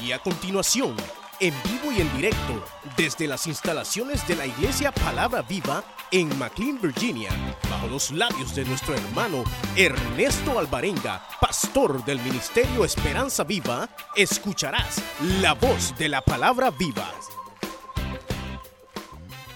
Y 0.00 0.12
a 0.12 0.20
continuación, 0.20 0.94
en 1.40 1.52
vivo 1.64 1.90
y 1.90 2.00
en 2.00 2.16
directo, 2.16 2.64
desde 2.96 3.26
las 3.26 3.46
instalaciones 3.48 4.26
de 4.28 4.36
la 4.36 4.46
Iglesia 4.46 4.92
Palabra 4.92 5.42
Viva 5.42 5.82
en 6.12 6.38
McLean, 6.38 6.80
Virginia, 6.80 7.30
bajo 7.68 7.88
los 7.88 8.12
labios 8.12 8.54
de 8.54 8.64
nuestro 8.64 8.94
hermano 8.94 9.42
Ernesto 9.76 10.58
Alvarenga, 10.58 11.26
pastor 11.40 12.04
del 12.04 12.20
Ministerio 12.20 12.84
Esperanza 12.84 13.42
Viva, 13.42 13.88
escucharás 14.14 15.02
la 15.40 15.54
voz 15.54 15.96
de 15.98 16.08
la 16.08 16.20
Palabra 16.20 16.70
Viva. 16.70 17.12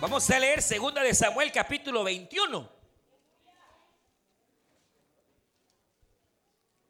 Vamos 0.01 0.29
a 0.29 0.39
leer 0.41 0.61
segunda 0.61 1.03
de 1.05 1.15
Samuel 1.15 1.53
capítulo 1.53 2.03
21. 2.03 2.69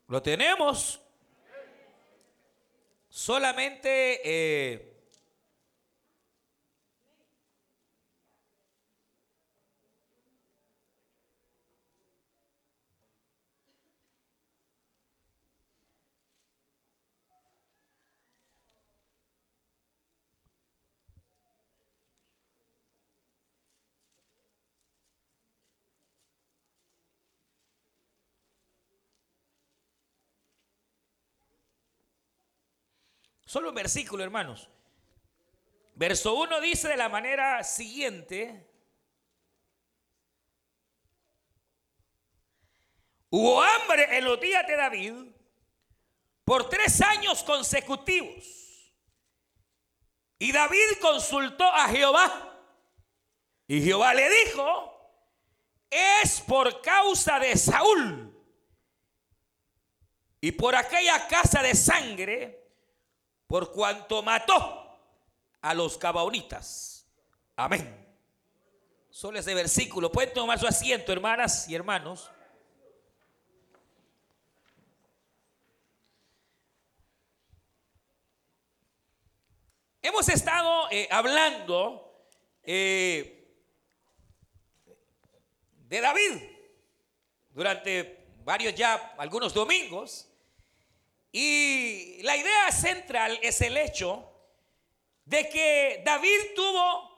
Lo 0.08 0.22
tenemos. 0.22 1.01
Solamente 3.14 4.22
eh, 4.25 4.91
Solo 33.52 33.69
un 33.69 33.74
versículo, 33.74 34.24
hermanos. 34.24 34.66
Verso 35.94 36.32
1 36.36 36.58
dice 36.62 36.88
de 36.88 36.96
la 36.96 37.10
manera 37.10 37.62
siguiente. 37.62 38.66
Hubo 43.28 43.62
hambre 43.62 44.16
en 44.16 44.24
los 44.24 44.40
días 44.40 44.66
de 44.66 44.74
David 44.74 45.12
por 46.46 46.70
tres 46.70 47.02
años 47.02 47.44
consecutivos. 47.44 48.90
Y 50.38 50.50
David 50.50 50.98
consultó 51.02 51.66
a 51.66 51.88
Jehová. 51.88 52.58
Y 53.66 53.82
Jehová 53.82 54.14
le 54.14 54.30
dijo, 54.30 55.12
es 55.90 56.40
por 56.40 56.80
causa 56.80 57.38
de 57.38 57.55
Saúl 57.58 58.34
y 60.40 60.52
por 60.52 60.74
aquella 60.74 61.28
casa 61.28 61.62
de 61.62 61.74
sangre 61.74 62.61
por 63.53 63.70
cuanto 63.70 64.22
mató 64.22 64.98
a 65.61 65.75
los 65.75 65.98
cabaonitas. 65.98 67.06
Amén. 67.55 68.17
Solo 69.11 69.39
ese 69.39 69.53
versículo. 69.53 70.11
Pueden 70.11 70.33
tomar 70.33 70.58
su 70.58 70.67
asiento, 70.67 71.12
hermanas 71.12 71.69
y 71.69 71.75
hermanos. 71.75 72.30
Hemos 80.00 80.27
estado 80.30 80.91
eh, 80.91 81.06
hablando 81.11 82.27
eh, 82.62 83.55
de 85.91 86.00
David 86.00 86.42
durante 87.50 88.28
varios 88.47 88.75
ya, 88.75 89.14
algunos 89.19 89.53
domingos. 89.53 90.31
Y 91.33 92.22
la 92.22 92.36
idea 92.36 92.70
central 92.70 93.38
es 93.42 93.62
el 93.62 93.77
hecho 93.78 94.28
de 95.25 95.48
que 95.48 96.02
David 96.05 96.55
tuvo 96.55 97.11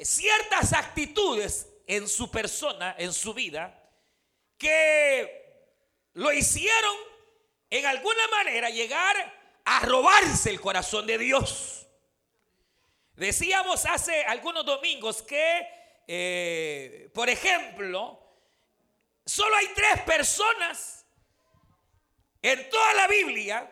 ciertas 0.00 0.72
actitudes 0.72 1.68
en 1.86 2.08
su 2.08 2.30
persona, 2.30 2.94
en 2.96 3.12
su 3.12 3.34
vida, 3.34 3.74
que 4.56 5.66
lo 6.14 6.32
hicieron 6.32 6.94
en 7.70 7.84
alguna 7.86 8.28
manera 8.28 8.70
llegar 8.70 9.16
a 9.64 9.80
robarse 9.80 10.50
el 10.50 10.60
corazón 10.60 11.06
de 11.06 11.18
Dios. 11.18 11.86
Decíamos 13.16 13.84
hace 13.86 14.22
algunos 14.22 14.64
domingos 14.64 15.22
que, 15.22 15.68
eh, 16.06 17.10
por 17.12 17.28
ejemplo, 17.28 18.20
solo 19.26 19.56
hay 19.56 19.66
tres 19.74 20.02
personas 20.02 20.97
en 22.42 22.70
toda 22.70 22.94
la 22.94 23.06
Biblia 23.08 23.70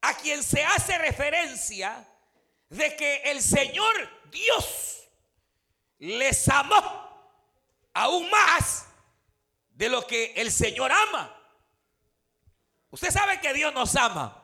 a 0.00 0.14
quien 0.14 0.42
se 0.42 0.62
hace 0.62 0.98
referencia 0.98 2.06
de 2.68 2.96
que 2.96 3.22
el 3.24 3.42
Señor 3.42 4.30
Dios 4.30 5.08
les 5.98 6.48
amó 6.48 7.04
aún 7.94 8.28
más 8.30 8.86
de 9.70 9.88
lo 9.88 10.06
que 10.06 10.32
el 10.36 10.50
Señor 10.50 10.92
ama. 10.92 11.34
Usted 12.90 13.10
sabe 13.10 13.40
que 13.40 13.52
Dios 13.52 13.72
nos 13.72 13.94
ama. 13.96 14.40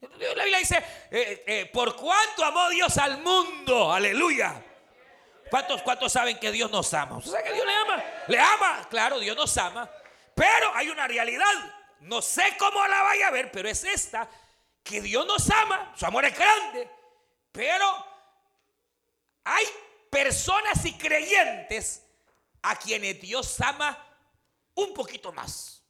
La 0.00 0.44
Biblia 0.44 0.58
dice, 0.58 0.84
eh, 1.10 1.44
eh, 1.46 1.70
por 1.72 1.96
cuánto 1.96 2.44
amó 2.44 2.68
Dios 2.70 2.98
al 2.98 3.18
mundo, 3.22 3.92
aleluya. 3.92 4.62
¿Cuántos, 5.48 5.82
¿Cuántos 5.82 6.12
saben 6.12 6.38
que 6.38 6.50
Dios 6.50 6.70
nos 6.70 6.92
ama? 6.94 7.18
¿Usted 7.18 7.30
sabe 7.30 7.44
que 7.44 7.52
Dios 7.52 7.66
le 7.66 7.74
ama? 7.74 8.04
Le 8.26 8.38
ama, 8.38 8.86
claro, 8.88 9.18
Dios 9.18 9.36
nos 9.36 9.56
ama. 9.58 9.88
Pero 10.34 10.74
hay 10.74 10.88
una 10.88 11.06
realidad. 11.06 11.81
No 12.02 12.20
sé 12.20 12.42
cómo 12.58 12.84
la 12.86 13.02
vaya 13.02 13.28
a 13.28 13.30
ver, 13.30 13.50
pero 13.52 13.68
es 13.68 13.84
esta, 13.84 14.28
que 14.82 15.00
Dios 15.00 15.24
nos 15.24 15.48
ama, 15.50 15.92
su 15.96 16.04
amor 16.04 16.24
es 16.24 16.36
grande, 16.36 16.90
pero 17.52 18.06
hay 19.44 19.64
personas 20.10 20.84
y 20.84 20.94
creyentes 20.94 22.04
a 22.62 22.74
quienes 22.76 23.20
Dios 23.20 23.60
ama 23.60 23.96
un 24.74 24.92
poquito 24.92 25.32
más. 25.32 25.84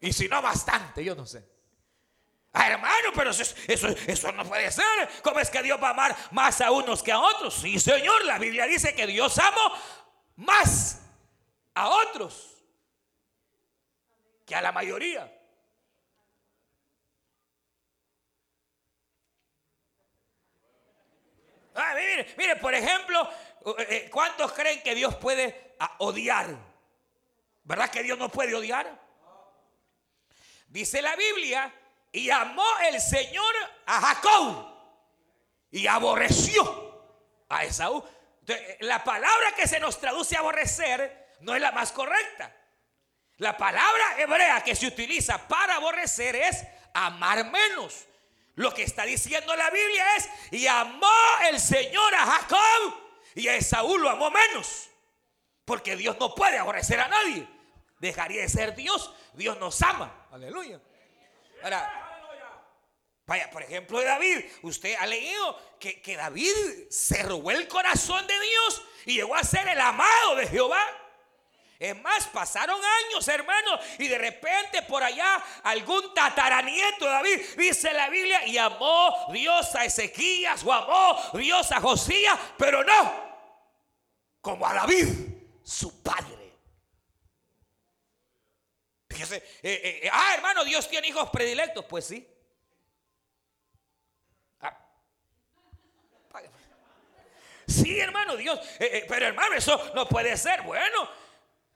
Y 0.00 0.12
si 0.12 0.28
no, 0.28 0.40
bastante, 0.40 1.04
yo 1.04 1.14
no 1.14 1.26
sé. 1.26 1.44
Ah, 2.52 2.70
hermano, 2.70 3.10
pero 3.14 3.30
eso, 3.30 3.42
eso, 3.66 3.88
eso, 3.88 4.32
no 4.32 4.44
puede 4.46 4.70
ser. 4.70 5.10
¿Cómo 5.22 5.40
es 5.40 5.50
que 5.50 5.62
Dios 5.62 5.78
va 5.82 5.88
a 5.88 5.90
amar 5.90 6.16
más 6.30 6.60
a 6.62 6.70
unos 6.70 7.02
que 7.02 7.12
a 7.12 7.20
otros? 7.20 7.54
Sí, 7.54 7.78
Señor, 7.78 8.24
la 8.24 8.38
Biblia 8.38 8.64
dice 8.66 8.94
que 8.94 9.06
Dios 9.06 9.38
ama 9.38 9.78
más 10.36 11.00
a 11.74 11.88
otros 11.88 12.57
que 14.48 14.56
a 14.56 14.62
la 14.62 14.72
mayoría. 14.72 15.30
Ah, 21.74 21.94
mire, 21.94 22.34
mire, 22.36 22.56
por 22.56 22.74
ejemplo, 22.74 23.30
eh, 23.66 23.86
eh, 23.88 24.10
¿cuántos 24.10 24.52
creen 24.52 24.82
que 24.82 24.94
Dios 24.94 25.14
puede 25.16 25.76
ah, 25.78 25.94
odiar? 25.98 26.56
¿Verdad 27.62 27.90
que 27.90 28.02
Dios 28.02 28.18
no 28.18 28.30
puede 28.30 28.54
odiar? 28.54 28.98
Dice 30.66 31.02
la 31.02 31.14
Biblia, 31.14 31.72
y 32.10 32.30
amó 32.30 32.66
el 32.90 33.00
Señor 33.00 33.54
a 33.86 34.00
Jacob 34.00 34.66
y 35.70 35.86
aborreció 35.86 37.44
a 37.48 37.64
Esaú. 37.64 38.02
la 38.80 39.04
palabra 39.04 39.52
que 39.54 39.68
se 39.68 39.78
nos 39.78 40.00
traduce 40.00 40.36
a 40.36 40.40
aborrecer 40.40 41.36
no 41.40 41.54
es 41.54 41.60
la 41.60 41.72
más 41.72 41.92
correcta. 41.92 42.54
La 43.38 43.56
palabra 43.56 44.20
hebrea 44.20 44.62
que 44.62 44.74
se 44.74 44.86
utiliza 44.86 45.46
para 45.46 45.76
aborrecer 45.76 46.36
es 46.36 46.64
amar 46.92 47.50
menos. 47.50 48.06
Lo 48.56 48.74
que 48.74 48.82
está 48.82 49.04
diciendo 49.04 49.54
la 49.54 49.70
Biblia 49.70 50.16
es, 50.16 50.28
y 50.50 50.66
amó 50.66 51.06
el 51.48 51.60
Señor 51.60 52.14
a 52.16 52.26
Jacob 52.26 52.94
y 53.36 53.46
a 53.46 53.54
Esaú 53.54 53.96
lo 53.98 54.10
amó 54.10 54.32
menos. 54.32 54.90
Porque 55.64 55.94
Dios 55.94 56.16
no 56.18 56.34
puede 56.34 56.58
aborrecer 56.58 56.98
a 56.98 57.06
nadie. 57.06 57.46
Dejaría 58.00 58.42
de 58.42 58.48
ser 58.48 58.74
Dios. 58.74 59.14
Dios 59.34 59.58
nos 59.58 59.80
ama. 59.82 60.26
Aleluya. 60.32 60.80
Ahora, 61.62 62.32
vaya, 63.26 63.48
por 63.50 63.62
ejemplo, 63.62 64.00
de 64.00 64.06
David. 64.06 64.44
Usted 64.62 64.96
ha 64.98 65.06
leído 65.06 65.76
que, 65.78 66.02
que 66.02 66.16
David 66.16 66.52
se 66.90 67.22
robó 67.22 67.52
el 67.52 67.68
corazón 67.68 68.26
de 68.26 68.40
Dios 68.40 68.82
y 69.06 69.14
llegó 69.14 69.36
a 69.36 69.44
ser 69.44 69.68
el 69.68 69.80
amado 69.80 70.34
de 70.34 70.48
Jehová. 70.48 70.84
Es 71.78 72.00
más, 72.02 72.26
pasaron 72.26 72.80
años, 73.06 73.28
hermanos, 73.28 73.80
y 73.98 74.08
de 74.08 74.18
repente 74.18 74.82
por 74.82 75.02
allá 75.02 75.42
algún 75.62 76.12
tataranieto 76.12 77.04
de 77.04 77.10
David, 77.10 77.40
dice 77.56 77.92
la 77.92 78.08
Biblia, 78.08 78.44
y 78.46 78.58
amó 78.58 79.28
Dios 79.32 79.74
a 79.76 79.84
Ezequías 79.84 80.64
o 80.64 80.72
amó 80.72 81.20
Dios 81.34 81.70
a 81.70 81.80
Josías, 81.80 82.36
pero 82.56 82.82
no 82.82 83.28
como 84.40 84.66
a 84.66 84.74
David, 84.74 85.06
su 85.62 86.02
padre. 86.02 86.54
Fíjese, 89.08 89.36
eh, 89.36 89.42
eh, 89.62 90.00
eh, 90.04 90.10
ah, 90.12 90.32
hermano, 90.34 90.64
Dios 90.64 90.88
tiene 90.88 91.08
hijos 91.08 91.28
predilectos, 91.30 91.84
pues 91.84 92.06
sí. 92.06 92.26
Ah. 94.60 94.76
Sí, 97.66 98.00
hermano, 98.00 98.36
Dios, 98.36 98.58
pero 99.08 99.26
hermano, 99.26 99.54
eso 99.54 99.92
no 99.94 100.08
puede 100.08 100.36
ser. 100.36 100.62
Bueno, 100.62 101.08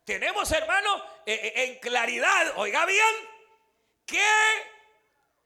tenemos, 0.05 0.51
hermano, 0.51 0.97
eh, 1.25 1.35
eh, 1.35 1.65
en 1.65 1.79
claridad, 1.79 2.55
oiga 2.57 2.85
bien, 2.87 3.15
que 4.05 4.21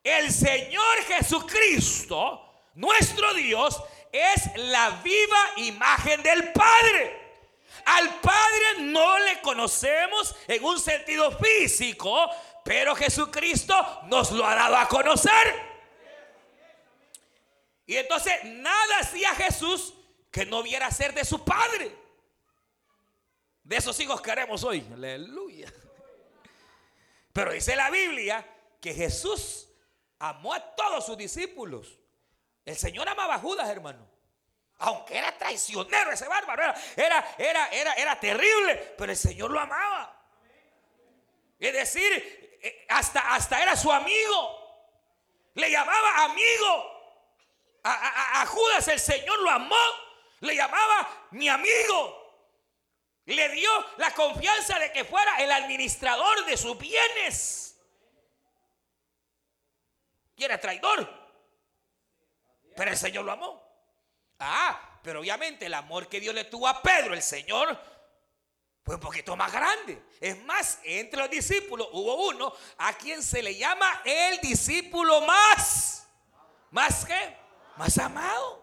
el 0.02 0.32
Señor 0.32 1.02
Jesucristo, 1.06 2.54
nuestro 2.74 3.34
Dios, 3.34 3.82
es 4.12 4.56
la 4.56 4.90
viva 5.02 5.52
imagen 5.56 6.22
del 6.22 6.52
Padre. 6.52 7.26
Al 7.84 8.20
Padre 8.20 8.78
no 8.78 9.18
le 9.18 9.40
conocemos 9.42 10.34
en 10.48 10.64
un 10.64 10.80
sentido 10.80 11.36
físico, 11.38 12.30
pero 12.64 12.96
Jesucristo 12.96 14.00
nos 14.04 14.32
lo 14.32 14.46
ha 14.46 14.54
dado 14.54 14.76
a 14.76 14.88
conocer. 14.88 15.76
Y 17.86 17.96
entonces 17.96 18.32
nada 18.44 18.98
hacía 19.00 19.34
Jesús 19.34 19.94
que 20.32 20.46
no 20.46 20.62
viera 20.62 20.90
ser 20.90 21.14
de 21.14 21.24
su 21.24 21.44
Padre. 21.44 22.05
De 23.66 23.76
esos 23.76 23.98
hijos 23.98 24.22
queremos 24.22 24.62
hoy. 24.62 24.86
Aleluya. 24.92 25.72
Pero 27.32 27.50
dice 27.50 27.74
la 27.74 27.90
Biblia 27.90 28.46
que 28.80 28.94
Jesús 28.94 29.68
amó 30.20 30.54
a 30.54 30.76
todos 30.76 31.04
sus 31.04 31.16
discípulos. 31.16 31.98
El 32.64 32.76
Señor 32.76 33.08
amaba 33.08 33.34
a 33.34 33.38
Judas, 33.40 33.68
hermano. 33.68 34.08
Aunque 34.78 35.18
era 35.18 35.36
traicionero 35.36 36.12
ese 36.12 36.28
bárbaro, 36.28 36.62
era, 36.94 37.34
era, 37.36 37.68
era, 37.70 37.94
era, 37.94 38.20
terrible, 38.20 38.94
pero 38.96 39.10
el 39.10 39.18
Señor 39.18 39.50
lo 39.50 39.58
amaba. 39.58 40.16
Es 41.58 41.72
decir, 41.72 42.58
eh, 42.62 42.86
hasta, 42.88 43.34
hasta 43.34 43.60
era 43.60 43.74
su 43.74 43.90
amigo. 43.90 44.94
Le 45.54 45.72
llamaba 45.72 46.24
amigo. 46.24 46.92
A, 47.82 48.42
a, 48.42 48.46
Judas 48.46 48.86
el 48.86 49.00
Señor 49.00 49.40
lo 49.40 49.50
amó. 49.50 49.74
Le 50.38 50.54
llamaba 50.54 51.26
mi 51.32 51.48
amigo. 51.48 52.25
Le 53.26 53.48
dio 53.50 53.70
la 53.98 54.12
confianza 54.12 54.78
de 54.78 54.92
que 54.92 55.04
fuera 55.04 55.36
el 55.38 55.50
administrador 55.50 56.46
de 56.46 56.56
sus 56.56 56.78
bienes. 56.78 57.76
Y 60.36 60.44
era 60.44 60.60
traidor. 60.60 61.08
Pero 62.76 62.90
el 62.90 62.96
Señor 62.96 63.24
lo 63.24 63.32
amó. 63.32 63.62
Ah, 64.38 65.00
pero 65.02 65.20
obviamente 65.20 65.66
el 65.66 65.74
amor 65.74 66.08
que 66.08 66.20
Dios 66.20 66.34
le 66.34 66.44
tuvo 66.44 66.68
a 66.68 66.82
Pedro, 66.82 67.14
el 67.14 67.22
Señor, 67.22 67.78
fue 68.84 68.94
un 68.94 69.00
poquito 69.00 69.34
más 69.34 69.50
grande. 69.50 70.00
Es 70.20 70.40
más, 70.44 70.78
entre 70.84 71.18
los 71.20 71.30
discípulos 71.30 71.88
hubo 71.92 72.28
uno 72.28 72.52
a 72.78 72.92
quien 72.92 73.22
se 73.22 73.42
le 73.42 73.56
llama 73.56 74.02
el 74.04 74.38
discípulo 74.40 75.22
más. 75.22 76.06
¿Más 76.70 77.04
qué? 77.04 77.36
Más 77.76 77.98
amado. 77.98 78.62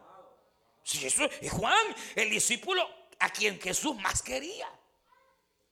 Sí, 0.83 1.06
eso 1.06 1.25
es 1.25 1.51
Juan, 1.51 1.95
el 2.15 2.30
discípulo 2.30 3.02
a 3.23 3.29
quien 3.29 3.59
Jesús 3.59 3.95
más 3.95 4.21
quería. 4.21 4.67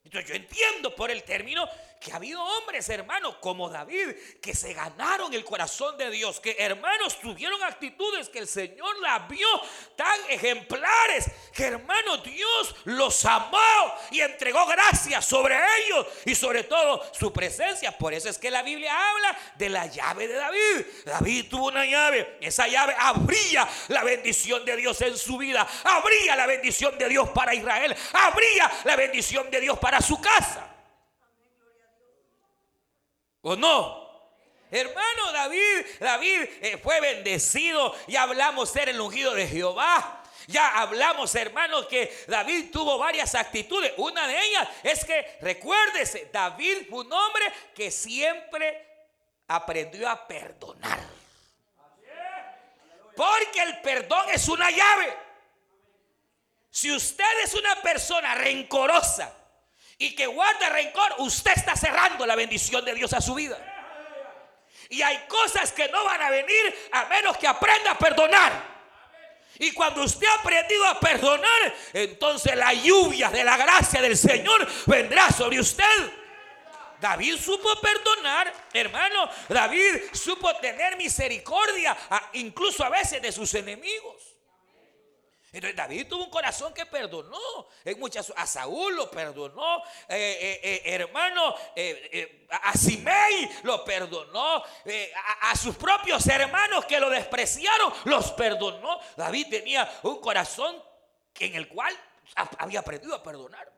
Entonces 0.05 0.29
yo 0.29 0.35
entiendo 0.35 0.95
por 0.95 1.11
el 1.11 1.23
término 1.23 1.67
que 2.01 2.11
ha 2.11 2.15
habido 2.15 2.43
hombres, 2.43 2.89
hermanos, 2.89 3.35
como 3.39 3.69
David, 3.69 4.15
que 4.41 4.55
se 4.55 4.73
ganaron 4.73 5.31
el 5.35 5.45
corazón 5.45 5.95
de 5.99 6.09
Dios, 6.09 6.39
que 6.39 6.55
hermanos 6.57 7.19
tuvieron 7.21 7.61
actitudes 7.61 8.27
que 8.27 8.39
el 8.39 8.47
Señor 8.47 8.99
las 9.01 9.27
vio 9.29 9.47
tan 9.95 10.19
ejemplares, 10.29 11.29
que 11.53 11.65
hermanos 11.65 12.23
Dios 12.23 12.75
los 12.85 13.23
amó 13.25 13.93
y 14.09 14.19
entregó 14.19 14.65
gracias 14.65 15.23
sobre 15.25 15.55
ellos 15.55 16.07
y 16.25 16.33
sobre 16.33 16.63
todo 16.63 17.03
su 17.13 17.31
presencia. 17.31 17.95
Por 17.95 18.15
eso 18.15 18.29
es 18.29 18.39
que 18.39 18.49
la 18.49 18.63
Biblia 18.63 18.91
habla 19.11 19.37
de 19.57 19.69
la 19.69 19.85
llave 19.85 20.27
de 20.27 20.33
David. 20.33 20.85
David 21.05 21.49
tuvo 21.51 21.67
una 21.67 21.85
llave, 21.85 22.39
esa 22.41 22.67
llave 22.67 22.95
abría 22.97 23.69
la 23.89 24.03
bendición 24.03 24.65
de 24.65 24.75
Dios 24.75 24.99
en 25.01 25.15
su 25.15 25.37
vida, 25.37 25.67
abría 25.83 26.35
la 26.35 26.47
bendición 26.47 26.97
de 26.97 27.07
Dios 27.09 27.29
para 27.29 27.53
Israel, 27.53 27.95
abría 28.13 28.71
la 28.85 28.95
bendición 28.95 29.51
de 29.51 29.59
Dios 29.59 29.77
para 29.77 30.01
su 30.01 30.19
casa. 30.19 30.70
¿O 33.41 33.55
no? 33.55 34.09
Hermano 34.69 35.31
David, 35.33 35.85
David 35.99 36.41
eh, 36.61 36.77
fue 36.81 37.01
bendecido 37.01 37.93
y 38.07 38.15
hablamos 38.15 38.69
ser 38.69 38.87
el 38.89 39.01
ungido 39.01 39.33
de 39.33 39.47
Jehová. 39.47 40.23
Ya 40.47 40.79
hablamos, 40.79 41.35
hermanos, 41.35 41.87
que 41.87 42.23
David 42.27 42.71
tuvo 42.71 42.97
varias 42.97 43.35
actitudes. 43.35 43.93
Una 43.97 44.27
de 44.27 44.39
ellas 44.39 44.67
es 44.83 45.05
que, 45.05 45.37
recuérdese, 45.41 46.29
David 46.31 46.87
fue 46.89 47.01
un 47.01 47.13
hombre 47.13 47.53
que 47.75 47.91
siempre 47.91 48.87
aprendió 49.47 50.09
a 50.09 50.27
perdonar. 50.27 50.99
Porque 53.15 53.61
el 53.61 53.81
perdón 53.81 54.29
es 54.31 54.47
una 54.47 54.71
llave. 54.71 55.17
Si 56.69 56.91
usted 56.91 57.43
es 57.43 57.53
una 57.53 57.75
persona 57.81 58.35
rencorosa, 58.35 59.33
y 60.01 60.15
que 60.15 60.25
guarda 60.25 60.67
rencor, 60.69 61.13
usted 61.19 61.51
está 61.55 61.75
cerrando 61.75 62.25
la 62.25 62.35
bendición 62.35 62.83
de 62.83 62.95
Dios 62.95 63.13
a 63.13 63.21
su 63.21 63.35
vida. 63.35 63.55
Y 64.89 65.03
hay 65.03 65.27
cosas 65.27 65.71
que 65.71 65.87
no 65.89 66.03
van 66.03 66.19
a 66.23 66.31
venir 66.31 66.89
a 66.91 67.05
menos 67.05 67.37
que 67.37 67.47
aprenda 67.47 67.91
a 67.91 67.97
perdonar. 67.99 68.51
Y 69.59 69.71
cuando 69.73 70.01
usted 70.01 70.25
ha 70.25 70.41
aprendido 70.41 70.87
a 70.87 70.99
perdonar, 70.99 71.75
entonces 71.93 72.55
la 72.55 72.73
lluvia 72.73 73.29
de 73.29 73.43
la 73.43 73.55
gracia 73.57 74.01
del 74.01 74.17
Señor 74.17 74.67
vendrá 74.87 75.31
sobre 75.31 75.59
usted. 75.59 76.11
David 76.99 77.37
supo 77.37 77.69
perdonar, 77.79 78.51
hermano. 78.73 79.29
David 79.49 80.01
supo 80.13 80.51
tener 80.55 80.97
misericordia, 80.97 81.95
incluso 82.33 82.83
a 82.83 82.89
veces 82.89 83.21
de 83.21 83.31
sus 83.31 83.53
enemigos. 83.53 84.31
Entonces 85.53 85.75
David 85.75 86.07
tuvo 86.07 86.23
un 86.23 86.29
corazón 86.29 86.73
que 86.73 86.85
perdonó. 86.85 87.67
En 87.83 87.99
muchas, 87.99 88.31
a 88.37 88.47
Saúl 88.47 88.95
lo 88.95 89.11
perdonó, 89.11 89.79
eh, 90.07 90.37
eh, 90.39 90.59
eh, 90.63 90.81
hermano, 90.85 91.53
a 92.49 92.77
Simei 92.77 93.49
lo 93.63 93.83
perdonó, 93.83 94.63
a, 95.41 95.55
sus 95.57 95.75
propios 95.75 96.25
hermanos 96.27 96.85
que 96.85 96.99
lo 96.99 97.09
despreciaron, 97.09 97.93
los 98.05 98.31
perdonó. 98.31 98.99
David 99.17 99.47
tenía 99.49 99.91
un 100.03 100.21
corazón 100.21 100.81
en 101.37 101.55
el 101.55 101.67
cual 101.67 101.97
había 102.57 102.79
aprendido 102.79 103.13
a 103.13 103.21
perdonar. 103.21 103.69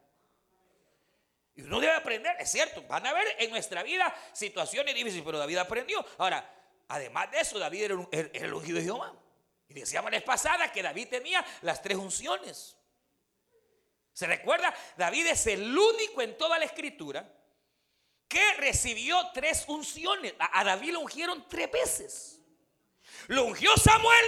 Y 1.56 1.62
uno 1.62 1.80
debe 1.80 1.94
aprender, 1.94 2.36
es 2.40 2.52
cierto, 2.52 2.84
van 2.84 3.06
a 3.08 3.10
haber 3.10 3.26
en 3.40 3.50
nuestra 3.50 3.82
vida 3.82 4.14
situaciones 4.32 4.94
difíciles, 4.94 5.24
pero 5.26 5.40
David 5.40 5.58
aprendió. 5.58 6.06
Ahora, 6.20 6.48
además 6.88 7.32
de 7.32 7.40
eso, 7.40 7.58
David 7.58 7.84
era, 7.84 8.08
era 8.12 8.46
el 8.46 8.54
ungido 8.54 8.78
de 8.78 8.84
Jehová. 8.84 9.14
Y 9.74 9.80
decíamos 9.80 10.12
la 10.12 10.22
pasada 10.22 10.72
que 10.72 10.84
David 10.84 11.08
tenía 11.08 11.44
las 11.62 11.82
tres 11.82 11.98
unciones. 11.98 12.78
¿Se 14.14 14.28
recuerda? 14.28 14.74
David 14.96 15.28
es 15.28 15.48
el 15.48 15.76
único 15.76 16.22
en 16.22 16.38
toda 16.38 16.60
la 16.60 16.66
escritura 16.66 17.28
que 18.28 18.54
recibió 18.58 19.32
tres 19.34 19.66
unciones. 19.68 20.36
A 20.38 20.64
David 20.64 20.92
lo 20.92 21.00
ungieron 21.00 21.48
tres 21.50 21.72
veces. 21.72 22.40
Lo 23.28 23.46
ungió 23.46 23.76
Samuel. 23.76 24.26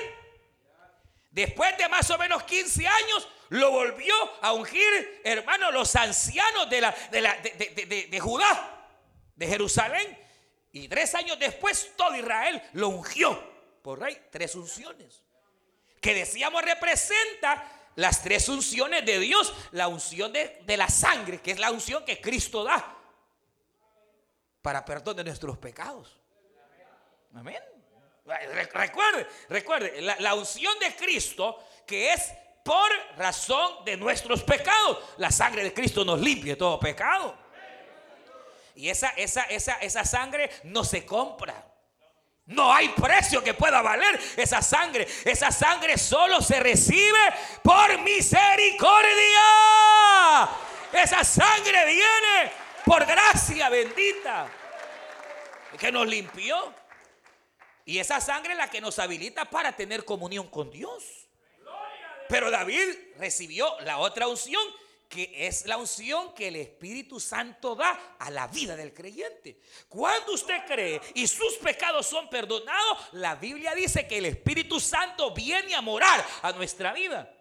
Después 1.29 1.77
de 1.77 1.89
más 1.89 2.10
o 2.10 2.17
menos 2.17 2.43
15 2.43 2.88
años, 2.88 3.27
lo 3.50 3.70
volvió 3.70 4.15
a 4.41 4.53
ungir, 4.53 5.22
hermano, 5.24 5.70
los 5.70 5.96
ancianos 5.96 6.70
de, 6.70 6.81
la, 6.81 6.91
de, 7.12 8.08
de 8.10 8.20
Judá, 8.20 8.89
de 9.36 9.46
Jerusalén. 9.46 10.17
Y 10.72 10.88
tres 10.88 11.13
años 11.13 11.38
después, 11.38 11.91
todo 11.96 12.15
Israel 12.15 12.63
lo 12.74 12.89
ungió 12.89 13.38
por 13.84 14.00
rey. 14.00 14.17
Tres 14.31 14.55
unciones 14.55 15.25
que 16.05 16.13
decíamos 16.13 16.62
representa 16.62 17.67
las 17.95 18.21
tres 18.21 18.47
unciones 18.47 19.03
de 19.03 19.17
Dios. 19.17 19.51
La 19.71 19.88
unción 19.88 20.31
de, 20.31 20.77
la 20.77 20.88
sangre, 20.88 21.41
que 21.41 21.50
es 21.50 21.57
la 21.57 21.71
unción 21.71 22.05
que 22.05 22.21
Cristo 22.21 22.63
da 22.63 22.95
para 24.62 24.85
perdón 24.85 25.17
de 25.17 25.24
nuestros 25.24 25.57
pecados. 25.57 26.15
Amén. 27.33 27.57
Recuerde, 28.74 29.27
recuerde, 29.50 30.01
la, 30.01 30.15
la 30.19 30.35
unción 30.35 30.77
de 30.77 30.95
Cristo 30.95 31.63
que 31.88 32.13
es 32.13 32.33
por 32.63 32.91
razón 33.17 33.83
de 33.83 33.97
nuestros 33.97 34.43
pecados. 34.43 35.00
La 35.17 35.31
sangre 35.31 35.63
de 35.63 35.74
Cristo 35.74 36.05
nos 36.05 36.21
limpia 36.21 36.53
de 36.53 36.57
todo 36.57 36.79
pecado. 36.79 37.35
Y 38.75 38.89
esa, 38.89 39.09
esa, 39.09 39.41
esa, 39.45 39.74
esa 39.77 40.05
sangre 40.05 40.51
no 40.65 40.83
se 40.83 41.03
compra. 41.03 41.65
No 42.48 42.72
hay 42.72 42.90
precio 42.90 43.44
que 43.44 43.56
pueda 43.56 43.82
valer 43.82 44.20
esa 44.38 44.62
sangre. 44.62 45.08
Esa 45.24 45.52
sangre 45.52 45.98
solo 45.98 46.42
se 46.42 46.60
recibe 46.60 47.20
por 47.64 48.00
misericordia. 48.00 49.42
Esa 50.94 51.24
sangre 51.24 51.86
viene 51.86 52.52
por 52.86 53.04
gracia 53.06 53.70
bendita. 53.70 54.48
Que 55.80 55.92
nos 55.92 56.08
limpió. 56.08 56.74
Y 57.84 57.98
esa 58.00 58.22
sangre 58.22 58.54
es 58.54 58.58
la 58.58 58.70
que 58.70 58.82
nos 58.82 59.00
habilita 59.00 59.46
para 59.46 59.75
tener 59.75 60.06
comunión 60.06 60.48
con 60.50 60.70
Dios. 60.70 61.28
Pero 62.30 62.52
David 62.52 62.96
recibió 63.18 63.80
la 63.82 63.98
otra 63.98 64.28
unción 64.28 64.62
que 65.09 65.47
es 65.47 65.65
la 65.65 65.77
unción 65.77 66.33
que 66.33 66.47
el 66.47 66.55
Espíritu 66.57 67.19
Santo 67.19 67.75
da 67.75 68.15
a 68.19 68.29
la 68.29 68.47
vida 68.47 68.75
del 68.75 68.93
creyente. 68.93 69.59
Cuando 69.88 70.33
usted 70.33 70.65
cree 70.65 71.01
y 71.13 71.27
sus 71.27 71.55
pecados 71.55 72.05
son 72.07 72.29
perdonados, 72.29 72.97
la 73.13 73.35
Biblia 73.35 73.74
dice 73.74 74.07
que 74.07 74.17
el 74.17 74.25
Espíritu 74.25 74.79
Santo 74.79 75.31
viene 75.33 75.75
a 75.75 75.81
morar 75.81 76.25
a 76.41 76.51
nuestra 76.51 76.93
vida. 76.93 77.31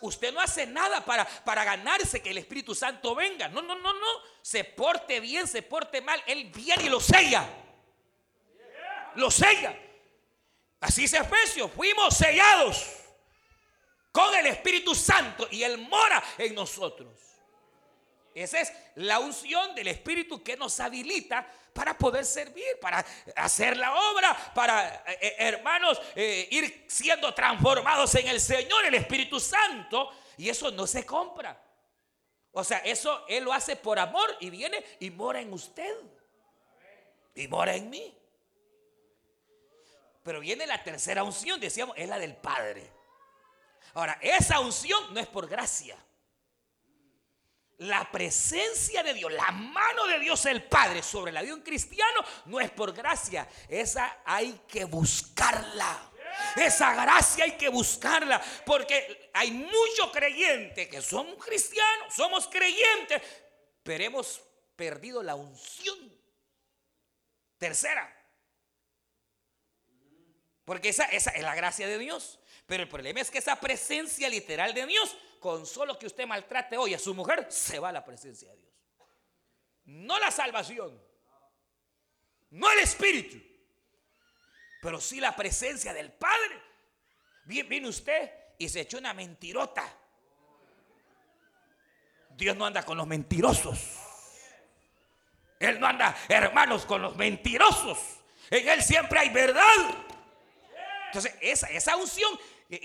Usted 0.00 0.34
no 0.34 0.40
hace 0.40 0.66
nada 0.66 1.04
para, 1.04 1.24
para 1.24 1.64
ganarse 1.64 2.20
que 2.22 2.30
el 2.30 2.38
Espíritu 2.38 2.74
Santo 2.74 3.14
venga. 3.14 3.48
No, 3.48 3.62
no, 3.62 3.74
no, 3.74 3.92
no. 3.92 4.06
Se 4.42 4.62
porte 4.64 5.18
bien, 5.20 5.46
se 5.46 5.62
porte 5.62 6.02
mal. 6.02 6.22
Él 6.26 6.50
viene 6.54 6.84
y 6.84 6.88
lo 6.88 7.00
sella. 7.00 7.48
lo 9.14 9.30
sella. 9.30 9.78
Así 10.80 11.02
dice 11.02 11.16
Efesios, 11.16 11.70
fuimos 11.72 12.14
sellados 12.14 13.03
con 14.14 14.32
el 14.36 14.46
Espíritu 14.46 14.94
Santo 14.94 15.48
y 15.50 15.64
Él 15.64 15.76
mora 15.76 16.22
en 16.38 16.54
nosotros. 16.54 17.10
Esa 18.32 18.60
es 18.60 18.72
la 18.94 19.18
unción 19.18 19.74
del 19.74 19.88
Espíritu 19.88 20.40
que 20.40 20.56
nos 20.56 20.78
habilita 20.78 21.44
para 21.72 21.98
poder 21.98 22.24
servir, 22.24 22.78
para 22.80 23.04
hacer 23.34 23.76
la 23.76 23.92
obra, 23.92 24.52
para, 24.54 25.02
eh, 25.08 25.18
eh, 25.20 25.34
hermanos, 25.40 26.00
eh, 26.14 26.46
ir 26.48 26.84
siendo 26.86 27.34
transformados 27.34 28.14
en 28.14 28.28
el 28.28 28.40
Señor, 28.40 28.84
el 28.84 28.94
Espíritu 28.94 29.40
Santo. 29.40 30.10
Y 30.36 30.48
eso 30.48 30.70
no 30.70 30.86
se 30.86 31.04
compra. 31.04 31.60
O 32.52 32.62
sea, 32.62 32.78
eso 32.78 33.24
Él 33.26 33.42
lo 33.42 33.52
hace 33.52 33.74
por 33.74 33.98
amor 33.98 34.36
y 34.38 34.48
viene 34.48 34.84
y 35.00 35.10
mora 35.10 35.40
en 35.40 35.52
usted. 35.52 35.92
Y 37.34 37.48
mora 37.48 37.74
en 37.74 37.90
mí. 37.90 38.16
Pero 40.22 40.38
viene 40.38 40.68
la 40.68 40.84
tercera 40.84 41.24
unción, 41.24 41.58
decíamos, 41.58 41.96
es 41.98 42.08
la 42.08 42.20
del 42.20 42.36
Padre. 42.36 43.03
Ahora, 43.94 44.18
esa 44.20 44.60
unción 44.60 45.14
no 45.14 45.20
es 45.20 45.26
por 45.26 45.48
gracia. 45.48 45.96
La 47.78 48.10
presencia 48.10 49.02
de 49.02 49.14
Dios, 49.14 49.32
la 49.32 49.50
mano 49.50 50.06
de 50.06 50.20
Dios 50.20 50.44
el 50.46 50.62
Padre 50.64 51.02
sobre 51.02 51.32
la 51.32 51.42
vida 51.42 51.52
de 51.52 51.58
un 51.58 51.64
cristiano 51.64 52.20
no 52.46 52.60
es 52.60 52.70
por 52.70 52.92
gracia. 52.92 53.48
Esa 53.68 54.20
hay 54.24 54.60
que 54.68 54.84
buscarla. 54.84 56.10
Esa 56.56 56.94
gracia 56.94 57.44
hay 57.44 57.56
que 57.56 57.68
buscarla. 57.68 58.42
Porque 58.64 59.30
hay 59.32 59.50
muchos 59.52 60.10
creyentes 60.12 60.88
que 60.88 61.02
son 61.02 61.36
cristianos, 61.36 62.14
somos 62.14 62.46
creyentes, 62.48 63.22
pero 63.82 64.04
hemos 64.04 64.40
perdido 64.76 65.22
la 65.22 65.34
unción. 65.34 66.12
Tercera. 67.58 68.23
Porque 70.64 70.88
esa, 70.88 71.04
esa 71.06 71.30
es 71.30 71.42
la 71.42 71.54
gracia 71.54 71.86
de 71.86 71.98
Dios. 71.98 72.38
Pero 72.66 72.82
el 72.82 72.88
problema 72.88 73.20
es 73.20 73.30
que 73.30 73.38
esa 73.38 73.60
presencia 73.60 74.28
literal 74.28 74.72
de 74.72 74.86
Dios 74.86 75.16
con 75.44 75.66
solo 75.66 75.98
que 75.98 76.06
usted 76.06 76.26
maltrate 76.26 76.78
hoy 76.78 76.94
a 76.94 76.98
su 76.98 77.12
mujer, 77.14 77.46
se 77.50 77.78
va 77.78 77.92
la 77.92 78.02
presencia 78.02 78.50
de 78.50 78.56
Dios. 78.56 78.72
No 79.84 80.18
la 80.18 80.30
salvación, 80.30 80.98
no 82.48 82.72
el 82.72 82.78
Espíritu, 82.78 83.36
pero 84.80 85.02
sí 85.02 85.20
la 85.20 85.36
presencia 85.36 85.92
del 85.92 86.12
Padre. 86.12 86.62
Vino 87.44 87.90
usted 87.90 88.32
y 88.56 88.70
se 88.70 88.80
echó 88.80 88.96
una 88.96 89.12
mentirota. 89.12 89.86
Dios 92.30 92.56
no 92.56 92.64
anda 92.64 92.82
con 92.82 92.96
los 92.96 93.06
mentirosos. 93.06 93.80
Él 95.60 95.78
no 95.78 95.86
anda, 95.86 96.16
hermanos, 96.26 96.86
con 96.86 97.02
los 97.02 97.16
mentirosos. 97.16 97.98
En 98.50 98.66
Él 98.66 98.82
siempre 98.82 99.18
hay 99.18 99.28
verdad. 99.28 100.03
Entonces, 101.14 101.36
esa, 101.70 101.96
unción 101.96 102.36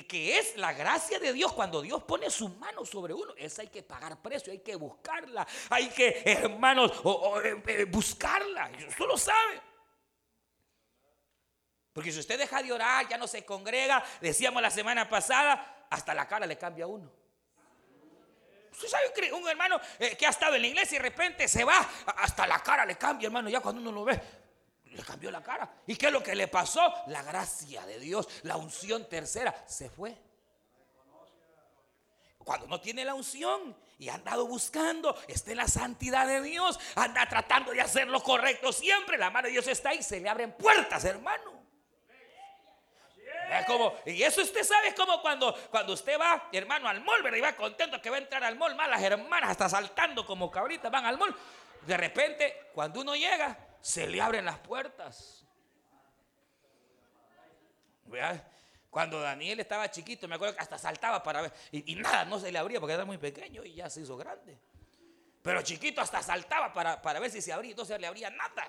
que 0.07 0.37
es 0.37 0.55
la 0.55 0.71
gracia 0.71 1.17
de 1.17 1.33
Dios 1.33 1.51
cuando 1.51 1.81
Dios 1.81 2.03
pone 2.03 2.29
su 2.29 2.47
mano 2.47 2.85
sobre 2.85 3.11
uno. 3.11 3.33
Esa 3.35 3.63
hay 3.63 3.69
que 3.69 3.81
pagar 3.81 4.21
precio, 4.21 4.53
hay 4.53 4.59
que 4.59 4.75
buscarla, 4.75 5.47
hay 5.67 5.89
que, 5.89 6.21
hermanos, 6.25 6.91
eh, 7.43 7.63
eh, 7.65 7.85
buscarla. 7.85 8.69
Usted 8.87 9.05
lo 9.05 9.17
sabe. 9.17 9.61
Porque 11.91 12.11
si 12.11 12.19
usted 12.19 12.37
deja 12.37 12.61
de 12.61 12.71
orar, 12.71 13.09
ya 13.09 13.17
no 13.17 13.25
se 13.25 13.43
congrega, 13.43 14.03
decíamos 14.21 14.61
la 14.61 14.69
semana 14.69 15.09
pasada, 15.09 15.87
hasta 15.89 16.13
la 16.13 16.27
cara 16.27 16.45
le 16.45 16.55
cambia 16.55 16.85
a 16.85 16.87
uno. 16.87 17.11
Usted 18.71 18.89
sabe 18.89 19.33
un 19.33 19.49
hermano 19.49 19.81
eh, 19.97 20.15
que 20.15 20.27
ha 20.27 20.29
estado 20.29 20.53
en 20.53 20.61
la 20.61 20.67
iglesia 20.67 20.97
y 20.97 20.99
de 20.99 21.09
repente 21.09 21.47
se 21.47 21.63
va, 21.63 21.79
hasta 22.15 22.45
la 22.45 22.61
cara 22.61 22.85
le 22.85 22.95
cambia, 22.95 23.25
hermano, 23.25 23.49
ya 23.49 23.59
cuando 23.59 23.81
uno 23.81 23.91
lo 23.91 24.05
ve 24.05 24.38
le 24.91 25.03
cambió 25.03 25.31
la 25.31 25.41
cara. 25.41 25.69
¿Y 25.87 25.95
qué 25.95 26.07
es 26.07 26.11
lo 26.11 26.23
que 26.23 26.35
le 26.35 26.47
pasó? 26.47 26.93
La 27.07 27.21
gracia 27.21 27.85
de 27.85 27.99
Dios, 27.99 28.27
la 28.43 28.57
unción 28.57 29.07
tercera, 29.07 29.63
se 29.67 29.89
fue. 29.89 30.17
Cuando 32.39 32.67
no 32.67 32.81
tiene 32.81 33.05
la 33.05 33.13
unción 33.13 33.75
y 33.99 34.09
ha 34.09 34.15
andado 34.15 34.47
buscando, 34.47 35.15
está 35.27 35.51
en 35.51 35.57
la 35.57 35.67
santidad 35.67 36.25
de 36.25 36.41
Dios, 36.41 36.79
anda 36.95 37.27
tratando 37.27 37.71
de 37.71 37.81
hacer 37.81 38.07
lo 38.07 38.23
correcto 38.23 38.71
siempre, 38.71 39.17
la 39.17 39.29
mano 39.29 39.47
de 39.47 39.51
Dios 39.51 39.67
está 39.67 39.89
ahí, 39.89 40.01
se 40.01 40.19
le 40.19 40.29
abren 40.29 40.53
puertas, 40.53 41.03
hermano. 41.05 41.59
Como, 43.65 43.93
y 44.05 44.21
eso 44.23 44.41
usted 44.41 44.63
sabe 44.63 44.89
es 44.89 44.93
como 44.93 45.21
cuando, 45.21 45.55
cuando 45.71 45.93
usted 45.93 46.19
va, 46.19 46.49
hermano, 46.51 46.87
al 46.87 47.01
mall, 47.01 47.21
¿verdad? 47.23 47.37
Y 47.37 47.41
va 47.41 47.55
contento 47.55 48.01
que 48.01 48.09
va 48.09 48.17
a 48.17 48.19
entrar 48.19 48.43
al 48.43 48.55
mall, 48.55 48.75
más 48.75 48.89
las 48.89 49.01
hermanas 49.01 49.51
hasta 49.51 49.69
saltando 49.69 50.25
como 50.25 50.51
cabritas 50.51 50.91
van 50.91 51.05
al 51.05 51.17
mall. 51.17 51.35
De 51.85 51.97
repente, 51.97 52.69
cuando 52.73 53.01
uno 53.01 53.15
llega, 53.15 53.57
se 53.81 54.07
le 54.07 54.21
abren 54.21 54.45
las 54.45 54.59
puertas. 54.59 55.45
Cuando 58.89 59.19
Daniel 59.19 59.59
estaba 59.59 59.89
chiquito, 59.91 60.27
me 60.27 60.35
acuerdo 60.35 60.55
que 60.55 60.61
hasta 60.61 60.77
saltaba 60.77 61.21
para 61.21 61.41
ver. 61.43 61.53
Y, 61.71 61.95
nada, 61.95 62.25
no 62.25 62.39
se 62.39 62.51
le 62.51 62.57
abría 62.57 62.79
porque 62.79 62.93
era 62.93 63.05
muy 63.05 63.17
pequeño 63.17 63.63
y 63.63 63.75
ya 63.75 63.89
se 63.89 64.01
hizo 64.01 64.17
grande. 64.17 64.59
Pero 65.41 65.61
chiquito 65.61 66.01
hasta 66.01 66.21
saltaba 66.21 66.73
para, 66.73 67.01
para 67.01 67.19
ver 67.19 67.31
si 67.31 67.41
se 67.41 67.53
abría. 67.53 67.71
Entonces 67.71 67.99
le 67.99 68.07
abría 68.07 68.29
nada. 68.29 68.67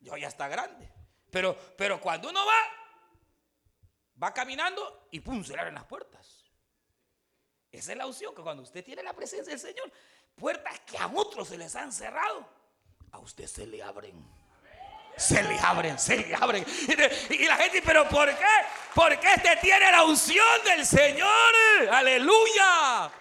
Yo 0.00 0.16
ya 0.16 0.28
está 0.28 0.48
grande. 0.48 0.88
Pero, 1.30 1.56
pero 1.76 2.00
cuando 2.00 2.28
uno 2.30 2.40
va, 2.46 4.22
va 4.22 4.32
caminando 4.32 5.08
y 5.10 5.20
pum, 5.20 5.42
se 5.42 5.54
le 5.54 5.58
abren 5.58 5.74
las 5.74 5.84
puertas. 5.84 6.44
Esa 7.70 7.92
es 7.92 7.98
la 7.98 8.06
opción, 8.06 8.34
que 8.34 8.42
cuando 8.42 8.62
usted 8.62 8.84
tiene 8.84 9.02
la 9.02 9.14
presencia 9.14 9.50
del 9.50 9.58
Señor, 9.58 9.90
puertas 10.36 10.78
que 10.80 10.98
a 10.98 11.06
otros 11.06 11.48
se 11.48 11.56
les 11.56 11.74
han 11.74 11.90
cerrado 11.90 12.61
a 13.12 13.18
usted 13.18 13.46
se 13.46 13.66
le 13.66 13.82
abren. 13.82 14.42
Se 15.16 15.42
le 15.42 15.58
abren, 15.58 15.98
se 15.98 16.16
le 16.16 16.34
abren. 16.34 16.64
Y 17.30 17.44
la 17.44 17.56
gente, 17.56 17.82
pero 17.84 18.08
¿por 18.08 18.28
qué? 18.28 18.44
Porque 18.94 19.26
este 19.34 19.56
tiene 19.60 19.90
la 19.90 20.04
unción 20.04 20.64
del 20.64 20.84
Señor. 20.84 21.30
Aleluya. 21.90 23.12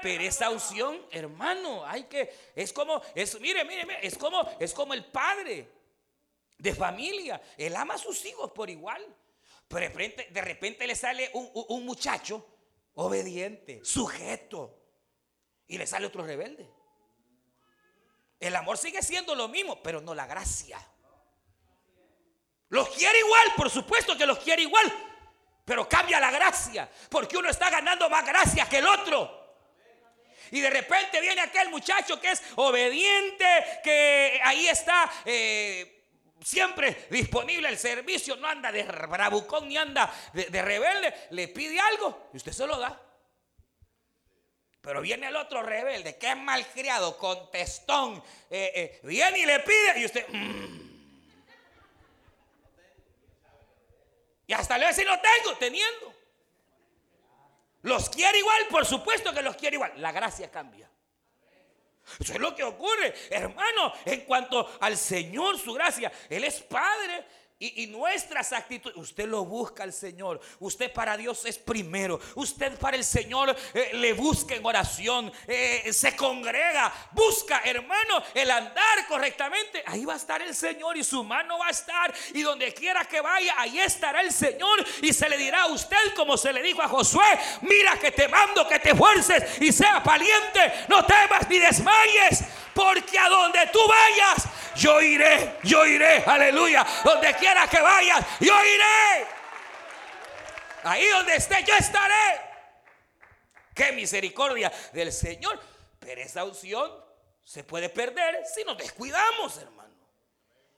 Pero 0.00 0.22
esa 0.22 0.48
unción, 0.50 1.06
hermano, 1.10 1.84
hay 1.84 2.04
que, 2.04 2.32
es 2.54 2.72
como, 2.72 3.02
es, 3.14 3.38
mire, 3.40 3.64
mire, 3.64 3.98
es 4.00 4.16
como, 4.16 4.48
es 4.58 4.72
como 4.72 4.94
el 4.94 5.04
padre 5.04 5.68
de 6.56 6.74
familia. 6.74 7.40
Él 7.56 7.76
ama 7.76 7.94
a 7.94 7.98
sus 7.98 8.24
hijos 8.24 8.50
por 8.52 8.70
igual. 8.70 9.04
Pero 9.66 9.80
de 9.80 9.88
repente, 9.88 10.28
de 10.30 10.40
repente 10.40 10.86
le 10.86 10.94
sale 10.94 11.30
un 11.34 11.84
muchacho 11.84 12.46
obediente, 12.94 13.84
sujeto. 13.84 14.74
Y 15.66 15.76
le 15.76 15.86
sale 15.86 16.06
otro 16.06 16.24
rebelde. 16.24 16.77
El 18.40 18.54
amor 18.54 18.78
sigue 18.78 19.02
siendo 19.02 19.34
lo 19.34 19.48
mismo, 19.48 19.82
pero 19.82 20.00
no 20.00 20.14
la 20.14 20.26
gracia. 20.26 20.78
Los 22.68 22.90
quiere 22.90 23.18
igual, 23.18 23.54
por 23.56 23.70
supuesto 23.70 24.16
que 24.16 24.26
los 24.26 24.38
quiere 24.38 24.62
igual, 24.62 24.92
pero 25.64 25.88
cambia 25.88 26.20
la 26.20 26.30
gracia, 26.30 26.88
porque 27.08 27.36
uno 27.36 27.48
está 27.48 27.70
ganando 27.70 28.08
más 28.10 28.24
gracia 28.24 28.68
que 28.68 28.78
el 28.78 28.86
otro. 28.86 29.38
Y 30.50 30.60
de 30.60 30.70
repente 30.70 31.20
viene 31.20 31.40
aquel 31.40 31.68
muchacho 31.68 32.20
que 32.20 32.28
es 32.28 32.42
obediente, 32.56 33.44
que 33.82 34.40
ahí 34.42 34.68
está 34.68 35.10
eh, 35.24 36.06
siempre 36.42 37.06
disponible 37.10 37.68
el 37.68 37.78
servicio, 37.78 38.36
no 38.36 38.46
anda 38.46 38.70
de 38.70 38.82
bravucón 38.84 39.68
ni 39.68 39.76
anda 39.76 40.12
de 40.32 40.62
rebelde, 40.62 41.28
le 41.30 41.48
pide 41.48 41.78
algo 41.80 42.28
y 42.32 42.36
usted 42.36 42.52
se 42.52 42.66
lo 42.66 42.78
da. 42.78 43.07
Pero 44.88 45.02
viene 45.02 45.26
el 45.28 45.36
otro 45.36 45.62
rebelde, 45.62 46.16
que 46.16 46.30
es 46.30 46.36
malcriado, 46.38 47.18
contestón, 47.18 48.24
eh, 48.48 48.72
eh, 48.74 49.00
viene 49.02 49.40
y 49.40 49.44
le 49.44 49.60
pide 49.60 50.00
y 50.00 50.04
usted... 50.06 50.26
Mm". 50.26 50.88
Y 54.46 54.52
hasta 54.54 54.78
le 54.78 54.86
va 54.86 54.90
a 54.90 54.94
lo 54.94 55.20
tengo, 55.20 55.58
teniendo. 55.58 56.14
Los 57.82 58.08
quiere 58.08 58.38
igual, 58.38 58.66
por 58.70 58.86
supuesto 58.86 59.34
que 59.34 59.42
los 59.42 59.56
quiere 59.56 59.76
igual. 59.76 59.92
La 59.96 60.10
gracia 60.10 60.50
cambia. 60.50 60.90
Eso 62.18 62.32
es 62.32 62.40
lo 62.40 62.56
que 62.56 62.64
ocurre, 62.64 63.12
hermano, 63.28 63.92
en 64.06 64.22
cuanto 64.22 64.78
al 64.80 64.96
Señor, 64.96 65.58
su 65.58 65.74
gracia. 65.74 66.10
Él 66.30 66.44
es 66.44 66.62
Padre, 66.62 67.26
y, 67.60 67.88
nuestras 67.88 68.52
actitudes, 68.52 68.96
usted 68.96 69.26
lo 69.26 69.44
busca 69.44 69.82
al 69.82 69.92
Señor. 69.92 70.40
Usted 70.60 70.92
para 70.92 71.16
Dios 71.16 71.44
es 71.44 71.58
primero. 71.58 72.20
Usted 72.36 72.78
para 72.78 72.96
el 72.96 73.02
Señor 73.02 73.54
eh, 73.74 73.90
le 73.94 74.12
busca 74.12 74.54
en 74.54 74.64
oración. 74.64 75.32
Eh, 75.48 75.92
se 75.92 76.14
congrega. 76.14 76.92
Busca, 77.10 77.60
hermano, 77.64 78.22
el 78.32 78.48
andar 78.48 79.08
correctamente. 79.08 79.82
Ahí 79.86 80.04
va 80.04 80.12
a 80.12 80.18
estar 80.18 80.40
el 80.40 80.54
Señor 80.54 80.96
y 80.98 81.02
su 81.02 81.24
mano 81.24 81.58
va 81.58 81.66
a 81.66 81.70
estar. 81.70 82.14
Y 82.32 82.42
donde 82.42 82.72
quiera 82.72 83.04
que 83.06 83.20
vaya, 83.20 83.54
ahí 83.56 83.80
estará 83.80 84.20
el 84.20 84.32
Señor. 84.32 84.86
Y 85.02 85.12
se 85.12 85.28
le 85.28 85.36
dirá 85.36 85.62
a 85.62 85.66
usted 85.66 86.14
como 86.14 86.36
se 86.36 86.52
le 86.52 86.62
dijo 86.62 86.80
a 86.80 86.86
Josué. 86.86 87.26
Mira 87.62 87.98
que 87.98 88.12
te 88.12 88.28
mando 88.28 88.68
que 88.68 88.78
te 88.78 88.94
fuerces 88.94 89.60
y 89.60 89.72
seas 89.72 90.04
valiente. 90.04 90.72
No 90.86 91.04
temas 91.04 91.48
ni 91.48 91.58
desmayes. 91.58 92.44
Porque 92.78 93.18
a 93.18 93.28
donde 93.28 93.66
tú 93.72 93.80
vayas, 93.88 94.44
yo 94.76 95.02
iré, 95.02 95.58
yo 95.64 95.84
iré, 95.84 96.22
aleluya. 96.24 96.86
Donde 97.02 97.34
quiera 97.34 97.66
que 97.66 97.80
vayas, 97.80 98.24
yo 98.38 98.54
iré. 98.64 99.26
Ahí 100.84 101.04
donde 101.08 101.34
esté, 101.34 101.64
yo 101.64 101.74
estaré. 101.74 102.40
Qué 103.74 103.90
misericordia 103.90 104.70
del 104.92 105.12
Señor. 105.12 105.60
Pero 105.98 106.20
esa 106.20 106.44
opción 106.44 106.88
se 107.42 107.64
puede 107.64 107.88
perder 107.88 108.46
si 108.46 108.62
nos 108.62 108.78
descuidamos, 108.78 109.56
hermano. 109.58 109.96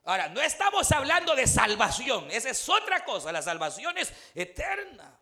Ahora, 0.04 0.30
no 0.30 0.40
estamos 0.40 0.90
hablando 0.92 1.36
de 1.36 1.46
salvación, 1.46 2.30
esa 2.30 2.48
es 2.48 2.66
otra 2.66 3.04
cosa, 3.04 3.30
la 3.30 3.42
salvación 3.42 3.98
es 3.98 4.10
eterna. 4.34 5.19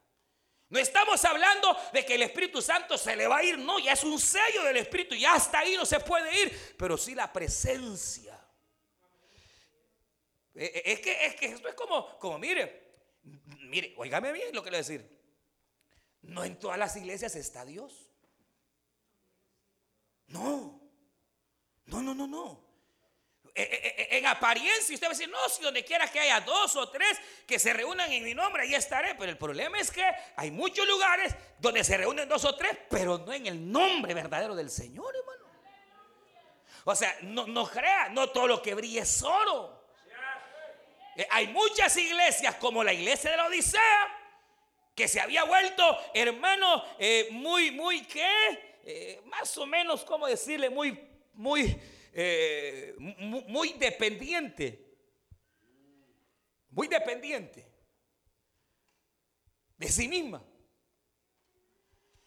No 0.71 0.79
estamos 0.79 1.25
hablando 1.25 1.75
de 1.93 2.05
que 2.05 2.15
el 2.15 2.23
Espíritu 2.23 2.61
Santo 2.61 2.99
se 2.99 3.17
le 3.17 3.27
va 3.27 3.39
a 3.39 3.43
ir, 3.43 3.59
no, 3.59 3.79
ya 3.79 3.93
es 3.93 4.05
un 4.05 4.19
sello 4.21 4.63
del 4.65 4.77
Espíritu, 4.77 5.15
ya 5.15 5.35
hasta 5.35 5.61
ahí 5.61 5.77
no 5.77 5.87
se 5.87 5.99
puede 6.01 6.43
ir, 6.43 6.75
pero 6.77 6.99
sí 6.99 7.15
la 7.15 7.33
presencia. 7.33 8.39
Eh, 10.55 10.73
eh, 10.75 10.83
es 10.85 11.01
que, 11.01 11.27
es 11.27 11.35
que 11.37 11.47
esto 11.47 11.69
es 11.69 11.75
como, 11.75 12.19
como 12.19 12.39
mire, 12.39 13.01
mire, 13.61 13.95
oígame 13.97 14.33
bien 14.33 14.55
lo 14.55 14.63
que 14.63 14.71
le 14.71 14.77
voy 14.77 14.85
a 14.85 14.89
decir. 14.89 15.19
No 16.23 16.45
en 16.45 16.59
todas 16.59 16.79
las 16.79 16.97
iglesias 16.97 17.35
está 17.37 17.65
Dios. 17.65 18.11
No, 20.27 20.83
no, 21.87 22.03
no, 22.03 22.15
no, 22.15 22.27
no. 22.27 22.68
Eh, 23.59 23.63
eh, 23.73 23.95
eh, 23.99 24.19
en 24.19 24.27
apariencia 24.27 24.95
usted 24.95 25.09
va 25.09 25.11
a 25.11 25.15
decir, 25.15 25.29
no, 25.29 25.49
si 25.49 25.61
donde 25.61 25.85
quiera 25.85 26.07
que 26.07 26.21
haya 26.21 26.41
dos 26.43 26.77
o 26.77 26.89
tres 26.91 27.19
que 27.45 27.59
se 27.59 27.73
reúnan 27.73 28.13
en 28.13 28.23
mi 28.23 28.33
nombre, 28.33 28.63
ahí 28.63 28.77
estaré. 28.77 29.17
Pero 29.17 29.33
el 29.33 29.37
problema 29.37 29.81
es 29.81 29.91
que 29.91 30.05
hay 30.37 30.53
muchos 30.53 30.87
lugares 30.87 31.35
donde 31.59 31.83
se 31.83 31.97
reúnen 31.97 32.29
dos 32.29 32.45
o 32.45 32.55
tres, 32.55 32.79
pero 32.89 33.19
no 33.19 33.33
en 33.33 33.49
el 33.49 33.73
nombre 33.73 34.15
verdadero 34.15 34.55
del 34.55 34.71
Señor, 34.71 35.13
hermano. 35.13 35.45
O 36.85 36.95
sea, 36.95 37.17
no, 37.23 37.49
no 37.49 37.69
crea, 37.69 38.11
no 38.11 38.29
todo 38.29 38.47
lo 38.47 38.63
que 38.63 38.75
brille 38.77 39.01
es 39.01 39.23
oro. 39.25 39.83
hay 41.29 41.49
muchas 41.49 41.97
iglesias 41.97 42.55
como 42.61 42.85
la 42.85 42.93
iglesia 42.93 43.33
de 43.33 43.39
la 43.39 43.47
Odisea 43.47 44.19
que 44.95 45.09
se 45.09 45.21
había 45.21 45.43
vuelto, 45.43 45.99
hermano, 46.15 46.85
muy, 47.33 47.73
muy, 47.73 48.05
¿qué? 48.05 49.21
más 49.25 49.59
o 49.59 49.67
menos, 49.67 50.05
¿cómo 50.05 50.29
decirle? 50.29 50.71
Muy, 50.71 50.97
muy 51.35 51.77
eh, 52.13 52.95
muy 52.99 53.73
dependiente. 53.75 54.85
Muy 56.71 56.87
dependiente 56.87 57.67
de 59.77 59.89
sí 59.89 60.09
misma. 60.09 60.45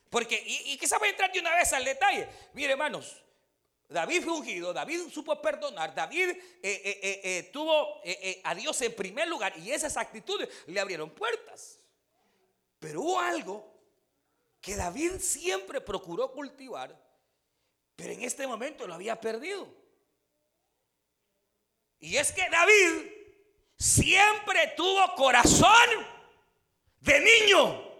Porque, 0.09 0.41
y, 0.45 0.77
quizás 0.77 0.99
voy 0.99 1.09
a 1.09 1.11
entrar 1.11 1.31
de 1.31 1.39
una 1.39 1.55
vez 1.55 1.71
al 1.73 1.85
detalle. 1.85 2.27
Mire, 2.53 2.71
hermanos, 2.71 3.23
David 3.87 4.23
fue 4.23 4.33
ungido, 4.33 4.73
David 4.73 5.09
supo 5.09 5.41
perdonar, 5.41 5.93
David 5.93 6.29
eh, 6.63 7.21
eh, 7.23 7.49
tuvo 7.51 8.01
a 8.43 8.55
Dios 8.55 8.81
en 8.81 8.95
primer 8.95 9.27
lugar 9.27 9.57
y 9.57 9.71
esas 9.71 9.95
actitudes 9.97 10.49
le 10.67 10.79
abrieron 10.79 11.09
puertas. 11.11 11.79
Pero 12.79 13.01
hubo 13.01 13.19
algo 13.19 13.71
que 14.61 14.75
David 14.75 15.19
siempre 15.19 15.81
procuró 15.81 16.31
cultivar 16.31 17.10
pero 17.95 18.13
en 18.13 18.23
este 18.23 18.47
momento 18.47 18.87
lo 18.87 18.93
había 18.93 19.19
perdido. 19.19 19.67
Y 21.99 22.17
es 22.17 22.31
que 22.31 22.49
David 22.49 23.11
siempre 23.77 24.73
tuvo 24.75 25.15
corazón 25.15 25.89
de 26.99 27.19
niño. 27.19 27.91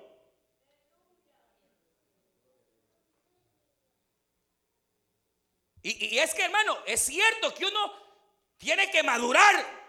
Y, 5.84 6.20
es 6.20 6.34
que, 6.34 6.44
hermano, 6.44 6.78
es 6.86 7.02
cierto 7.02 7.54
que 7.54 7.66
uno 7.66 7.94
tiene 8.58 8.90
que 8.92 9.02
madurar. 9.02 9.82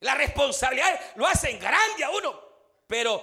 La 0.00 0.14
responsabilidad 0.14 1.16
lo 1.16 1.26
hacen 1.26 1.58
grande 1.58 2.04
a 2.04 2.10
uno. 2.10 2.40
Pero 2.86 3.22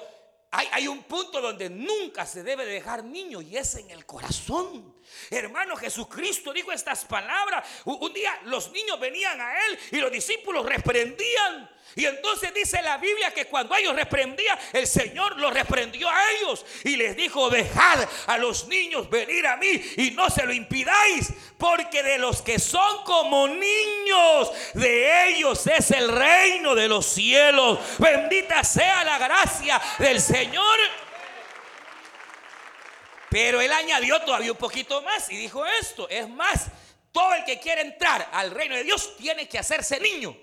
hay, 0.56 0.88
un 0.88 1.04
punto 1.04 1.42
donde 1.42 1.70
nunca 1.70 2.26
se 2.26 2.44
debe 2.44 2.66
dejar 2.66 3.04
niño 3.04 3.42
y 3.42 3.58
es 3.58 3.76
en 3.76 3.90
el 3.92 4.06
corazón. 4.06 4.96
Hermano, 5.30 5.76
Jesucristo 5.76 6.54
dijo 6.54 6.72
estas 6.72 7.06
palabras. 7.06 7.68
Un 7.86 8.14
día 8.14 8.32
los 8.46 8.72
niños 8.72 9.00
venían 9.00 9.40
a 9.40 9.54
él 9.68 9.80
y 9.92 9.98
los 9.98 10.12
discípulos 10.12 10.66
reprendían. 10.66 11.70
Y 11.96 12.06
entonces 12.06 12.54
dice 12.54 12.82
la 12.82 12.98
Biblia 12.98 13.34
que 13.34 13.46
cuando 13.46 13.76
ellos 13.76 13.96
reprendían, 13.96 14.58
el 14.74 14.86
Señor 14.86 15.38
los 15.38 15.54
reprendió 15.54 16.10
a 16.10 16.32
ellos 16.34 16.66
y 16.84 16.98
les 16.98 17.16
dijo, 17.16 17.50
dejad 17.50 18.08
a 18.28 18.38
los 18.38 18.68
niños 18.68 19.10
venir 19.10 19.48
a 19.48 19.56
mí 19.56 19.82
y 19.98 20.12
no 20.12 20.30
se 20.30 20.46
lo 20.46 20.54
impidáis, 20.54 21.32
porque 21.66 22.04
de 22.04 22.20
los 22.20 22.44
que 22.44 22.60
son 22.60 23.04
como 23.04 23.48
niños, 23.48 24.52
de 24.76 25.30
ellos 25.30 25.66
es 25.66 25.90
el 25.90 26.12
reino 26.12 26.76
de 26.76 26.88
los 26.88 27.08
cielos. 27.08 27.80
Bendita 27.98 28.64
sea 28.64 29.04
la 29.04 29.18
gracia 29.18 29.82
del 29.98 30.22
Señor. 30.22 30.78
Pero 33.32 33.62
él 33.62 33.74
añadió 33.74 34.22
todavía 34.22 34.52
un 34.52 34.60
poquito 34.60 35.02
más 35.02 35.28
y 35.32 35.38
dijo 35.38 35.66
esto, 35.66 36.08
es 36.08 36.30
más, 36.30 36.68
todo 37.12 37.34
el 37.34 37.44
que 37.44 37.60
quiere 37.60 37.82
entrar 37.82 38.30
al 38.32 38.52
reino 38.52 38.76
de 38.76 38.84
Dios 38.84 39.18
tiene 39.18 39.50
que 39.50 39.58
hacerse 39.58 40.00
niño. 40.00 40.38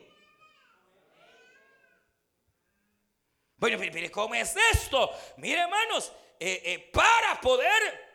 Bueno, 3.59 3.79
mire, 3.79 4.11
¿cómo 4.11 4.35
es 4.35 4.57
esto? 4.73 5.09
Mire, 5.37 5.61
hermanos, 5.61 6.13
eh, 6.41 6.63
eh, 6.65 6.91
para 6.93 7.41
poder 7.41 8.12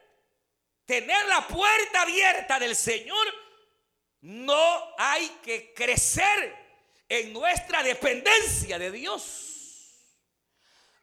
tener 0.88 1.26
la 1.28 1.46
puerta 1.46 2.02
abierta 2.02 2.58
del 2.58 2.76
Señor, 2.76 3.28
no 4.22 4.96
hay 4.98 5.28
que 5.44 5.74
crecer 5.74 6.56
en 7.08 7.34
nuestra 7.34 7.84
dependencia 7.84 8.80
de 8.80 8.90
Dios. 8.90 9.48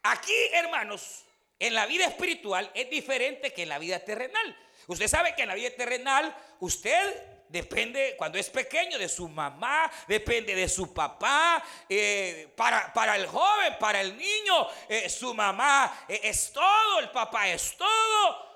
Aquí, 0.02 0.34
hermanos, 0.52 1.24
en 1.58 1.74
la 1.74 1.86
vida 1.86 2.06
espiritual 2.06 2.70
es 2.74 2.90
diferente 2.90 3.52
que 3.52 3.62
en 3.62 3.68
la 3.68 3.78
vida 3.78 4.00
terrenal. 4.00 4.58
Usted 4.86 5.06
sabe 5.06 5.34
que 5.34 5.42
en 5.42 5.48
la 5.48 5.54
vida 5.54 5.70
terrenal 5.70 6.34
usted 6.60 7.22
depende 7.48 8.14
cuando 8.16 8.38
es 8.38 8.50
pequeño 8.50 8.98
de 8.98 9.08
su 9.08 9.28
mamá, 9.28 9.90
depende 10.08 10.54
de 10.54 10.68
su 10.68 10.92
papá. 10.92 11.62
Eh, 11.88 12.52
para, 12.56 12.92
para, 12.92 13.16
el 13.16 13.26
joven, 13.26 13.76
para 13.78 14.00
el 14.00 14.16
niño, 14.16 14.66
eh, 14.88 15.08
su 15.10 15.34
mamá 15.34 16.04
eh, 16.08 16.20
es 16.24 16.52
todo, 16.52 17.00
el 17.00 17.10
papá 17.10 17.48
es 17.48 17.76
todo. 17.76 18.53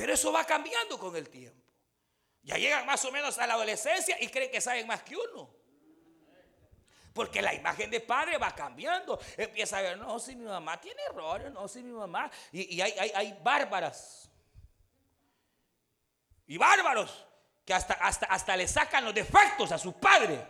Pero 0.00 0.14
eso 0.14 0.32
va 0.32 0.46
cambiando 0.46 0.98
con 0.98 1.14
el 1.14 1.28
tiempo. 1.28 1.62
Ya 2.40 2.56
llegan 2.56 2.86
más 2.86 3.04
o 3.04 3.12
menos 3.12 3.36
a 3.36 3.46
la 3.46 3.52
adolescencia 3.52 4.16
y 4.18 4.28
creen 4.28 4.50
que 4.50 4.58
saben 4.58 4.86
más 4.86 5.02
que 5.02 5.14
uno. 5.14 5.50
Porque 7.12 7.42
la 7.42 7.52
imagen 7.52 7.90
de 7.90 8.00
padre 8.00 8.38
va 8.38 8.54
cambiando. 8.54 9.20
Empieza 9.36 9.76
a 9.76 9.82
ver, 9.82 9.98
no, 9.98 10.18
si 10.18 10.34
mi 10.36 10.46
mamá 10.46 10.80
tiene 10.80 11.02
errores, 11.02 11.52
no, 11.52 11.68
si 11.68 11.82
mi 11.82 11.92
mamá. 11.92 12.30
Y, 12.50 12.80
hay, 12.80 12.92
hay, 12.98 13.12
hay 13.14 13.38
bárbaras. 13.42 14.30
Y 16.46 16.56
bárbaros 16.56 17.26
hasta, 17.70 17.92
hasta, 17.92 18.24
hasta 18.24 18.56
le 18.56 18.66
sacan 18.66 19.04
los 19.04 19.14
defectos 19.14 19.70
a 19.70 19.76
su 19.76 19.92
padre. 19.92 20.42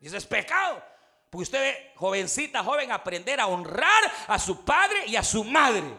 Y 0.00 0.08
eso 0.08 0.16
es 0.16 0.26
pecado. 0.26 0.82
Porque 1.30 1.44
usted 1.44 1.60
ve, 1.60 1.92
jovencita, 1.94 2.64
joven, 2.64 2.90
aprender 2.90 3.38
a 3.38 3.46
honrar 3.46 4.02
a 4.26 4.36
su 4.36 4.64
padre 4.64 5.06
y 5.06 5.14
a 5.14 5.22
su 5.22 5.44
madre. 5.44 5.96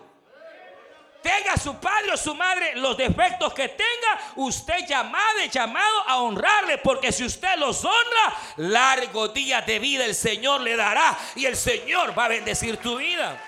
Tenga 1.25 1.57
su 1.57 1.79
padre 1.79 2.11
o 2.13 2.17
su 2.17 2.35
madre 2.35 2.75
los 2.75 2.95
defectos 2.95 3.51
que 3.51 3.69
tenga, 3.69 4.33
usted 4.35 4.85
llamado 4.85 5.41
y 5.43 5.49
llamado 5.49 6.01
a 6.05 6.21
honrarle, 6.21 6.77
porque 6.77 7.11
si 7.11 7.23
usted 7.23 7.55
los 7.57 7.83
honra, 7.83 8.38
largos 8.57 9.33
días 9.33 9.65
de 9.65 9.79
vida 9.79 10.05
el 10.05 10.13
Señor 10.13 10.61
le 10.61 10.75
dará 10.75 11.17
y 11.33 11.47
el 11.47 11.57
Señor 11.57 12.15
va 12.15 12.25
a 12.25 12.27
bendecir 12.27 12.77
tu 12.77 12.97
vida. 12.97 13.41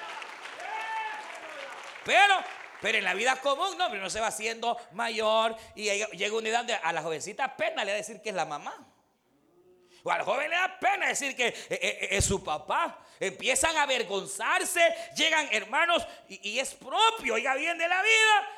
Pero 2.04 2.44
pero 2.82 2.98
en 2.98 3.04
la 3.04 3.14
vida 3.14 3.36
común, 3.36 3.78
no, 3.78 3.90
pero 3.92 4.02
no 4.02 4.10
se 4.10 4.22
va 4.22 4.28
haciendo 4.28 4.76
mayor 4.94 5.56
y 5.76 5.84
llega 5.84 6.36
una 6.36 6.50
edad 6.50 6.60
donde 6.60 6.74
a 6.74 6.92
la 6.92 7.04
jovencita 7.04 7.56
pena 7.56 7.86
le 7.86 7.92
da 7.92 7.98
decir 7.98 8.24
que 8.24 8.30
es 8.30 8.36
la 8.36 8.46
mamá. 8.46 8.74
O 10.04 10.12
al 10.12 10.24
joven 10.24 10.50
le 10.50 10.56
da 10.56 10.80
pena 10.80 11.08
decir 11.08 11.36
que 11.36 11.48
eh, 11.48 11.56
eh, 11.70 11.78
eh, 11.80 12.08
es 12.12 12.26
su 12.26 12.44
papá. 12.44 13.00
Empiezan 13.20 13.76
a 13.78 13.84
avergonzarse, 13.84 14.82
llegan 15.16 15.48
hermanos 15.52 16.06
y, 16.30 16.60
es 16.60 16.76
propio, 16.76 17.34
oiga 17.34 17.56
bien 17.56 17.78
de 17.78 17.88
la 17.88 18.02
vida, 18.02 18.50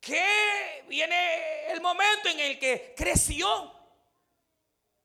que 0.00 0.84
viene 0.88 1.70
el 1.70 1.80
momento 1.80 2.30
en 2.30 2.40
el 2.40 2.58
que 2.58 2.94
creció, 2.96 3.72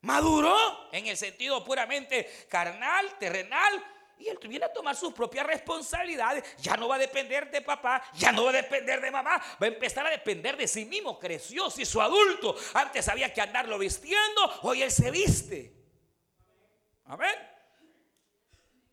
maduró 0.02 0.90
en 0.94 1.08
el 1.08 1.18
sentido 1.18 1.64
puramente 1.64 2.46
carnal, 2.50 3.18
terrenal, 3.20 3.84
y 4.24 4.30
él 4.30 4.40
viene 4.48 4.66
a 4.66 4.72
tomar 4.72 4.96
sus 4.96 5.14
propias 5.14 5.46
responsabilidades. 5.46 6.56
Ya 6.58 6.78
no 6.78 6.88
va 6.88 6.96
a 6.96 7.00
depender 7.00 7.52
de 7.52 7.62
papá, 7.62 8.02
ya 8.14 8.32
no 8.32 8.46
va 8.46 8.52
a 8.52 8.54
depender 8.54 9.02
de 9.02 9.12
mamá, 9.12 9.38
va 9.62 9.66
a 9.66 9.68
empezar 9.68 10.08
a 10.08 10.10
depender 10.10 10.56
de 10.56 10.68
sí 10.68 10.86
mismo. 10.86 11.20
Creció, 11.20 11.70
si 11.70 11.86
su 11.86 12.02
adulto 12.02 12.56
antes 12.74 13.08
había 13.10 13.34
que 13.34 13.42
andarlo 13.42 13.78
vistiendo, 13.78 14.60
hoy 14.62 14.82
él 14.82 14.92
se 14.92 15.12
viste. 15.12 15.74
Amén. 17.06 17.36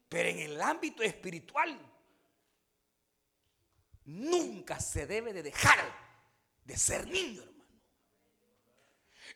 Pero 0.09 0.29
en 0.29 0.39
el 0.41 0.61
ámbito 0.61 1.05
espiritual, 1.05 1.79
nunca 4.07 4.81
se 4.81 5.07
debe 5.07 5.33
de 5.33 5.45
dejar 5.45 5.79
de 6.65 6.77
ser 6.77 7.07
niño, 7.07 7.43
hermano. 7.43 7.60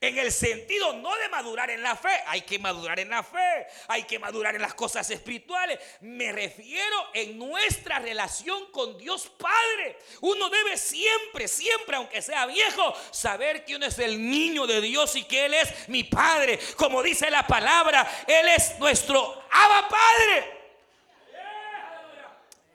En 0.09 0.19
el 0.19 0.33
sentido 0.33 0.93
no 0.95 1.15
de 1.17 1.29
madurar 1.29 1.71
en 1.71 1.83
la 1.83 1.97
fe, 1.97 2.23
hay 2.27 2.43
que 2.43 2.59
madurar 2.59 2.99
en 3.01 3.11
la 3.11 3.23
fe, 3.23 3.67
hay 3.89 4.05
que 4.05 4.19
madurar 4.19 4.55
en 4.55 4.63
las 4.63 4.75
cosas 4.75 5.09
espirituales. 5.11 5.79
Me 6.01 6.33
refiero 6.33 7.09
en 7.15 7.39
nuestra 7.39 7.99
relación 7.99 8.71
con 8.71 8.99
Dios 8.99 9.31
Padre. 9.39 9.99
Uno 10.21 10.51
debe 10.51 10.77
siempre, 10.77 11.49
siempre, 11.49 11.97
aunque 11.97 12.23
sea 12.23 12.47
viejo, 12.47 12.95
saber 13.11 13.65
que 13.65 13.77
uno 13.77 13.87
es 13.87 13.99
el 13.99 14.31
niño 14.31 14.67
de 14.67 14.81
Dios 14.81 15.17
y 15.17 15.25
que 15.25 15.47
Él 15.47 15.55
es 15.55 15.89
mi 15.89 16.05
Padre. 16.05 16.59
Como 16.77 17.03
dice 17.03 17.31
la 17.31 17.47
palabra, 17.47 18.25
Él 18.27 18.49
es 18.49 18.79
nuestro 18.79 19.45
Abba 19.51 19.89
Padre. 19.89 20.65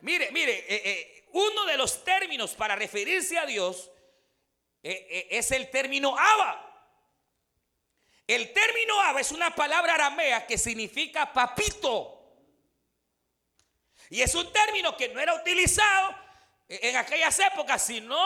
Mire, 0.02 0.32
mire, 0.32 0.66
eh, 0.68 0.82
eh, 0.86 1.24
uno 1.34 1.66
de 1.66 1.78
los 1.78 2.04
términos 2.04 2.56
para 2.56 2.76
referirse 2.76 3.38
a 3.38 3.46
Dios 3.46 3.92
eh, 4.82 5.28
es 5.30 5.52
el 5.52 5.70
término 5.70 6.16
Abba. 6.18 6.69
El 8.30 8.54
término 8.54 9.02
Abba 9.02 9.22
es 9.22 9.32
una 9.32 9.56
palabra 9.56 9.96
aramea 9.96 10.46
que 10.46 10.56
significa 10.56 11.34
papito. 11.34 12.16
Y 14.12 14.22
es 14.22 14.36
un 14.36 14.54
término 14.54 14.96
que 14.96 15.10
no 15.10 15.20
era 15.20 15.34
utilizado 15.34 16.16
en 16.68 16.96
aquellas 16.96 17.40
épocas, 17.40 17.84
sino 17.84 18.24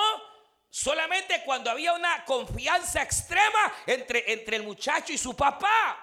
solamente 0.69 1.41
cuando 1.45 1.71
había 1.71 1.93
una 1.93 2.25
confianza 2.25 3.01
extrema 3.01 3.73
entre, 3.87 4.29
entre 4.33 4.57
el 4.57 4.63
muchacho 4.63 5.13
y 5.13 5.17
su 5.17 5.37
papá. 5.37 5.97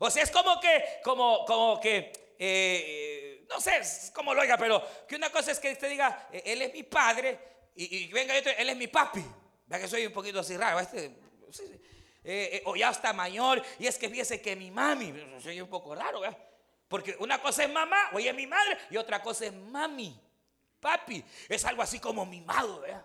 O 0.00 0.10
sea, 0.10 0.24
es 0.24 0.30
como 0.32 0.60
que, 0.60 0.98
como, 1.04 1.44
como 1.44 1.80
que 1.80 3.46
no 3.48 3.60
sé 3.60 3.80
cómo 4.12 4.34
lo 4.34 4.40
oiga, 4.40 4.58
pero 4.58 4.84
que 5.06 5.14
una 5.14 5.30
cosa 5.30 5.52
es 5.52 5.60
que 5.60 5.70
usted 5.70 5.88
diga, 5.88 6.26
eh, 6.32 6.42
él 6.46 6.62
es 6.62 6.72
mi 6.72 6.82
padre, 6.82 7.38
y, 7.76 8.08
venga 8.08 8.36
otro, 8.36 8.50
él 8.58 8.70
es 8.70 8.76
mi 8.76 8.88
papi. 8.88 9.24
Vea 9.66 9.78
que 9.78 9.86
soy 9.86 10.04
un 10.04 10.12
poquito 10.12 10.40
así 10.40 10.56
raro. 10.56 10.80
Este, 10.80 11.16
eh, 12.24 12.50
eh, 12.52 12.62
o 12.66 12.76
ya 12.76 12.90
está 12.90 13.12
mayor, 13.12 13.62
y 13.78 13.86
es 13.86 13.98
que 13.98 14.08
fíjese 14.08 14.40
que 14.40 14.56
mi 14.56 14.70
mami, 14.70 15.14
soy 15.42 15.60
un 15.60 15.68
poco 15.68 15.94
raro. 15.94 16.22
Porque 16.88 17.16
una 17.20 17.40
cosa 17.40 17.64
es 17.64 17.70
mamá, 17.70 18.10
oye, 18.12 18.32
mi 18.32 18.46
madre, 18.46 18.76
y 18.90 18.96
otra 18.96 19.22
cosa 19.22 19.46
es 19.46 19.52
mami, 19.52 20.20
papi. 20.80 21.24
Es 21.48 21.64
algo 21.64 21.82
así 21.82 22.00
como 22.00 22.26
mimado, 22.26 22.80
¿verdad? 22.80 23.04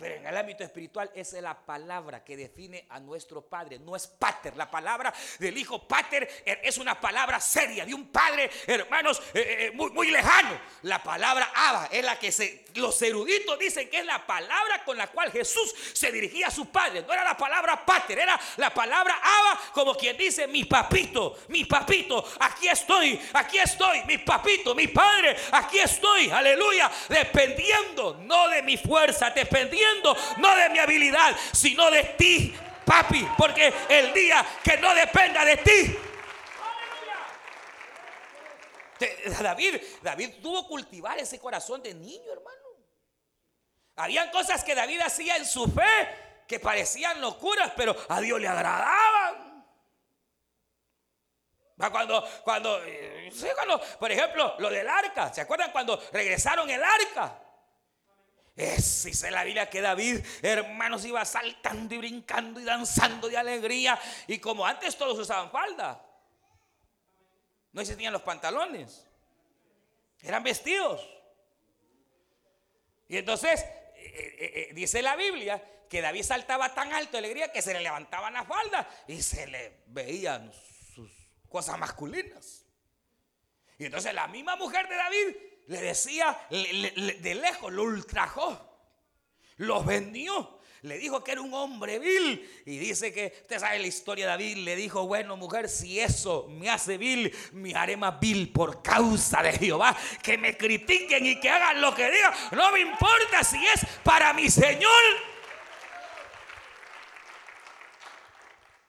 Pero 0.00 0.14
en 0.14 0.26
el 0.26 0.36
ámbito 0.36 0.64
espiritual 0.64 1.10
es 1.14 1.34
la 1.34 1.54
palabra 1.54 2.24
que 2.24 2.34
define 2.34 2.86
a 2.88 2.98
nuestro 2.98 3.42
Padre. 3.42 3.78
No 3.78 3.94
es 3.94 4.06
pater. 4.06 4.56
La 4.56 4.70
palabra 4.70 5.12
del 5.38 5.58
Hijo 5.58 5.86
pater 5.86 6.26
es 6.44 6.78
una 6.78 6.98
palabra 6.98 7.38
seria 7.38 7.84
de 7.84 7.92
un 7.92 8.08
Padre, 8.08 8.50
hermanos, 8.66 9.20
eh, 9.34 9.66
eh, 9.66 9.70
muy, 9.72 9.90
muy 9.90 10.10
lejano. 10.10 10.58
La 10.82 11.02
palabra 11.02 11.52
Abba 11.54 11.90
es 11.92 12.02
la 12.02 12.18
que 12.18 12.30
los 12.76 13.02
eruditos 13.02 13.58
dicen 13.58 13.90
que 13.90 13.98
es 13.98 14.06
la 14.06 14.26
palabra 14.26 14.82
con 14.84 14.96
la 14.96 15.08
cual 15.08 15.30
Jesús 15.30 15.74
se 15.92 16.10
dirigía 16.10 16.46
a 16.46 16.50
su 16.50 16.70
Padre. 16.70 17.02
No 17.02 17.12
era 17.12 17.22
la 17.22 17.36
palabra 17.36 17.84
pater, 17.84 18.20
era 18.20 18.40
la 18.56 18.72
palabra 18.72 19.20
Abba 19.22 19.60
como 19.74 19.94
quien 19.94 20.16
dice 20.16 20.46
mi 20.46 20.64
papito, 20.64 21.36
mi 21.48 21.66
papito, 21.66 22.24
aquí 22.40 22.68
estoy, 22.68 23.20
aquí 23.34 23.58
estoy, 23.58 24.02
mi 24.04 24.16
papito, 24.16 24.74
mi 24.74 24.88
Padre, 24.88 25.36
aquí 25.52 25.78
estoy, 25.78 26.30
aleluya, 26.30 26.90
dependiendo 27.08 28.18
no 28.22 28.48
de 28.48 28.62
mi 28.62 28.78
fuerza, 28.78 29.28
dependiendo 29.30 29.89
no 30.38 30.56
de 30.56 30.70
mi 30.70 30.78
habilidad, 30.78 31.36
sino 31.52 31.90
de 31.90 32.04
ti, 32.18 32.54
papi. 32.84 33.26
Porque 33.36 33.72
el 33.88 34.12
día 34.12 34.44
que 34.62 34.76
no 34.78 34.94
dependa 34.94 35.44
de 35.44 35.56
ti, 35.58 35.96
David, 39.40 39.80
David 40.02 40.30
tuvo 40.42 40.66
cultivar 40.66 41.18
ese 41.18 41.38
corazón 41.38 41.82
de 41.82 41.94
niño, 41.94 42.32
hermano. 42.32 42.56
Habían 43.96 44.30
cosas 44.30 44.62
que 44.62 44.74
David 44.74 45.00
hacía 45.00 45.36
en 45.36 45.44
su 45.44 45.66
fe 45.70 46.44
que 46.46 46.60
parecían 46.60 47.20
locuras, 47.20 47.72
pero 47.76 47.96
a 48.08 48.20
Dios 48.20 48.40
le 48.40 48.48
agradaban. 48.48 49.64
Cuando, 51.90 52.22
cuando, 52.44 52.84
eh, 52.84 53.32
cuando, 53.54 53.80
por 53.98 54.12
ejemplo, 54.12 54.54
lo 54.58 54.68
del 54.68 54.86
arca, 54.86 55.32
¿se 55.32 55.40
acuerdan 55.40 55.72
cuando 55.72 55.98
regresaron 56.12 56.68
el 56.68 56.82
arca? 56.82 57.40
Es, 58.56 59.04
dice 59.04 59.30
la 59.30 59.44
Biblia 59.44 59.70
que 59.70 59.80
David, 59.80 60.20
hermanos, 60.42 61.04
iba 61.04 61.24
saltando 61.24 61.94
y 61.94 61.98
brincando 61.98 62.60
y 62.60 62.64
danzando 62.64 63.28
de 63.28 63.38
alegría. 63.38 63.98
Y 64.26 64.38
como 64.38 64.66
antes 64.66 64.96
todos 64.96 65.18
usaban 65.18 65.50
falda, 65.50 66.04
no 67.72 67.80
existían 67.80 68.12
los 68.12 68.22
pantalones, 68.22 69.06
eran 70.20 70.42
vestidos. 70.42 71.08
Y 73.08 73.16
entonces, 73.16 73.60
eh, 73.62 74.36
eh, 74.38 74.52
eh, 74.54 74.74
dice 74.74 75.02
la 75.02 75.16
Biblia 75.16 75.62
que 75.88 76.00
David 76.00 76.22
saltaba 76.22 76.72
tan 76.74 76.92
alto 76.92 77.12
de 77.12 77.18
alegría 77.18 77.50
que 77.50 77.62
se 77.62 77.72
le 77.72 77.80
levantaban 77.80 78.32
las 78.32 78.46
faldas 78.46 78.86
y 79.08 79.20
se 79.22 79.46
le 79.46 79.82
veían 79.86 80.52
sus 80.94 81.10
cosas 81.48 81.78
masculinas. 81.78 82.64
Y 83.78 83.86
entonces 83.86 84.14
la 84.14 84.28
misma 84.28 84.56
mujer 84.56 84.88
de 84.88 84.94
David 84.94 85.36
le 85.66 85.80
decía 85.80 86.38
de 86.50 87.34
lejos, 87.34 87.72
lo 87.72 87.84
ultrajó, 87.84 88.58
lo 89.56 89.82
vendió. 89.84 90.60
Le 90.82 90.96
dijo 90.96 91.22
que 91.22 91.32
era 91.32 91.42
un 91.42 91.52
hombre 91.52 91.98
vil. 91.98 92.62
Y 92.64 92.78
dice 92.78 93.12
que, 93.12 93.34
usted 93.42 93.58
sabe 93.58 93.78
la 93.78 93.86
historia 93.86 94.24
de 94.24 94.30
David, 94.30 94.56
le 94.58 94.76
dijo, 94.76 95.06
bueno 95.06 95.36
mujer, 95.36 95.68
si 95.68 96.00
eso 96.00 96.46
me 96.48 96.70
hace 96.70 96.96
vil, 96.96 97.34
me 97.52 97.74
haré 97.74 97.96
más 97.98 98.18
vil 98.18 98.50
por 98.50 98.82
causa 98.82 99.42
de 99.42 99.52
Jehová. 99.52 99.94
Que 100.22 100.38
me 100.38 100.56
critiquen 100.56 101.26
y 101.26 101.38
que 101.38 101.50
hagan 101.50 101.80
lo 101.80 101.94
que 101.94 102.10
digan. 102.10 102.32
No 102.52 102.72
me 102.72 102.80
importa 102.80 103.44
si 103.44 103.64
es 103.66 103.84
para 104.02 104.32
mi 104.32 104.48
Señor. 104.48 104.90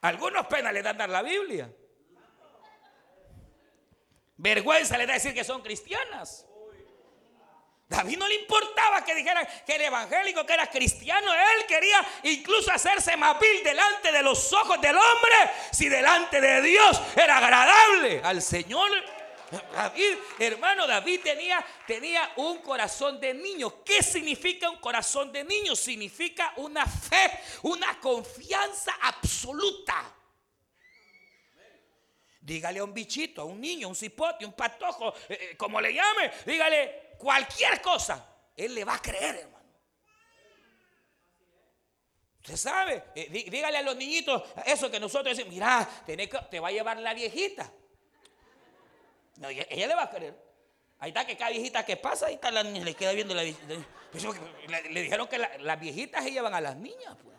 Algunos 0.02 0.48
penas 0.48 0.74
le 0.74 0.82
dan 0.82 0.98
dar 0.98 1.10
la 1.10 1.22
Biblia. 1.22 1.72
Vergüenza 4.38 4.98
le 4.98 5.06
da 5.06 5.14
decir 5.14 5.34
que 5.34 5.44
son 5.44 5.62
cristianas. 5.62 6.48
David 7.92 8.18
no 8.18 8.26
le 8.26 8.36
importaba 8.36 9.04
que 9.04 9.14
dijeran 9.14 9.46
que 9.66 9.76
era 9.76 9.88
evangélico, 9.88 10.46
que 10.46 10.54
era 10.54 10.66
cristiano. 10.68 11.34
Él 11.34 11.66
quería 11.68 12.02
incluso 12.24 12.72
hacerse 12.72 13.18
más 13.18 13.38
vil 13.38 13.62
delante 13.66 14.14
de 14.14 14.24
los 14.24 14.54
ojos 14.54 14.80
del 14.80 14.96
hombre. 14.96 15.36
Si 15.74 15.90
delante 15.90 16.40
de 16.40 16.62
Dios 16.62 17.02
era 17.18 17.36
agradable 17.36 18.22
al 18.24 18.42
Señor. 18.42 18.90
David, 19.74 20.16
hermano, 20.40 20.88
David 20.88 21.20
tenía, 21.22 21.66
tenía 21.86 22.32
un 22.38 22.60
corazón 22.60 23.20
de 23.20 23.34
niño. 23.34 23.84
¿Qué 23.84 24.02
significa 24.02 24.70
un 24.70 24.78
corazón 24.78 25.30
de 25.34 25.44
niño? 25.44 25.76
Significa 25.76 26.54
una 26.56 26.86
fe, 26.86 27.30
una 27.64 28.00
confianza 28.00 28.94
absoluta. 29.02 30.16
Dígale 32.40 32.80
a 32.80 32.86
un 32.86 32.94
bichito, 32.94 33.42
a 33.42 33.46
un 33.46 33.60
niño, 33.60 33.90
un 33.90 33.96
cipote, 33.96 34.46
un 34.46 34.54
patojo, 34.54 35.14
eh, 35.28 35.50
eh, 35.52 35.58
como 35.58 35.82
le 35.82 35.94
llame, 35.94 36.32
dígale, 36.46 37.11
cualquier 37.22 37.82
cosa, 37.82 38.26
Él 38.56 38.74
le 38.74 38.84
va 38.84 38.96
a 38.96 39.02
creer, 39.02 39.36
hermano. 39.36 39.62
Usted 42.40 42.58
sabe, 42.58 43.04
eh, 43.14 43.30
dígale 43.30 43.78
a 43.78 43.82
los 43.84 43.96
niñitos 43.96 44.42
eso 44.66 44.90
que 44.90 45.00
nosotros 45.00 45.38
decimos, 45.38 45.54
mira, 45.54 45.88
te 46.50 46.60
va 46.60 46.70
a 46.70 46.72
llevar 46.72 46.98
la 46.98 47.14
viejita. 47.14 47.72
No, 49.38 49.50
ella, 49.50 49.88
le 49.88 49.96
va 49.96 50.04
a 50.04 50.10
creer. 50.10 50.36
Ahí 51.00 51.10
está 51.10 51.26
que 51.26 51.38
cada 51.38 51.52
viejita 51.52 51.86
que 51.86 51.98
pasa, 51.98 52.28
ahí 52.28 52.36
está 52.36 52.50
la 52.50 52.64
niña, 52.64 52.84
le 52.84 52.96
queda 52.96 53.12
viendo 53.12 53.36
la 53.36 53.44
viejita. 53.44 53.76
Le, 54.90 55.02
dijeron 55.02 55.28
que 55.28 55.38
las 55.38 55.80
viejitas 55.80 56.24
se 56.24 56.32
llevan 56.32 56.54
a 56.56 56.62
las 56.62 56.76
niñas. 56.76 57.16
Pues. 57.24 57.38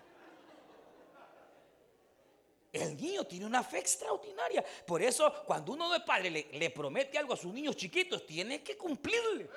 El 2.73 2.97
niño 2.97 3.25
tiene 3.25 3.45
una 3.45 3.63
fe 3.63 3.79
extraordinaria. 3.81 4.65
Por 4.87 5.03
eso, 5.03 5.45
cuando 5.45 5.73
uno 5.73 5.91
de 5.91 6.01
padre 6.01 6.31
le, 6.31 6.49
le 6.53 6.71
promete 6.71 7.19
algo 7.19 7.35
a 7.35 7.37
sus 7.37 7.53
niños 7.53 7.77
chiquitos, 7.77 8.27
tiene 8.27 8.63
que 8.63 8.79
cumplirle. 8.79 9.49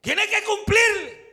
Tiene 0.00 0.26
que 0.28 0.42
cumplir. 0.42 1.24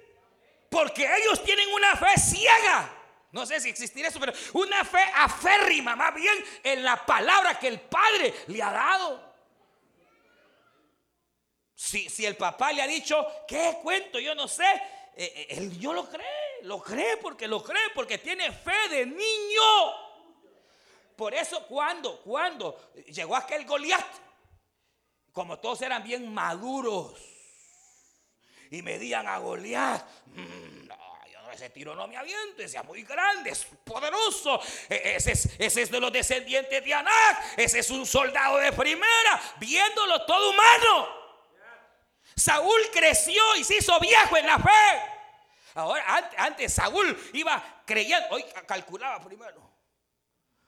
Porque 0.70 1.04
ellos 1.04 1.44
tienen 1.44 1.68
una 1.74 1.96
fe 1.96 2.20
ciega. 2.20 2.98
No 3.32 3.46
sé 3.46 3.60
si 3.60 3.70
existirá 3.70 4.10
eso, 4.10 4.20
pero 4.20 4.34
una 4.54 4.86
fe 4.86 5.04
aférrima, 5.16 5.96
más 5.96 6.14
bien 6.14 6.34
en 6.64 6.84
la 6.84 7.06
palabra 7.06 7.58
que 7.58 7.68
el 7.68 7.80
Padre 7.80 8.34
le 8.48 8.62
ha 8.62 8.72
dado. 8.72 9.32
Si, 11.74 12.08
si 12.10 12.26
el 12.26 12.38
papá 12.38 12.72
le 12.72 12.82
ha 12.82 12.88
dicho, 12.88 13.26
¿qué 13.48 13.80
cuento? 13.82 14.20
Yo 14.20 14.36
no 14.36 14.48
sé. 14.48 14.66
Eh, 15.16 15.34
eh, 15.36 15.48
el 15.50 15.70
niño 15.70 15.94
lo 15.94 16.08
cree, 16.08 16.62
lo 16.64 16.82
cree 16.82 17.18
porque 17.18 17.48
lo 17.48 17.64
cree, 17.64 17.90
porque 17.96 18.18
tiene 18.20 18.52
fe 18.52 18.90
de 18.90 19.06
niño. 19.06 20.11
Por 21.22 21.36
eso 21.36 21.68
cuando, 21.68 22.20
cuando 22.24 22.94
llegó 23.10 23.36
aquel 23.36 23.64
Goliat, 23.64 24.08
como 25.32 25.60
todos 25.60 25.84
eran 25.84 26.04
bien 26.04 26.34
maduros, 26.34 27.14
y 28.72 28.82
medían 28.82 29.28
a 29.28 29.38
Goliat. 29.38 30.04
Mm, 30.26 30.90
ese 31.54 31.70
tiro 31.70 31.94
no 31.94 32.08
me 32.08 32.18
aviento, 32.18 32.64
ese 32.64 32.80
es 32.80 32.86
muy 32.86 33.04
grande, 33.04 33.52
es 33.52 33.68
poderoso. 33.84 34.60
E, 34.90 35.14
ese 35.18 35.34
es, 35.34 35.46
ese 35.60 35.84
es 35.84 35.92
de 35.92 36.00
los 36.00 36.12
descendientes 36.12 36.84
de 36.84 36.92
Anac, 36.92 37.54
ese 37.56 37.78
es 37.78 37.92
un 37.92 38.04
soldado 38.08 38.58
de 38.58 38.72
primera, 38.72 39.40
viéndolo 39.60 40.26
todo 40.26 40.50
humano. 40.50 41.08
Saúl 42.36 42.82
creció 42.92 43.44
y 43.58 43.64
se 43.64 43.78
hizo 43.78 44.00
viejo 44.00 44.38
en 44.38 44.48
la 44.48 44.58
fe. 44.58 45.02
Ahora, 45.76 46.32
antes, 46.38 46.74
Saúl 46.74 47.16
iba 47.34 47.84
creyendo, 47.86 48.26
hoy 48.32 48.44
calculaba 48.66 49.24
primero. 49.24 49.71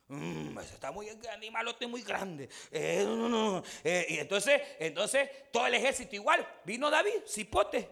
Mm, 0.07 0.57
ese 0.59 0.75
está 0.75 0.91
muy 0.91 1.09
animalote 1.31 1.87
muy 1.87 2.03
grande. 2.03 2.49
Eh, 2.71 3.03
no, 3.05 3.29
no, 3.29 3.63
eh, 3.83 4.05
y 4.09 4.19
entonces, 4.19 4.61
entonces 4.79 5.29
todo 5.51 5.65
el 5.65 5.73
ejército 5.75 6.15
igual. 6.15 6.45
Vino 6.65 6.89
David, 6.89 7.23
cipote. 7.27 7.89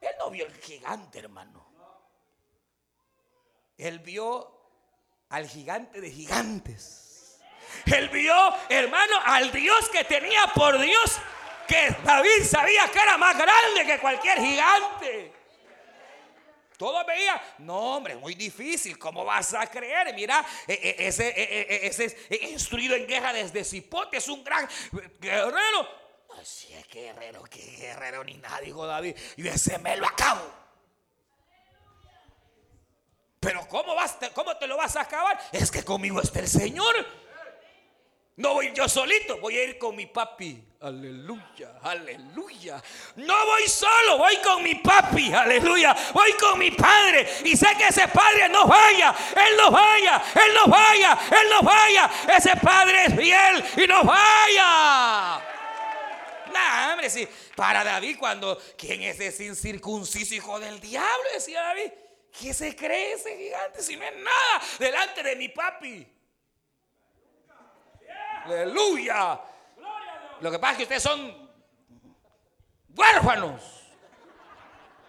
Él 0.00 0.14
no 0.18 0.30
vio 0.30 0.46
el 0.46 0.54
gigante, 0.56 1.18
hermano. 1.18 1.66
Él 3.76 3.98
vio 3.98 4.56
al 5.28 5.48
gigante 5.48 6.00
de 6.00 6.10
gigantes. 6.10 7.40
Él 7.84 8.08
vio, 8.08 8.34
hermano, 8.68 9.16
al 9.24 9.52
Dios 9.52 9.88
que 9.90 10.04
tenía 10.04 10.46
por 10.54 10.78
Dios, 10.78 11.18
que 11.68 11.94
David 12.04 12.44
sabía 12.48 12.90
que 12.90 12.98
era 12.98 13.18
más 13.18 13.36
grande 13.36 13.84
que 13.84 13.98
cualquier 13.98 14.38
gigante. 14.38 15.35
Todo 16.76 17.04
veía, 17.04 17.40
no 17.58 17.96
hombre, 17.96 18.16
muy 18.16 18.34
difícil, 18.34 18.98
¿cómo 18.98 19.24
vas 19.24 19.54
a 19.54 19.66
creer? 19.66 20.14
Mira, 20.14 20.44
e, 20.66 20.74
e, 20.74 21.08
ese, 21.08 21.28
e, 21.28 21.86
ese 21.86 22.04
es 22.28 22.42
instruido 22.50 22.94
en 22.94 23.06
guerra 23.06 23.32
desde 23.32 23.64
Cipote, 23.64 24.18
es 24.18 24.28
un 24.28 24.44
gran 24.44 24.68
guerrero. 25.18 25.88
Así 26.40 26.72
es 26.74 26.86
guerrero, 26.88 27.42
qué 27.44 27.62
guerrero 27.62 28.22
ni 28.24 28.34
nada, 28.34 28.60
dijo 28.60 28.86
David. 28.86 29.16
Y 29.36 29.48
ese 29.48 29.78
me 29.78 29.96
lo 29.96 30.06
acabo. 30.06 30.66
Pero 33.40 33.66
¿cómo, 33.68 33.94
vas, 33.94 34.16
¿cómo 34.34 34.56
te 34.56 34.66
lo 34.66 34.76
vas 34.76 34.96
a 34.96 35.02
acabar? 35.02 35.38
Es 35.52 35.70
que 35.70 35.84
conmigo 35.84 36.20
está 36.20 36.40
el 36.40 36.48
Señor. 36.48 36.94
No 38.36 38.52
voy 38.52 38.70
yo 38.74 38.86
solito, 38.86 39.38
voy 39.38 39.56
a 39.56 39.64
ir 39.64 39.78
con 39.78 39.96
mi 39.96 40.04
papi. 40.04 40.62
Aleluya, 40.80 41.78
aleluya. 41.82 42.82
No 43.16 43.46
voy 43.46 43.66
solo, 43.66 44.18
voy 44.18 44.36
con 44.44 44.62
mi 44.62 44.74
papi. 44.74 45.32
Aleluya. 45.32 45.96
Voy 46.12 46.32
con 46.34 46.58
mi 46.58 46.70
padre. 46.70 47.26
Y 47.44 47.56
sé 47.56 47.68
que 47.78 47.88
ese 47.88 48.06
padre 48.08 48.50
no 48.50 48.66
vaya. 48.66 49.14
Él 49.34 49.56
no 49.56 49.70
vaya. 49.70 50.22
Él 50.34 50.54
no 50.54 50.66
vaya. 50.70 51.18
Él 51.30 51.48
no 51.50 51.62
vaya. 51.62 52.10
Ese 52.36 52.54
padre 52.56 53.06
es 53.06 53.16
fiel 53.16 53.64
y 53.82 53.86
no 53.86 54.04
vaya. 54.04 55.42
Nah, 56.52 56.92
hombre, 56.92 57.08
sí. 57.08 57.26
Para 57.54 57.82
David, 57.82 58.18
cuando, 58.18 58.60
¿quién 58.76 59.00
es 59.02 59.18
ese 59.18 59.46
incircunciso 59.46 60.34
hijo 60.34 60.60
del 60.60 60.78
diablo? 60.78 61.24
Decía 61.32 61.62
David. 61.62 61.90
¿Qué 62.38 62.52
se 62.52 62.76
cree 62.76 63.14
ese 63.14 63.34
gigante 63.34 63.82
si 63.82 63.96
no 63.96 64.04
es 64.04 64.14
nada 64.14 64.62
delante 64.78 65.22
de 65.22 65.36
mi 65.36 65.48
papi? 65.48 66.15
Aleluya. 68.46 69.40
Lo 70.40 70.50
que 70.50 70.58
pasa 70.58 70.72
es 70.72 70.76
que 70.78 70.82
ustedes 70.84 71.02
son 71.02 71.50
huérfanos 72.94 73.62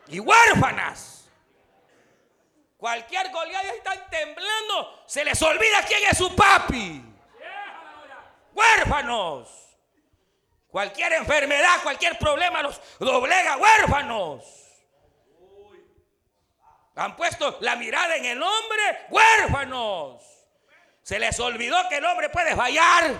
y 0.07 0.19
huérfanas. 0.19 1.29
Cualquier 2.77 3.31
goleada 3.31 3.73
están 3.73 4.09
temblando, 4.09 5.03
se 5.05 5.23
les 5.23 5.41
olvida 5.41 5.83
quién 5.87 6.03
es 6.09 6.17
su 6.17 6.35
papi. 6.35 7.03
Huérfanos. 8.53 9.49
Cualquier 10.69 11.13
enfermedad, 11.13 11.81
cualquier 11.83 12.17
problema 12.17 12.61
los 12.63 12.81
doblega 12.99 13.57
huérfanos. 13.57 14.45
Han 16.95 17.15
puesto 17.15 17.57
la 17.61 17.75
mirada 17.75 18.15
en 18.15 18.25
el 18.25 18.41
hombre, 18.41 19.05
huérfanos. 19.09 20.36
Se 21.07 21.17
les 21.17 21.39
olvidó 21.39 21.77
que 21.87 21.99
el 21.99 22.05
hombre 22.05 22.27
puede 22.27 22.53
fallar. 22.53 23.17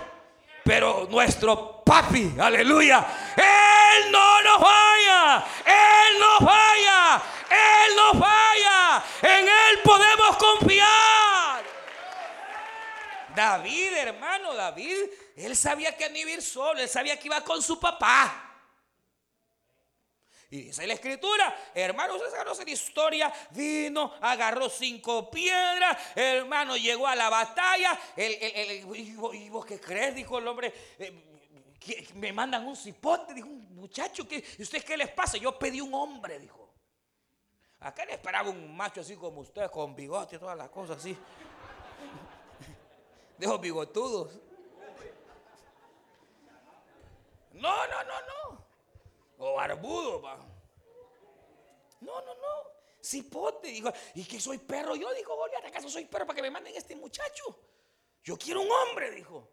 Pero 0.62 1.06
nuestro 1.08 1.82
papi, 1.82 2.34
aleluya, 2.38 3.02
Él 3.34 4.12
no 4.12 4.42
nos 4.42 4.60
falla. 4.60 5.46
Él 5.64 6.20
no 6.20 6.46
falla. 6.46 7.22
Él 7.48 7.96
no 7.96 8.20
falla. 8.20 9.04
En 9.22 9.48
Él 9.48 9.78
podemos 9.82 10.36
confiar. 10.36 11.64
David, 13.34 13.94
hermano, 13.94 14.52
David, 14.52 14.98
él 15.34 15.56
sabía 15.56 15.96
que 15.96 16.10
no 16.10 16.18
iba 16.18 16.28
a 16.28 16.34
ir 16.34 16.42
solo. 16.42 16.80
Él 16.80 16.90
sabía 16.90 17.18
que 17.18 17.28
iba 17.28 17.40
con 17.40 17.62
su 17.62 17.80
papá. 17.80 18.47
Y 20.50 20.62
dice 20.62 20.86
la 20.86 20.94
escritura, 20.94 21.54
hermano, 21.74 22.14
se 22.18 22.34
conoce 22.34 22.64
la 22.64 22.70
historia, 22.70 23.30
vino, 23.50 24.14
agarró 24.20 24.70
cinco 24.70 25.30
piedras, 25.30 25.98
hermano, 26.14 26.74
llegó 26.76 27.06
a 27.06 27.14
la 27.14 27.28
batalla, 27.28 27.98
el, 28.16 28.86
y, 28.96 29.12
vos, 29.50 29.66
qué 29.66 29.78
crees? 29.78 30.14
Dijo 30.14 30.38
el 30.38 30.48
hombre, 30.48 30.72
eh, 30.98 31.12
me 32.14 32.32
mandan 32.32 32.66
un 32.66 32.76
cipote, 32.76 33.34
dijo 33.34 33.46
un 33.46 33.74
muchacho, 33.74 34.26
¿qué, 34.26 34.42
¿ustedes 34.58 34.84
qué 34.84 34.96
les 34.96 35.10
pasa? 35.10 35.36
Yo 35.36 35.58
pedí 35.58 35.82
un 35.82 35.92
hombre, 35.92 36.38
dijo. 36.38 36.66
Acá 37.80 38.06
le 38.06 38.12
esperaba 38.12 38.48
un 38.48 38.74
macho 38.74 39.02
así 39.02 39.16
como 39.16 39.42
usted, 39.42 39.70
con 39.70 39.94
bigote 39.94 40.36
y 40.36 40.38
todas 40.38 40.56
las 40.56 40.70
cosas 40.70 40.96
así. 40.96 41.14
De 43.38 43.58
bigotudos. 43.58 44.32
No, 47.52 47.86
no, 47.86 48.04
no, 48.04 48.20
no. 48.20 48.37
O 49.38 49.54
barbudo, 49.54 50.20
va. 50.20 50.36
No, 52.00 52.20
no, 52.20 52.34
no. 52.34 52.78
Cipote. 53.02 53.68
Dijo, 53.68 53.92
y 54.14 54.24
que 54.24 54.40
soy 54.40 54.58
perro. 54.58 54.96
Yo 54.96 55.12
dijo, 55.14 55.36
¿a 55.44 55.68
¿acaso 55.68 55.88
soy 55.88 56.04
perro 56.04 56.26
para 56.26 56.36
que 56.36 56.42
me 56.42 56.50
manden 56.50 56.74
este 56.76 56.96
muchacho? 56.96 57.58
Yo 58.22 58.36
quiero 58.36 58.62
un 58.62 58.70
hombre, 58.70 59.10
dijo. 59.10 59.48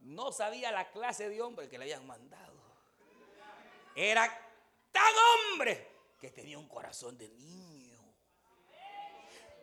No 0.00 0.30
sabía 0.32 0.70
la 0.70 0.90
clase 0.90 1.28
de 1.28 1.42
hombre 1.42 1.68
que 1.68 1.78
le 1.78 1.84
habían 1.84 2.06
mandado. 2.06 2.56
Era 3.94 4.28
tan 4.92 5.12
hombre 5.52 5.88
que 6.20 6.30
tenía 6.30 6.58
un 6.58 6.68
corazón 6.68 7.18
de 7.18 7.28
niño. 7.30 7.67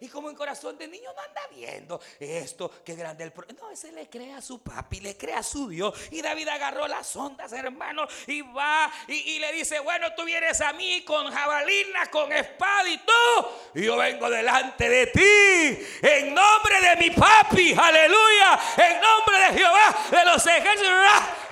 Y 0.02 0.10
como 0.10 0.30
en 0.30 0.36
corazón 0.36 0.78
de 0.78 0.88
niño 0.88 1.10
no 1.16 1.22
anda 1.22 1.42
viendo 1.52 2.02
esto, 2.20 2.70
qué 2.84 2.96
grande 2.96 3.24
el 3.24 3.32
problema. 3.32 3.62
No, 3.62 3.72
ese 3.72 3.92
le 3.92 4.10
cree 4.10 4.34
a 4.34 4.42
su 4.42 4.62
papi, 4.62 5.00
le 5.00 5.16
cree 5.16 5.36
a 5.36 5.44
su 5.44 5.70
Dios. 5.70 5.94
Y 6.12 6.22
David 6.22 6.50
agarró 6.50 6.88
las 6.88 7.16
ondas, 7.16 7.54
hermano, 7.54 8.06
y 8.28 8.42
va 8.42 8.92
y, 9.08 9.40
le 9.40 9.54
dice, 9.54 9.80
bueno, 9.80 10.14
tú 10.14 10.26
vienes 10.26 10.60
a 10.62 10.74
mí 10.74 11.04
con 11.06 11.32
jabalina, 11.32 12.12
con 12.12 12.32
espada 12.34 12.90
y 12.90 12.98
todo. 12.98 13.72
Y 13.74 13.84
yo 13.84 13.96
vengo 13.96 14.30
delante 14.30 14.90
de 14.90 15.08
ti, 15.08 15.88
en 16.02 16.34
nombre 16.34 16.82
de 16.82 16.96
mi 16.98 17.12
papi, 17.12 17.74
aleluya, 17.74 18.60
en 18.78 19.02
nombre 19.02 19.38
de 19.40 19.60
Jehová, 19.60 19.96
de 20.12 20.26
los 20.26 20.46
ejércitos. 20.46 20.92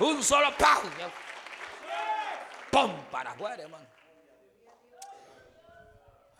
Un 0.00 0.22
solo 0.22 0.54
pau. 0.56 0.82
¡Pum! 2.70 2.92
Para 3.10 3.30
afuera, 3.30 3.62
hermano. 3.62 3.83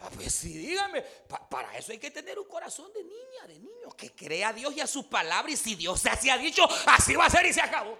Ah, 0.05 0.11
pues 0.15 0.35
sí, 0.35 0.53
dígame, 0.53 1.01
para 1.49 1.79
eso 1.79 1.93
hay 1.93 1.99
que 1.99 2.11
tener 2.11 2.39
un 2.39 2.47
corazón 2.47 2.93
de 2.93 3.03
niña, 3.03 3.47
de 3.47 3.59
niño, 3.59 3.91
que 3.97 4.13
crea 4.13 4.49
a 4.49 4.53
Dios 4.53 4.77
y 4.77 4.81
a 4.83 4.87
su 4.87 5.09
palabra. 5.09 5.51
Y 5.51 5.57
si 5.57 5.75
Dios 5.77 5.99
se 5.99 6.31
ha 6.31 6.37
dicho, 6.37 6.69
así 6.87 7.15
va 7.15 7.25
a 7.25 7.31
ser 7.31 7.47
y 7.47 7.55
se 7.55 7.63
acabó. 7.63 7.97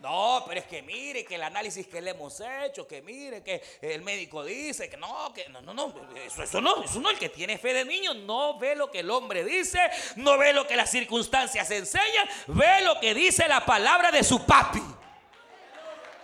No, 0.00 0.44
pero 0.46 0.60
es 0.60 0.66
que 0.66 0.80
mire 0.80 1.24
que 1.26 1.34
el 1.34 1.42
análisis 1.42 1.86
que 1.88 2.00
le 2.00 2.12
hemos 2.12 2.40
hecho, 2.40 2.86
que 2.86 3.02
mire 3.02 3.42
que 3.42 3.60
el 3.82 4.00
médico 4.00 4.44
dice 4.44 4.88
que 4.88 4.96
no, 4.96 5.34
que 5.34 5.48
no, 5.50 5.60
no, 5.60 5.74
no, 5.74 5.92
eso, 6.24 6.42
eso 6.42 6.60
no, 6.60 6.84
eso 6.84 7.00
no, 7.00 7.10
el 7.10 7.18
que 7.18 7.28
tiene 7.28 7.58
fe 7.58 7.74
de 7.74 7.84
niño 7.84 8.14
no 8.14 8.58
ve 8.58 8.74
lo 8.74 8.90
que 8.90 9.00
el 9.00 9.10
hombre 9.10 9.44
dice, 9.44 9.80
no 10.16 10.38
ve 10.38 10.54
lo 10.54 10.66
que 10.66 10.76
las 10.76 10.90
circunstancias 10.90 11.70
enseñan, 11.70 12.28
ve 12.46 12.80
lo 12.82 12.98
que 13.00 13.12
dice 13.12 13.46
la 13.46 13.66
palabra 13.66 14.10
de 14.10 14.22
su 14.22 14.46
papi. 14.46 14.80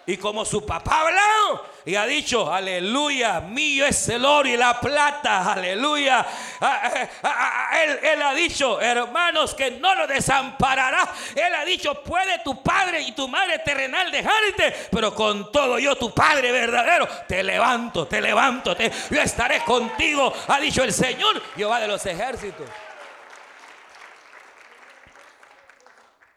Y 0.07 0.19
como 0.19 0.45
su 0.45 0.67
papá 0.67 0.97
ha 0.97 1.01
hablado 1.01 1.75
y 1.87 1.97
ha 1.97 2.05
dicho, 2.05 2.53
aleluya, 2.53 3.41
mío 3.41 3.87
es 3.87 4.09
el 4.09 4.25
oro 4.25 4.49
y 4.49 4.57
la 4.57 4.79
plata, 4.79 5.53
aleluya. 5.53 6.27
Ah, 6.61 6.91
ah, 7.23 7.71
ah, 7.71 7.83
él, 7.83 8.23
ha 8.23 8.35
dicho, 8.35 8.81
hermanos, 8.81 9.55
que 9.55 9.71
no 9.71 9.95
lo 9.95 10.07
desamparará. 10.07 11.11
Él 11.35 11.55
ha 11.55 11.65
dicho, 11.65 12.03
puede 12.03 12.39
tu 12.41 12.63
padre 12.63 13.01
y 13.01 13.13
tu 13.13 13.29
madre 13.29 13.59
terrenal 13.61 14.11
dejarte, 14.11 14.89
pero 14.91 15.15
con 15.15 15.51
todo 15.51 15.79
yo, 15.79 15.97
tu 15.97 16.13
padre 16.13 16.53
verdadero, 16.53 17.07
te 17.27 17.43
levanto, 17.43 18.07
te 18.07 18.21
levanto, 18.21 18.77
te, 18.77 18.91
yo 19.11 19.21
estaré 19.23 19.61
contigo, 19.65 20.33
ha 20.49 20.61
dicho 20.61 20.83
el 20.83 20.93
Señor, 20.93 21.43
Jehová 21.57 21.81
de 21.81 21.89
los 21.89 22.05
ejércitos. 22.05 22.67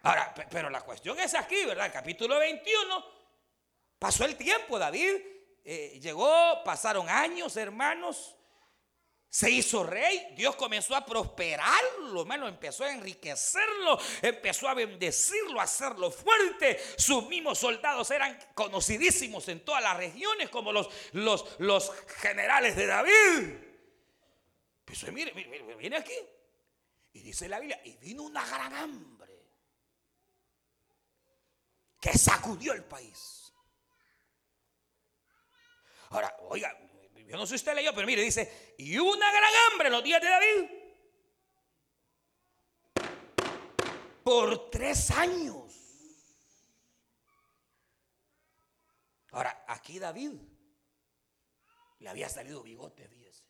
Ahora, 0.04 0.34
pero 0.50 0.70
la 0.70 0.82
cuestión 0.82 1.20
es 1.20 1.36
aquí, 1.36 1.66
¿verdad? 1.66 1.90
Capítulo 1.94 2.40
21 2.40 3.17
Pasó 4.00 4.26
el 4.26 4.36
tiempo, 4.36 4.78
David 4.78 5.16
eh, 5.64 6.00
llegó, 6.02 6.64
pasaron 6.64 7.10
años, 7.10 7.58
hermanos. 7.58 8.36
Se 9.30 9.52
hizo 9.52 9.84
rey, 9.84 10.34
Dios 10.36 10.56
comenzó 10.56 10.96
a 10.96 11.06
prosperarlo, 11.06 12.22
hermano, 12.22 12.48
empezó 12.48 12.86
a 12.86 12.92
enriquecerlo, 12.94 14.00
empezó 14.22 14.70
a 14.70 14.74
bendecirlo, 14.74 15.60
a 15.60 15.64
hacerlo 15.64 16.10
fuerte. 16.10 16.80
Sus 16.98 17.28
mismos 17.28 17.60
soldados 17.60 18.10
eran 18.12 18.40
conocidísimos 18.56 19.48
en 19.50 19.66
todas 19.66 19.84
las 19.84 19.98
regiones 19.98 20.50
como 20.50 20.72
los, 20.72 20.90
los, 21.12 21.46
los 21.60 21.92
generales 22.20 22.76
de 22.78 22.86
David. 22.86 23.54
Pues 24.86 25.12
mire, 25.12 25.34
mire, 25.34 25.76
viene 25.76 25.98
aquí. 25.98 26.18
Y 27.12 27.22
dice 27.22 27.50
la 27.50 27.60
Biblia, 27.60 27.82
y 27.84 27.98
vino 27.98 28.24
una 28.24 28.46
gran 28.48 28.74
hambre 28.74 29.44
que 32.00 32.18
sacudió 32.18 32.74
el 32.74 32.86
país. 32.86 33.47
Ahora, 36.10 36.36
oiga, 36.50 36.78
yo 37.28 37.36
no 37.36 37.46
sé 37.46 37.50
si 37.50 37.56
usted 37.56 37.76
leyó, 37.76 37.94
pero 37.94 38.08
mire, 38.08 38.22
dice, 38.22 38.76
y 38.78 38.98
hubo 38.98 39.12
una 39.12 39.30
gran 39.32 39.52
hambre 39.72 39.88
en 39.88 39.94
los 39.94 40.04
días 40.04 40.22
de 40.22 40.30
David. 40.30 40.70
Por 44.24 44.70
tres 44.70 45.12
años. 45.12 45.74
Ahora, 49.32 49.66
aquí 49.68 50.00
David 50.00 50.32
le 52.00 52.10
había 52.10 52.30
salido 52.30 52.64
bigote, 52.64 53.08
fíjese. 53.08 53.44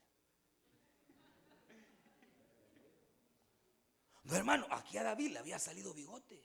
No, 4.23 4.35
hermano, 4.35 4.67
aquí 4.71 4.97
a 4.97 5.03
David 5.03 5.31
le 5.31 5.39
había 5.39 5.59
salido 5.59 5.93
bigote. 5.93 6.43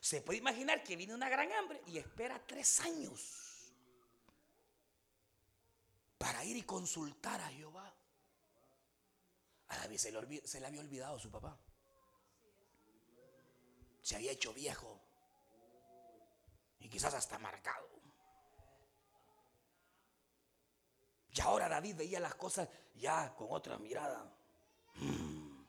Se 0.00 0.20
puede 0.20 0.38
imaginar 0.38 0.84
que 0.84 0.94
viene 0.94 1.14
una 1.14 1.28
gran 1.28 1.50
hambre 1.52 1.80
y 1.86 1.98
espera 1.98 2.40
tres 2.46 2.80
años 2.80 3.45
para 6.18 6.44
ir 6.44 6.56
y 6.56 6.62
consultar 6.62 7.40
a 7.40 7.48
Jehová. 7.48 7.92
A 9.68 9.76
David 9.78 9.98
se 9.98 10.12
le, 10.60 10.66
había 10.66 10.80
olvidado 10.80 11.18
su 11.18 11.30
papá. 11.30 11.58
Se 14.02 14.16
había 14.16 14.32
hecho 14.32 14.54
viejo 14.54 15.00
y 16.78 16.88
quizás 16.88 17.14
hasta 17.14 17.38
marcado. 17.38 17.88
Y 21.32 21.40
ahora 21.40 21.68
David 21.68 21.96
veía 21.96 22.20
las 22.20 22.34
cosas 22.36 22.68
ya 22.94 23.34
con 23.34 23.48
otra 23.50 23.76
mirada. 23.78 24.32
Mm, 24.94 25.64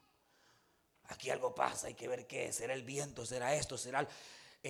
aquí 1.05 1.29
algo 1.29 1.53
pasa, 1.53 1.87
hay 1.87 1.95
que 1.95 2.07
ver 2.07 2.25
qué. 2.25 2.53
¿Será 2.53 2.73
el 2.73 2.83
viento? 2.83 3.25
¿Será 3.25 3.53
esto? 3.53 3.77
¿Será 3.77 4.01
el... 4.01 4.07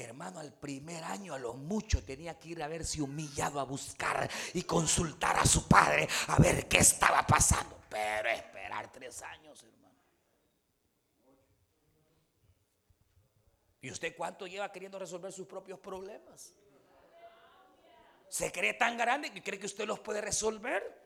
Hermano, 0.03 0.39
al 0.39 0.53
primer 0.53 1.03
año 1.03 1.33
a 1.33 1.39
lo 1.39 1.55
mucho 1.55 2.03
tenía 2.03 2.37
que 2.37 2.49
ir 2.49 2.61
a 2.61 2.67
verse 2.67 3.01
humillado 3.01 3.59
a 3.59 3.63
buscar 3.63 4.29
y 4.53 4.61
consultar 4.61 5.37
a 5.37 5.45
su 5.45 5.67
padre 5.67 6.07
a 6.27 6.37
ver 6.37 6.67
qué 6.67 6.77
estaba 6.77 7.25
pasando. 7.25 7.79
Pero 7.89 8.29
esperar 8.29 8.91
tres 8.91 9.23
años, 9.23 9.63
hermano. 9.63 9.95
¿Y 13.81 13.89
usted 13.89 14.15
cuánto 14.15 14.45
lleva 14.45 14.71
queriendo 14.71 14.99
resolver 14.99 15.31
sus 15.31 15.47
propios 15.47 15.79
problemas? 15.79 16.53
Se 18.29 18.51
cree 18.51 18.75
tan 18.75 18.97
grande 18.97 19.31
que 19.31 19.41
cree 19.41 19.59
que 19.59 19.65
usted 19.65 19.87
los 19.87 19.99
puede 19.99 20.21
resolver. 20.21 20.96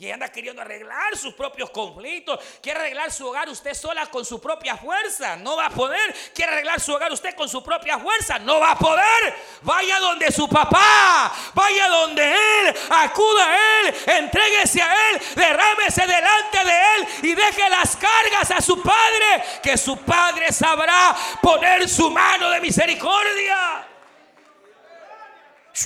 Y 0.00 0.10
anda 0.10 0.32
queriendo 0.32 0.62
arreglar 0.62 1.14
sus 1.14 1.34
propios 1.34 1.68
conflictos. 1.68 2.40
Quiere 2.62 2.80
arreglar 2.80 3.12
su 3.12 3.28
hogar 3.28 3.50
usted 3.50 3.74
sola 3.74 4.06
con 4.06 4.24
su 4.24 4.40
propia 4.40 4.74
fuerza. 4.74 5.36
No 5.36 5.56
va 5.58 5.66
a 5.66 5.70
poder. 5.70 6.14
Quiere 6.34 6.52
arreglar 6.52 6.80
su 6.80 6.94
hogar 6.94 7.12
usted 7.12 7.34
con 7.34 7.50
su 7.50 7.62
propia 7.62 7.98
fuerza. 7.98 8.38
No 8.38 8.60
va 8.60 8.70
a 8.70 8.78
poder. 8.78 9.34
Vaya 9.60 9.98
donde 10.00 10.32
su 10.32 10.48
papá. 10.48 11.30
Vaya 11.52 11.88
donde 11.88 12.24
él. 12.24 12.74
Acuda 12.88 13.46
a 13.46 13.80
él. 13.80 13.94
Entréguese 14.06 14.80
a 14.80 15.10
él. 15.10 15.20
Derrámese 15.36 16.06
delante 16.06 16.64
de 16.64 16.94
él. 16.96 17.08
Y 17.24 17.34
deje 17.34 17.68
las 17.68 17.94
cargas 17.94 18.50
a 18.52 18.62
su 18.62 18.82
padre. 18.82 19.44
Que 19.62 19.76
su 19.76 19.98
padre 19.98 20.50
sabrá 20.50 21.14
poner 21.42 21.86
su 21.86 22.10
mano 22.10 22.48
de 22.48 22.60
misericordia. 22.62 23.89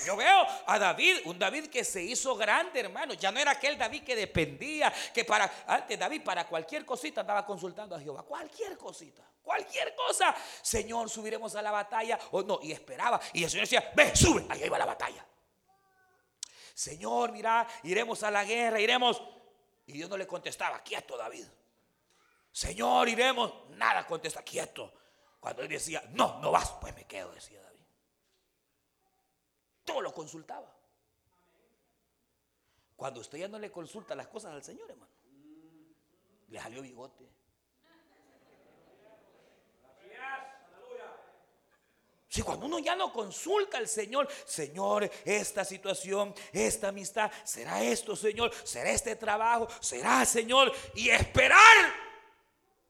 Yo 0.02 0.16
veo 0.16 0.46
a 0.66 0.78
David, 0.78 1.18
un 1.26 1.38
David 1.38 1.66
que 1.66 1.84
se 1.84 2.02
hizo 2.02 2.34
grande, 2.36 2.80
hermano. 2.80 3.14
Ya 3.14 3.30
no 3.30 3.38
era 3.38 3.52
aquel 3.52 3.78
David 3.78 4.02
que 4.02 4.16
dependía, 4.16 4.92
que 5.12 5.24
para, 5.24 5.64
antes 5.66 5.98
David 5.98 6.22
para 6.22 6.46
cualquier 6.46 6.84
cosita 6.84 7.20
andaba 7.20 7.44
consultando 7.44 7.94
a 7.94 8.00
Jehová. 8.00 8.22
Cualquier 8.22 8.76
cosita, 8.76 9.22
cualquier 9.42 9.94
cosa. 9.94 10.34
Señor, 10.62 11.08
subiremos 11.10 11.54
a 11.54 11.62
la 11.62 11.70
batalla 11.70 12.18
o 12.32 12.42
no. 12.42 12.58
Y 12.62 12.72
esperaba. 12.72 13.20
Y 13.32 13.44
el 13.44 13.50
Señor 13.50 13.66
decía, 13.66 13.92
ve, 13.94 14.14
sube, 14.16 14.46
ahí 14.48 14.68
va 14.68 14.78
la 14.78 14.86
batalla. 14.86 15.26
Señor, 16.74 17.30
mira, 17.30 17.66
iremos 17.84 18.22
a 18.22 18.30
la 18.30 18.44
guerra, 18.44 18.80
iremos. 18.80 19.22
Y 19.86 19.92
Dios 19.92 20.08
no 20.08 20.16
le 20.16 20.26
contestaba, 20.26 20.82
quieto 20.82 21.16
David. 21.16 21.46
Señor, 22.50 23.08
iremos. 23.08 23.52
Nada 23.70 24.06
contesta, 24.06 24.42
quieto. 24.42 24.92
Cuando 25.38 25.62
él 25.62 25.68
decía, 25.68 26.02
no, 26.10 26.40
no 26.40 26.50
vas, 26.50 26.72
pues 26.80 26.94
me 26.94 27.04
quedo, 27.04 27.32
decía 27.32 27.60
todo 29.84 30.00
lo 30.00 30.12
consultaba. 30.12 30.72
Cuando 32.96 33.20
usted 33.20 33.38
ya 33.38 33.48
no 33.48 33.58
le 33.58 33.70
consulta 33.70 34.14
las 34.14 34.28
cosas 34.28 34.52
al 34.52 34.62
Señor, 34.62 34.90
hermano, 34.90 35.12
le 36.48 36.60
salió 36.60 36.82
bigote. 36.82 37.28
Si 42.34 42.42
cuando 42.42 42.66
uno 42.66 42.80
ya 42.80 42.96
no 42.96 43.12
consulta 43.12 43.78
al 43.78 43.86
Señor, 43.86 44.28
Señor, 44.44 45.08
esta 45.24 45.64
situación, 45.64 46.34
esta 46.52 46.88
amistad, 46.88 47.30
será 47.44 47.80
esto, 47.80 48.16
Señor, 48.16 48.52
será 48.64 48.90
este 48.90 49.14
trabajo, 49.14 49.68
será, 49.80 50.24
Señor, 50.24 50.72
y 50.96 51.10
esperar 51.10 52.03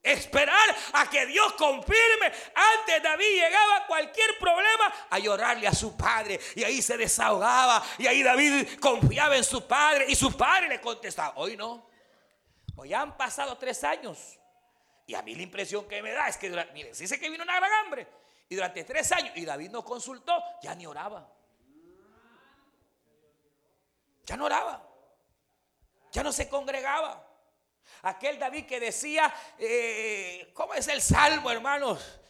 Esperar 0.04 0.76
a 0.92 1.08
que 1.08 1.24
Dios 1.24 1.54
confirme. 1.54 2.26
Antes 2.54 3.02
David 3.02 3.24
llegaba 3.24 3.76
a 3.78 3.86
cualquier 3.86 4.38
problema 4.38 4.92
a 5.08 5.18
llorarle 5.18 5.66
a 5.66 5.72
su 5.72 5.96
padre. 5.96 6.38
Y 6.54 6.62
ahí 6.62 6.82
se 6.82 6.98
desahogaba. 6.98 7.82
Y 7.96 8.06
ahí 8.06 8.22
David 8.22 8.78
confiaba 8.80 9.34
en 9.34 9.44
su 9.44 9.66
padre. 9.66 10.04
Y 10.06 10.14
su 10.14 10.36
padre 10.36 10.68
le 10.68 10.80
contestaba. 10.82 11.32
Hoy 11.36 11.56
no. 11.56 11.88
Hoy 12.76 12.92
han 12.92 13.16
pasado 13.16 13.56
tres 13.56 13.82
años. 13.82 14.38
Y 15.06 15.14
a 15.14 15.22
mí 15.22 15.34
la 15.34 15.42
impresión 15.42 15.88
que 15.88 16.02
me 16.02 16.12
da 16.12 16.28
es 16.28 16.36
que, 16.36 16.50
miren, 16.74 16.94
se 16.94 17.04
dice 17.04 17.18
que 17.18 17.30
vino 17.30 17.42
una 17.42 17.56
gran 17.56 17.72
hambre. 17.72 18.06
Y 18.50 18.56
durante 18.56 18.84
tres 18.84 19.10
años, 19.10 19.34
y 19.36 19.46
David 19.46 19.70
no 19.70 19.82
consultó, 19.82 20.34
ya 20.62 20.74
ni 20.74 20.84
oraba. 20.84 21.26
Ya 24.26 24.36
no 24.36 24.44
oraba. 24.44 24.86
Ya 26.12 26.22
no 26.22 26.30
se 26.30 26.46
congregaba. 26.46 27.23
Aquel 28.02 28.38
David 28.38 28.66
que 28.66 28.80
decía, 28.80 29.32
eh, 29.58 30.50
¿cómo 30.52 30.74
es 30.74 30.88
el 30.88 31.00
salmo, 31.00 31.50
hermanos? 31.50 32.20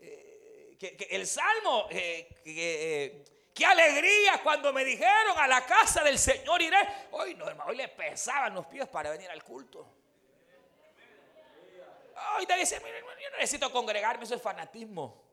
Eh, 0.00 1.06
el 1.10 1.26
salmo, 1.26 1.86
eh, 1.90 3.24
qué 3.54 3.66
alegría 3.66 4.40
cuando 4.42 4.72
me 4.72 4.84
dijeron 4.84 5.36
a 5.36 5.46
la 5.46 5.66
casa 5.66 6.02
del 6.02 6.18
Señor 6.18 6.62
iré. 6.62 6.78
Hoy 7.10 7.34
no, 7.34 7.48
hermano, 7.48 7.70
hoy 7.70 7.76
le 7.76 7.88
pesaban 7.88 8.54
los 8.54 8.66
pies 8.66 8.86
para 8.88 9.10
venir 9.10 9.30
al 9.30 9.42
culto. 9.44 9.86
Hoy 12.36 12.46
David 12.46 12.62
dice, 12.62 12.80
yo 12.80 13.30
no 13.30 13.36
necesito 13.36 13.70
congregarme, 13.70 14.24
eso 14.24 14.34
es 14.34 14.42
fanatismo. 14.42 15.27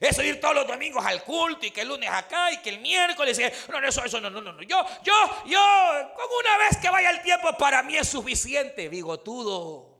Eso 0.00 0.22
ir 0.22 0.40
todos 0.40 0.54
los 0.54 0.66
domingos 0.66 1.04
al 1.04 1.22
culto 1.22 1.66
y 1.66 1.70
que 1.70 1.82
el 1.82 1.88
lunes 1.88 2.10
acá 2.10 2.50
y 2.50 2.58
que 2.58 2.70
el 2.70 2.80
miércoles. 2.80 3.38
no, 3.68 3.80
no, 3.80 3.88
eso, 3.88 4.04
eso, 4.04 4.20
no, 4.20 4.28
no, 4.28 4.40
no. 4.40 4.62
Yo, 4.62 4.84
yo, 5.02 5.12
yo, 5.46 6.12
con 6.14 6.26
una 6.40 6.58
vez 6.58 6.76
que 6.78 6.90
vaya 6.90 7.10
el 7.10 7.22
tiempo 7.22 7.56
para 7.56 7.82
mí 7.82 7.96
es 7.96 8.08
suficiente, 8.08 8.88
bigotudo. 8.88 9.94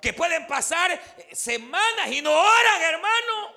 Que 0.00 0.12
pueden 0.12 0.46
pasar 0.46 1.00
semanas 1.32 2.08
y 2.12 2.22
no 2.22 2.30
oran, 2.30 2.82
hermano. 2.82 3.55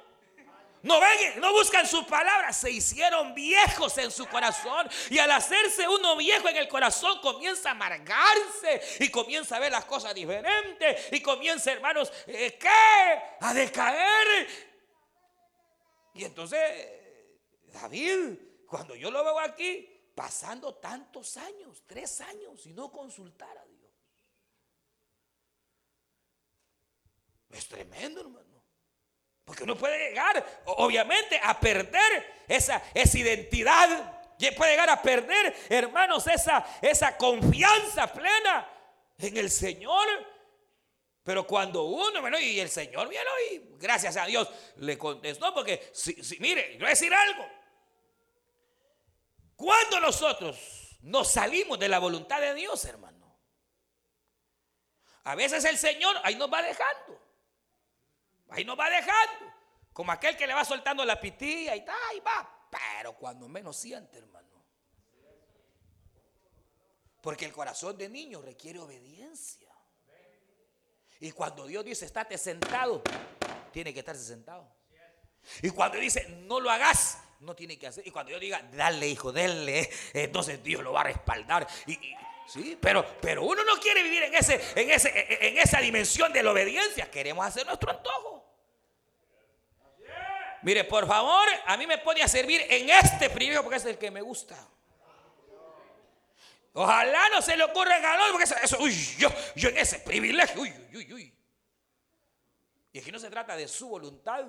No 0.81 0.99
ven, 1.01 1.41
no 1.41 1.51
buscan 1.51 1.85
sus 1.85 2.05
palabras, 2.05 2.55
se 2.55 2.71
hicieron 2.71 3.33
viejos 3.33 3.97
en 3.97 4.11
su 4.11 4.25
corazón. 4.27 4.89
Y 5.09 5.19
al 5.19 5.29
hacerse 5.31 5.87
uno 5.87 6.15
viejo 6.15 6.47
en 6.47 6.57
el 6.57 6.67
corazón, 6.69 7.19
comienza 7.19 7.69
a 7.69 7.71
amargarse 7.73 8.81
y 8.99 9.09
comienza 9.09 9.57
a 9.57 9.59
ver 9.59 9.71
las 9.71 9.85
cosas 9.85 10.13
diferentes. 10.13 11.11
Y 11.11 11.21
comienza, 11.21 11.71
hermanos, 11.71 12.11
eh, 12.27 12.57
¿qué? 12.57 13.37
A 13.41 13.53
decaer. 13.53 14.47
Y 16.13 16.23
entonces, 16.23 16.59
David, 17.73 18.37
cuando 18.65 18.95
yo 18.95 19.11
lo 19.11 19.23
veo 19.23 19.39
aquí, 19.39 20.11
pasando 20.15 20.75
tantos 20.75 21.35
años, 21.37 21.83
tres 21.85 22.21
años, 22.21 22.65
y 22.65 22.73
no 22.73 22.89
consultar 22.91 23.57
a 23.57 23.65
Dios. 23.65 23.79
Es 27.49 27.67
tremendo, 27.67 28.21
hermano. 28.21 28.48
Porque 29.49 29.63
uno 29.63 29.75
puede 29.75 29.97
llegar, 29.97 30.61
obviamente, 30.65 31.39
a 31.41 31.59
perder 31.59 32.43
esa, 32.47 32.83
esa 32.93 33.17
identidad. 33.17 34.21
Puede 34.55 34.73
llegar 34.73 34.91
a 34.91 35.01
perder, 35.01 35.55
hermanos, 35.69 36.27
esa, 36.27 36.63
esa 36.79 37.17
confianza 37.17 38.13
plena 38.13 38.69
en 39.17 39.37
el 39.37 39.49
Señor. 39.49 40.07
Pero 41.23 41.47
cuando 41.47 41.85
uno, 41.85 42.21
bueno, 42.21 42.39
y 42.39 42.59
el 42.59 42.69
Señor 42.69 43.09
vino 43.09 43.23
y 43.51 43.75
gracias 43.79 44.17
a 44.17 44.27
Dios 44.27 44.47
le 44.75 44.99
contestó, 44.99 45.51
porque 45.51 45.89
si, 45.93 46.15
mire, 46.39 46.75
voy 46.77 46.85
a 46.85 46.89
decir 46.89 47.11
algo. 47.11 47.43
Cuando 49.55 49.99
nosotros 49.99 50.95
nos 51.01 51.27
salimos 51.27 51.79
de 51.79 51.89
la 51.89 51.97
voluntad 51.97 52.39
de 52.39 52.53
Dios, 52.53 52.85
hermano, 52.85 53.35
a 55.23 55.33
veces 55.33 55.65
el 55.65 55.79
Señor 55.79 56.15
ahí 56.23 56.35
nos 56.35 56.53
va 56.53 56.61
dejando. 56.61 57.28
Ahí 58.49 58.65
nos 58.65 58.77
va 58.79 58.89
dejando. 58.89 59.53
Como 59.93 60.11
aquel 60.11 60.37
que 60.37 60.47
le 60.47 60.53
va 60.53 60.63
soltando 60.63 61.03
la 61.03 61.19
pitilla 61.19 61.75
y, 61.75 61.79
ahí 61.79 62.19
va. 62.19 62.67
Pero 62.69 63.13
cuando 63.13 63.47
menos 63.47 63.75
siente, 63.75 64.17
hermano. 64.17 64.47
Porque 67.21 67.45
el 67.45 67.51
corazón 67.51 67.97
de 67.97 68.07
niño 68.07 68.41
requiere 68.41 68.79
obediencia. 68.79 69.69
Y 71.19 71.31
cuando 71.31 71.67
Dios 71.67 71.83
dice, 71.83 72.05
estate 72.05 72.37
sentado, 72.37 73.03
tiene 73.73 73.93
que 73.93 73.99
estarse 73.99 74.23
sentado. 74.23 74.71
Y 75.61 75.69
cuando 75.71 75.97
dice, 75.97 76.27
no 76.29 76.59
lo 76.59 76.69
hagas, 76.69 77.19
no 77.41 77.55
tiene 77.55 77.77
que 77.77 77.87
hacer. 77.87 78.07
Y 78.07 78.11
cuando 78.11 78.31
yo 78.31 78.39
diga, 78.39 78.61
dale, 78.73 79.07
hijo, 79.07 79.31
denle, 79.31 79.89
entonces 80.13 80.63
Dios 80.63 80.81
lo 80.81 80.93
va 80.93 81.01
a 81.01 81.05
respaldar. 81.05 81.67
Y, 81.87 81.99
sí, 82.47 82.77
pero, 82.79 83.05
pero 83.21 83.43
uno 83.43 83.63
no 83.65 83.77
quiere 83.81 84.01
vivir 84.03 84.23
en, 84.23 84.35
ese, 84.35 84.61
en, 84.75 84.89
ese, 84.89 85.47
en 85.47 85.57
esa 85.57 85.79
dimensión 85.81 86.31
de 86.31 86.41
la 86.41 86.51
obediencia. 86.51 87.11
Queremos 87.11 87.45
hacer 87.45 87.65
nuestro 87.65 87.91
antojo. 87.91 88.38
Mire, 90.61 90.83
por 90.83 91.07
favor, 91.07 91.47
a 91.65 91.77
mí 91.77 91.87
me 91.87 91.97
pone 91.99 92.21
a 92.21 92.27
servir 92.27 92.65
en 92.69 92.89
este 92.89 93.29
privilegio 93.29 93.63
porque 93.63 93.77
es 93.77 93.85
el 93.85 93.97
que 93.97 94.11
me 94.11 94.21
gusta. 94.21 94.57
Ojalá 96.73 97.29
no 97.29 97.41
se 97.41 97.57
le 97.57 97.63
ocurra 97.63 97.99
galón 97.99 98.31
porque 98.31 98.45
eso, 98.63 98.77
uy, 98.79 98.93
yo, 99.17 99.29
yo 99.55 99.69
en 99.69 99.77
ese 99.77 99.99
privilegio, 99.99 100.61
uy, 100.61 100.73
uy, 100.93 101.13
uy. 101.13 101.35
Y 102.91 102.99
aquí 102.99 103.11
no 103.11 103.19
se 103.19 103.29
trata 103.29 103.55
de 103.55 103.67
su 103.67 103.89
voluntad, 103.89 104.45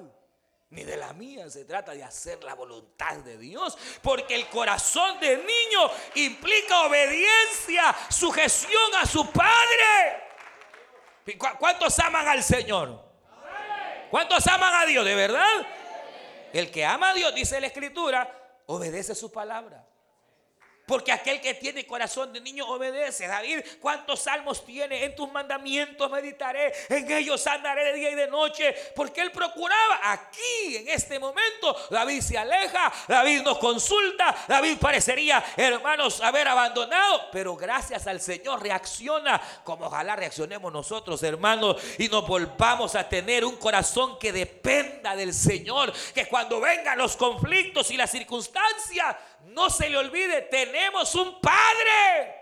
ni 0.71 0.85
de 0.85 0.97
la 0.97 1.13
mía, 1.13 1.51
se 1.51 1.65
trata 1.65 1.93
de 1.93 2.05
hacer 2.05 2.43
la 2.45 2.55
voluntad 2.55 3.17
de 3.17 3.37
Dios. 3.39 3.77
Porque 4.03 4.35
el 4.35 4.49
corazón 4.49 5.19
del 5.21 5.39
niño 5.45 5.91
implica 6.15 6.83
obediencia, 6.83 7.95
sujeción 8.09 8.95
a 9.01 9.07
su 9.07 9.31
padre. 9.31 10.25
¿Cuántos 11.59 11.99
aman 11.99 12.29
al 12.29 12.43
Señor? 12.43 13.11
¿Cuántos 14.11 14.47
aman 14.47 14.75
a 14.75 14.87
Dios? 14.87 15.05
¿De 15.05 15.15
verdad? 15.15 15.67
El 16.53 16.70
que 16.70 16.84
ama 16.84 17.11
a 17.11 17.14
Dios, 17.14 17.34
dice 17.34 17.61
la 17.61 17.66
Escritura, 17.68 18.62
obedece 18.66 19.14
su 19.14 19.30
palabra. 19.30 19.86
Porque 20.91 21.12
aquel 21.12 21.41
que 21.41 21.55
tiene 21.55 21.86
corazón 21.86 22.32
de 22.32 22.41
niño 22.41 22.66
obedece. 22.66 23.28
David, 23.28 23.61
¿cuántos 23.80 24.22
salmos 24.22 24.66
tiene? 24.66 25.05
En 25.05 25.14
tus 25.14 25.30
mandamientos 25.30 26.11
meditaré, 26.11 26.72
en 26.88 27.09
ellos 27.12 27.47
andaré 27.47 27.84
de 27.84 27.93
día 27.93 28.11
y 28.11 28.16
de 28.16 28.26
noche. 28.26 28.74
Porque 28.97 29.20
él 29.20 29.30
procuraba 29.30 30.01
aquí, 30.03 30.78
en 30.78 30.88
este 30.88 31.20
momento, 31.20 31.76
David 31.91 32.20
se 32.22 32.36
aleja, 32.36 32.93
David 33.07 33.43
nos 33.43 33.59
consulta, 33.59 34.34
David 34.49 34.78
parecería, 34.78 35.45
hermanos, 35.57 36.20
haber 36.22 36.49
abandonado. 36.49 37.30
Pero 37.30 37.55
gracias 37.55 38.09
al 38.09 38.20
Señor 38.20 38.61
reacciona 38.61 39.41
como 39.62 39.86
ojalá 39.86 40.16
reaccionemos 40.16 40.72
nosotros, 40.72 41.22
hermanos, 41.22 41.80
y 41.99 42.09
nos 42.09 42.26
volvamos 42.26 42.97
a 42.97 43.09
tener 43.09 43.45
un 43.45 43.59
corazón 43.59 44.18
que 44.18 44.32
dependa 44.32 45.14
del 45.14 45.34
Señor. 45.34 45.93
Que 46.12 46.26
cuando 46.26 46.61
vengan 46.61 46.99
los 46.99 47.16
conflictos 47.16 47.93
y 47.93 47.97
las 47.97 48.11
circunstancias, 48.11 49.14
no 49.47 49.70
se 49.70 49.88
le 49.88 49.97
olvide, 49.97 50.43
tenemos 50.43 51.14
un 51.14 51.41
Padre. 51.41 52.41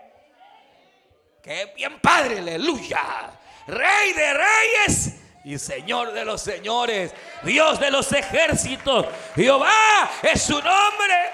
Que 1.41 1.65
bien 1.75 1.99
Padre, 1.99 2.39
aleluya. 2.39 3.31
Rey 3.67 4.13
de 4.13 4.33
reyes 4.33 5.15
y 5.45 5.57
Señor 5.57 6.11
de 6.11 6.25
los 6.25 6.41
señores. 6.41 7.13
Dios 7.43 7.79
de 7.79 7.91
los 7.91 8.11
ejércitos. 8.11 9.05
Jehová 9.35 10.11
es 10.21 10.41
su 10.41 10.53
nombre. 10.53 11.33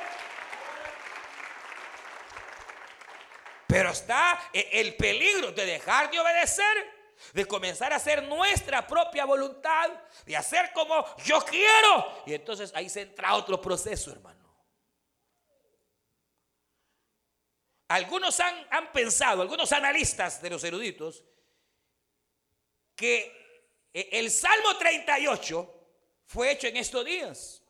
Pero 3.68 3.90
está 3.90 4.40
el 4.54 4.96
peligro 4.96 5.52
de 5.52 5.66
dejar 5.66 6.10
de 6.12 6.20
obedecer 6.20 6.96
de 7.34 7.46
comenzar 7.46 7.92
a 7.92 7.98
hacer 7.98 8.24
nuestra 8.24 8.86
propia 8.86 9.26
voluntad, 9.26 9.90
de 10.26 10.38
hacer 10.38 10.72
como 10.74 11.06
yo 11.24 11.44
quiero. 11.44 12.24
Y 12.26 12.34
entonces 12.34 12.72
ahí 12.76 12.90
se 12.90 13.02
entra 13.02 13.36
otro 13.36 13.62
proceso, 13.62 14.12
hermano. 14.12 14.45
Algunos 17.88 18.40
han, 18.40 18.68
han 18.72 18.92
pensado, 18.92 19.42
algunos 19.42 19.72
analistas 19.72 20.42
de 20.42 20.50
los 20.50 20.64
eruditos, 20.64 21.24
que 22.96 23.90
e, 23.94 24.10
el 24.14 24.32
Salmo 24.32 24.76
38 24.78 25.76
fue 26.26 26.52
hecho 26.52 26.68
en 26.68 26.78
estos 26.78 27.06
días. 27.06 27.62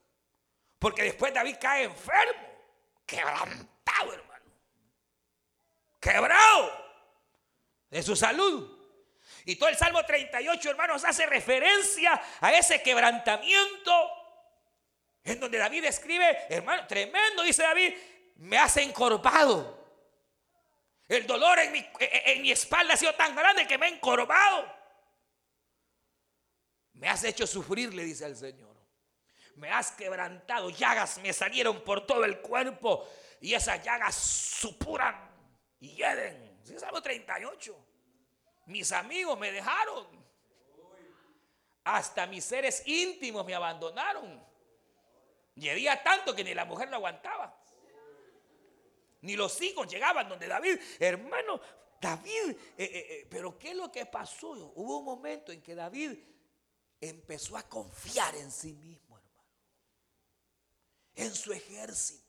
Porque 0.80 1.04
después 1.04 1.34
David 1.34 1.58
cae 1.60 1.84
enfermo, 1.84 2.48
quebrantado, 3.06 4.14
hermano. 4.14 4.46
Quebrado 6.00 6.86
de 7.90 8.04
su 8.04 8.16
salud. 8.16 8.72
Y 9.46 9.56
todo 9.58 9.70
el 9.70 9.78
Salmo 9.78 10.04
38, 10.06 10.70
hermanos, 10.70 11.04
hace 11.04 11.26
referencia 11.26 12.22
a 12.40 12.54
ese 12.54 12.82
quebrantamiento 12.82 13.92
en 15.24 15.40
donde 15.40 15.58
David 15.58 15.86
escribe, 15.86 16.46
hermano, 16.50 16.86
tremendo, 16.88 17.44
dice 17.44 17.64
David, 17.64 17.94
me 18.38 18.58
has 18.58 18.78
encorvado 18.78 19.85
el 21.08 21.28
dolor 21.28 21.60
en 21.60 21.72
mi, 21.72 21.86
en 22.00 22.42
mi 22.42 22.52
espalda 22.52 22.94
ha 22.94 22.98
sido 22.98 23.14
tan 23.14 23.36
grande 23.36 23.68
que 23.68 23.78
me 23.78 23.86
ha 23.86 23.90
encorvado. 23.90 24.74
Me 26.94 27.10
has 27.10 27.24
hecho 27.24 27.46
sufrir, 27.46 27.94
le 27.94 28.04
dice 28.04 28.26
el 28.26 28.36
Señor. 28.36 28.76
Me 29.56 29.70
has 29.70 29.92
quebrantado, 29.92 30.70
llagas 30.70 31.18
me 31.20 31.32
salieron 31.32 31.82
por 31.84 32.06
todo 32.06 32.26
el 32.26 32.42
cuerpo 32.42 33.08
y 33.40 33.54
esas 33.54 33.84
llagas 33.84 34.16
supuran 34.16 35.16
y 35.80 35.96
hieden. 35.96 36.60
Es 36.68 36.82
Salmo 36.82 37.02
38. 37.02 37.76
Mis 38.66 38.92
amigos 38.92 39.38
me 39.38 39.52
dejaron. 39.52 40.26
Hasta 41.84 42.26
mis 42.26 42.44
seres 42.44 42.82
íntimos 42.88 43.46
me 43.46 43.54
abandonaron. 43.54 44.44
Y 45.56 45.86
tanto 46.04 46.36
que 46.36 46.44
ni 46.44 46.54
la 46.54 46.66
mujer 46.66 46.90
lo 46.90 46.96
aguantaba 46.96 47.65
ni 49.26 49.36
los 49.36 49.62
hijos 49.62 49.88
llegaban 49.88 50.30
donde 50.30 50.48
David. 50.48 50.80
Hermano, 51.00 51.60
David, 52.00 52.52
eh, 52.52 52.56
eh, 52.78 53.08
eh, 53.10 53.28
pero 53.30 53.58
¿qué 53.58 53.72
es 53.72 53.76
lo 53.76 53.92
que 53.92 54.06
pasó? 54.06 54.52
Hubo 54.52 55.00
un 55.00 55.06
momento 55.06 55.52
en 55.52 55.62
que 55.62 55.76
David 55.76 56.18
empezó 57.02 57.58
a 57.58 57.64
confiar 57.64 58.36
en 58.36 58.52
sí 58.52 58.74
mismo, 58.74 59.18
hermano, 59.18 59.50
en 61.16 61.34
su 61.34 61.52
ejército. 61.52 62.25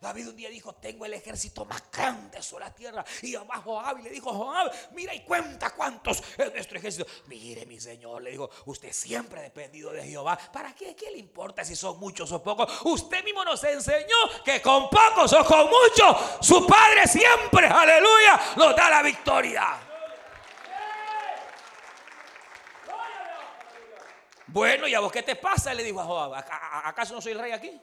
David 0.00 0.28
un 0.28 0.36
día 0.36 0.50
dijo, 0.50 0.74
tengo 0.74 1.06
el 1.06 1.14
ejército 1.14 1.64
más 1.64 1.90
grande 1.90 2.42
sobre 2.42 2.66
la 2.66 2.74
tierra. 2.74 3.04
Y 3.22 3.34
abajo 3.34 3.80
Joab 3.80 3.98
y 3.98 4.02
le 4.02 4.10
dijo, 4.10 4.32
Joab, 4.32 4.70
mira 4.92 5.14
y 5.14 5.24
cuenta 5.24 5.70
cuántos 5.70 6.22
es 6.36 6.52
nuestro 6.52 6.78
ejército. 6.78 7.06
Mire 7.26 7.64
mi 7.64 7.80
señor, 7.80 8.22
le 8.22 8.32
dijo, 8.32 8.50
usted 8.66 8.92
siempre 8.92 9.40
ha 9.40 9.42
dependido 9.42 9.92
de 9.92 10.04
Jehová. 10.04 10.38
¿Para 10.52 10.74
qué? 10.74 10.94
¿Qué 10.94 11.10
le 11.10 11.18
importa 11.18 11.64
si 11.64 11.74
son 11.74 11.98
muchos 11.98 12.30
o 12.32 12.42
pocos? 12.42 12.80
Usted 12.84 13.24
mismo 13.24 13.42
nos 13.44 13.64
enseñó 13.64 14.16
que 14.44 14.60
con 14.60 14.90
pocos 14.90 15.32
o 15.32 15.44
con 15.44 15.70
muchos, 15.70 16.46
su 16.46 16.66
Padre 16.66 17.06
siempre, 17.06 17.66
aleluya, 17.66 18.40
nos 18.56 18.76
da 18.76 18.90
la 18.90 19.02
victoria. 19.02 19.78
Bueno, 24.48 24.86
¿y 24.86 24.94
a 24.94 25.00
vos 25.00 25.10
qué 25.10 25.22
te 25.22 25.36
pasa? 25.36 25.74
Le 25.74 25.82
dijo 25.82 26.00
a 26.00 26.04
Joab. 26.04 26.34
¿Acaso 26.84 27.14
no 27.14 27.20
soy 27.20 27.32
el 27.32 27.38
rey 27.38 27.52
aquí? 27.52 27.80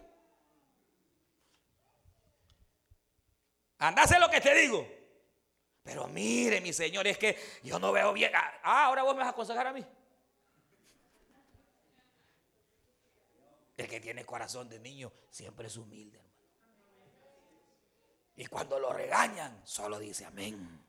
Andase 3.80 4.20
lo 4.20 4.30
que 4.30 4.42
te 4.42 4.54
digo. 4.56 4.88
Pero 5.84 6.08
mire, 6.08 6.62
mi 6.62 6.72
Señor, 6.72 7.06
es 7.08 7.18
que 7.18 7.38
yo 7.64 7.78
no 7.78 7.92
veo 7.92 8.14
bien. 8.14 8.32
Ah, 8.34 8.54
ah, 8.64 8.86
ahora 8.86 9.04
vos 9.04 9.14
me 9.14 9.20
vas 9.20 9.28
a 9.28 9.32
aconsejar 9.32 9.68
a 9.68 9.74
mí. 9.74 9.86
El 13.76 13.88
que 13.90 14.00
tiene 14.00 14.24
corazón 14.24 14.70
de 14.70 14.80
niño 14.80 15.12
siempre 15.30 15.68
es 15.68 15.76
humilde, 15.76 16.20
hermano. 16.20 16.34
Y 18.38 18.46
cuando 18.46 18.80
lo 18.80 18.94
regañan, 18.94 19.62
solo 19.66 20.00
dice 20.00 20.26
amén. 20.26 20.80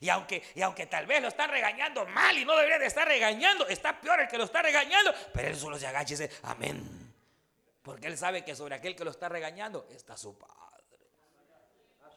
Y 0.00 0.10
aunque, 0.10 0.42
y 0.54 0.60
aunque 0.60 0.86
tal 0.86 1.06
vez 1.06 1.22
lo 1.22 1.28
están 1.28 1.50
regañando 1.50 2.04
mal 2.06 2.36
y 2.36 2.44
no 2.44 2.54
debería 2.54 2.78
de 2.78 2.86
estar 2.86 3.08
regañando, 3.08 3.66
está 3.66 3.98
peor 3.98 4.20
el 4.20 4.28
que 4.28 4.36
lo 4.36 4.44
está 4.44 4.62
regañando, 4.62 5.12
pero 5.32 5.48
él 5.48 5.56
solo 5.56 5.78
se 5.78 5.86
agacha 5.86 6.14
y 6.14 6.16
dice 6.18 6.36
amén. 6.42 7.14
Porque 7.82 8.08
él 8.08 8.18
sabe 8.18 8.44
que 8.44 8.54
sobre 8.54 8.74
aquel 8.74 8.94
que 8.94 9.04
lo 9.04 9.10
está 9.10 9.28
regañando 9.28 9.88
está 9.90 10.16
su 10.16 10.36
paz 10.36 10.67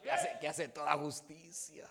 que 0.01 0.47
hace, 0.47 0.67
toda 0.69 0.97
justicia. 0.97 1.89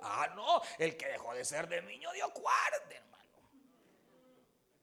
Ah, 0.00 0.32
no, 0.34 0.60
el 0.78 0.96
que 0.96 1.06
dejó 1.06 1.34
de 1.34 1.44
ser 1.44 1.68
de 1.68 1.80
niño 1.82 2.12
dio 2.12 2.32
cuarto, 2.32 2.90
hermano. 2.90 3.22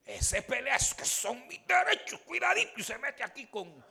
Ese 0.05 0.41
pelea 0.41 0.75
es 0.75 0.93
que 0.93 1.05
son 1.05 1.45
mis 1.47 1.65
derechos, 1.67 2.19
cuidadito, 2.21 2.73
y 2.77 2.83
se 2.83 2.97
mete 2.97 3.23
aquí 3.23 3.47
con, 3.47 3.85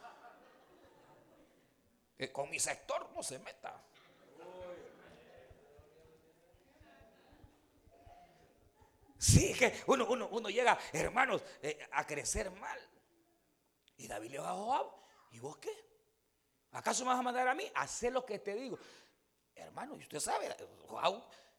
eh, 2.18 2.32
con 2.32 2.50
mi 2.50 2.58
sector, 2.58 3.10
no 3.14 3.22
se 3.22 3.38
meta. 3.38 3.80
Sí, 9.18 9.52
que 9.52 9.82
uno, 9.86 10.06
uno, 10.08 10.28
uno 10.28 10.48
llega, 10.48 10.78
hermanos, 10.92 11.42
eh, 11.60 11.88
a 11.92 12.06
crecer 12.06 12.50
mal. 12.52 12.80
Y 13.96 14.06
David 14.06 14.30
le 14.30 14.38
dijo 14.38 14.46
a 14.46 14.52
Joab, 14.52 14.86
¿y 15.32 15.40
vos 15.40 15.56
qué? 15.58 15.70
¿Acaso 16.72 17.04
me 17.04 17.10
vas 17.10 17.20
a 17.20 17.22
mandar 17.22 17.48
a 17.48 17.54
mí? 17.54 17.64
Hacer 17.74 18.12
lo 18.12 18.24
que 18.24 18.38
te 18.38 18.54
digo. 18.54 18.78
Hermano, 19.54 19.96
y 19.96 20.00
usted 20.00 20.20
sabe, 20.20 20.54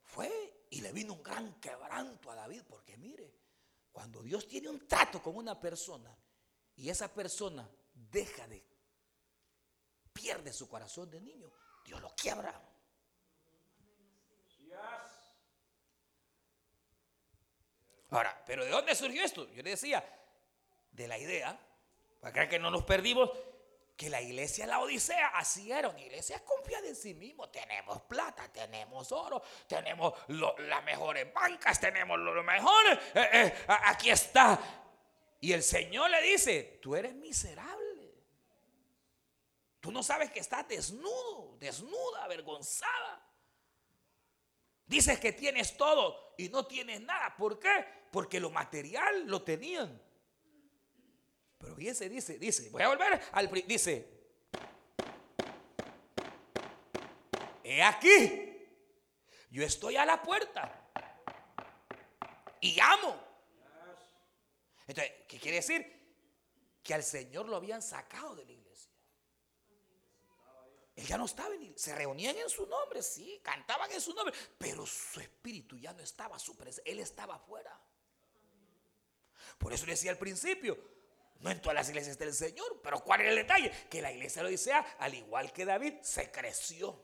fue 0.03 0.65
y 0.69 0.81
le 0.81 0.91
vino 0.91 1.13
un 1.13 1.23
gran 1.23 1.59
quebranto 1.59 2.31
a 2.31 2.35
David, 2.35 2.63
porque 2.67 2.95
mire, 2.97 3.33
cuando 3.91 4.21
Dios 4.21 4.47
tiene 4.47 4.69
un 4.69 4.87
trato 4.87 5.21
con 5.21 5.35
una 5.35 5.59
persona 5.59 6.15
y 6.75 6.89
esa 6.89 7.13
persona 7.13 7.69
deja 7.93 8.47
de, 8.47 8.63
pierde 10.13 10.53
su 10.53 10.69
corazón 10.69 11.09
de 11.09 11.19
niño, 11.19 11.51
Dios 11.83 11.99
lo 12.01 12.13
quiebra. 12.15 12.61
Ahora, 18.11 18.43
¿pero 18.45 18.65
de 18.65 18.71
dónde 18.71 18.95
surgió 18.95 19.23
esto? 19.23 19.47
Yo 19.49 19.61
le 19.61 19.71
decía, 19.71 20.03
de 20.91 21.07
la 21.07 21.17
idea 21.17 21.59
para 22.19 22.49
que 22.49 22.59
no 22.59 22.69
nos 22.69 22.83
perdimos, 22.83 23.29
que 23.99 24.09
la 24.09 24.21
iglesia 24.21 24.65
la 24.65 24.79
Odisea 24.79 25.27
así 25.27 25.73
era, 25.73 25.89
una 25.89 25.99
iglesia 25.99 26.41
confiada 26.45 26.87
en 26.87 26.95
sí 26.95 27.13
mismo. 27.13 27.49
Tenemos 27.49 28.01
plata, 28.03 28.47
tenemos 28.49 29.11
oro, 29.11 29.43
tenemos 29.67 30.13
las 30.29 30.81
mejores 30.85 31.33
bancas, 31.33 31.81
tenemos 31.81 32.17
lo 32.17 32.41
mejor. 32.41 32.85
Eh, 33.13 33.29
eh, 33.33 33.53
aquí 33.67 34.09
está. 34.09 34.57
Y 35.41 35.51
el 35.51 35.61
Señor 35.61 36.09
le 36.11 36.21
dice, 36.21 36.79
tú 36.81 36.95
eres 36.95 37.13
miserable. 37.13 38.13
Tú 39.81 39.91
no 39.91 40.01
sabes 40.01 40.31
que 40.31 40.39
estás 40.39 40.65
desnudo, 40.65 41.57
desnuda, 41.59 42.23
avergonzada. 42.23 43.21
Dices 44.85 45.19
que 45.19 45.33
tienes 45.33 45.75
todo 45.75 46.35
y 46.37 46.47
no 46.47 46.65
tienes 46.65 47.01
nada. 47.01 47.35
¿Por 47.35 47.59
qué? 47.59 47.85
Porque 48.13 48.39
lo 48.39 48.49
material 48.49 49.27
lo 49.27 49.41
tenían. 49.41 50.01
Pero 51.59 51.75
fíjense, 51.75 52.09
dice, 52.09 52.39
dice, 52.39 52.69
voy 52.69 52.81
a 52.81 52.87
volver 52.87 53.21
al 53.33 53.51
dice, 53.67 54.09
he 57.63 57.83
aquí, 57.83 58.67
yo 59.51 59.63
estoy 59.63 59.97
a 59.97 60.05
la 60.05 60.21
puerta 60.21 60.89
y 62.61 62.75
llamo. 62.75 63.15
Entonces, 64.87 65.13
¿qué 65.27 65.37
quiere 65.37 65.57
decir? 65.57 65.85
Que 66.81 66.93
al 66.93 67.03
Señor 67.03 67.47
lo 67.47 67.57
habían 67.57 67.81
sacado 67.81 68.35
de 68.35 68.45
la 68.45 68.51
iglesia. 68.53 68.91
Él 70.95 71.05
ya 71.05 71.17
no 71.17 71.25
estaba 71.25 71.53
en 71.55 71.77
Se 71.77 71.93
reunían 71.93 72.37
en 72.37 72.49
su 72.49 72.65
nombre, 72.65 73.03
sí, 73.03 73.39
cantaban 73.43 73.91
en 73.91 74.01
su 74.01 74.13
nombre, 74.13 74.33
pero 74.57 74.85
su 74.85 75.19
espíritu 75.19 75.77
ya 75.77 75.93
no 75.93 76.01
estaba 76.01 76.39
su 76.39 76.57
presencia. 76.57 76.91
Él 76.91 76.99
estaba 76.99 77.35
afuera. 77.35 77.79
Por 79.57 79.73
eso 79.73 79.85
decía 79.85 80.11
al 80.11 80.17
principio, 80.17 80.77
no 81.39 81.49
en 81.49 81.61
todas 81.61 81.75
las 81.75 81.89
iglesias 81.89 82.17
del 82.17 82.33
Señor, 82.33 82.81
pero 82.81 83.01
¿cuál 83.03 83.21
es 83.21 83.29
el 83.29 83.35
detalle? 83.35 83.71
Que 83.89 84.01
la 84.01 84.11
iglesia 84.11 84.41
de 84.41 84.49
Odisea, 84.49 84.97
al 84.99 85.13
igual 85.13 85.53
que 85.53 85.65
David, 85.65 85.95
se 86.01 86.29
creció, 86.29 87.01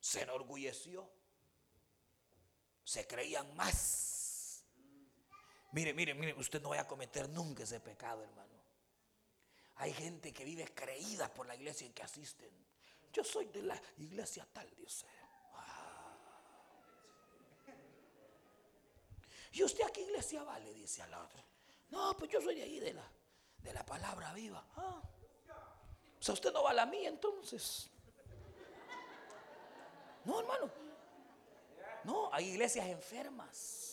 se 0.00 0.22
enorgulleció, 0.22 1.08
se 2.84 3.06
creían 3.06 3.54
más. 3.54 4.64
Mire, 5.72 5.94
mire, 5.94 6.14
mire, 6.14 6.34
usted 6.34 6.60
no 6.60 6.70
vaya 6.70 6.82
a 6.82 6.88
cometer 6.88 7.28
nunca 7.28 7.62
ese 7.62 7.80
pecado, 7.80 8.22
hermano. 8.22 8.52
Hay 9.76 9.92
gente 9.92 10.32
que 10.32 10.44
vive 10.44 10.66
creída 10.74 11.32
por 11.32 11.46
la 11.46 11.54
iglesia 11.54 11.86
en 11.86 11.94
que 11.94 12.02
asisten. 12.02 12.50
Yo 13.12 13.22
soy 13.22 13.46
de 13.46 13.62
la 13.62 13.80
iglesia 13.98 14.46
tal, 14.52 14.68
dice. 14.76 15.06
Ah. 15.54 16.18
¿Y 19.52 19.62
usted 19.62 19.84
a 19.84 19.92
qué 19.92 20.02
iglesia 20.02 20.42
va? 20.42 20.58
Le 20.58 20.74
dice 20.74 21.02
a 21.02 21.06
la 21.06 21.22
otra. 21.22 21.44
No, 21.92 22.16
pues 22.16 22.30
yo 22.30 22.40
soy 22.40 22.54
de 22.54 22.62
ahí, 22.62 22.80
de 22.80 22.94
la, 22.94 23.04
de 23.58 23.72
la 23.74 23.84
palabra 23.84 24.32
viva. 24.32 24.64
Ah. 24.76 25.02
O 26.18 26.22
sea, 26.22 26.32
usted 26.32 26.50
no 26.50 26.62
va 26.62 26.70
a 26.70 26.74
la 26.74 26.86
mía 26.86 27.10
entonces. 27.10 27.90
No, 30.24 30.40
hermano. 30.40 30.70
No, 32.04 32.30
hay 32.32 32.48
iglesias 32.48 32.86
enfermas. 32.86 33.90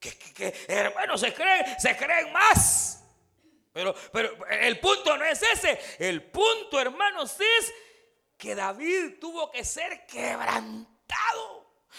Que, 0.00 0.16
que, 0.16 0.64
hermanos 0.68 1.20
se 1.20 1.34
creen, 1.34 1.78
se 1.78 1.96
creen 1.98 2.32
más. 2.32 3.04
Pero, 3.74 3.94
pero 4.10 4.46
el 4.46 4.80
punto 4.80 5.18
no 5.18 5.24
es 5.26 5.42
ese. 5.42 5.78
El 5.98 6.30
punto, 6.30 6.80
hermanos, 6.80 7.36
es 7.38 7.74
que 8.38 8.54
David 8.54 9.18
tuvo 9.20 9.50
que 9.50 9.66
ser 9.66 10.06
quebrantado 10.06 11.51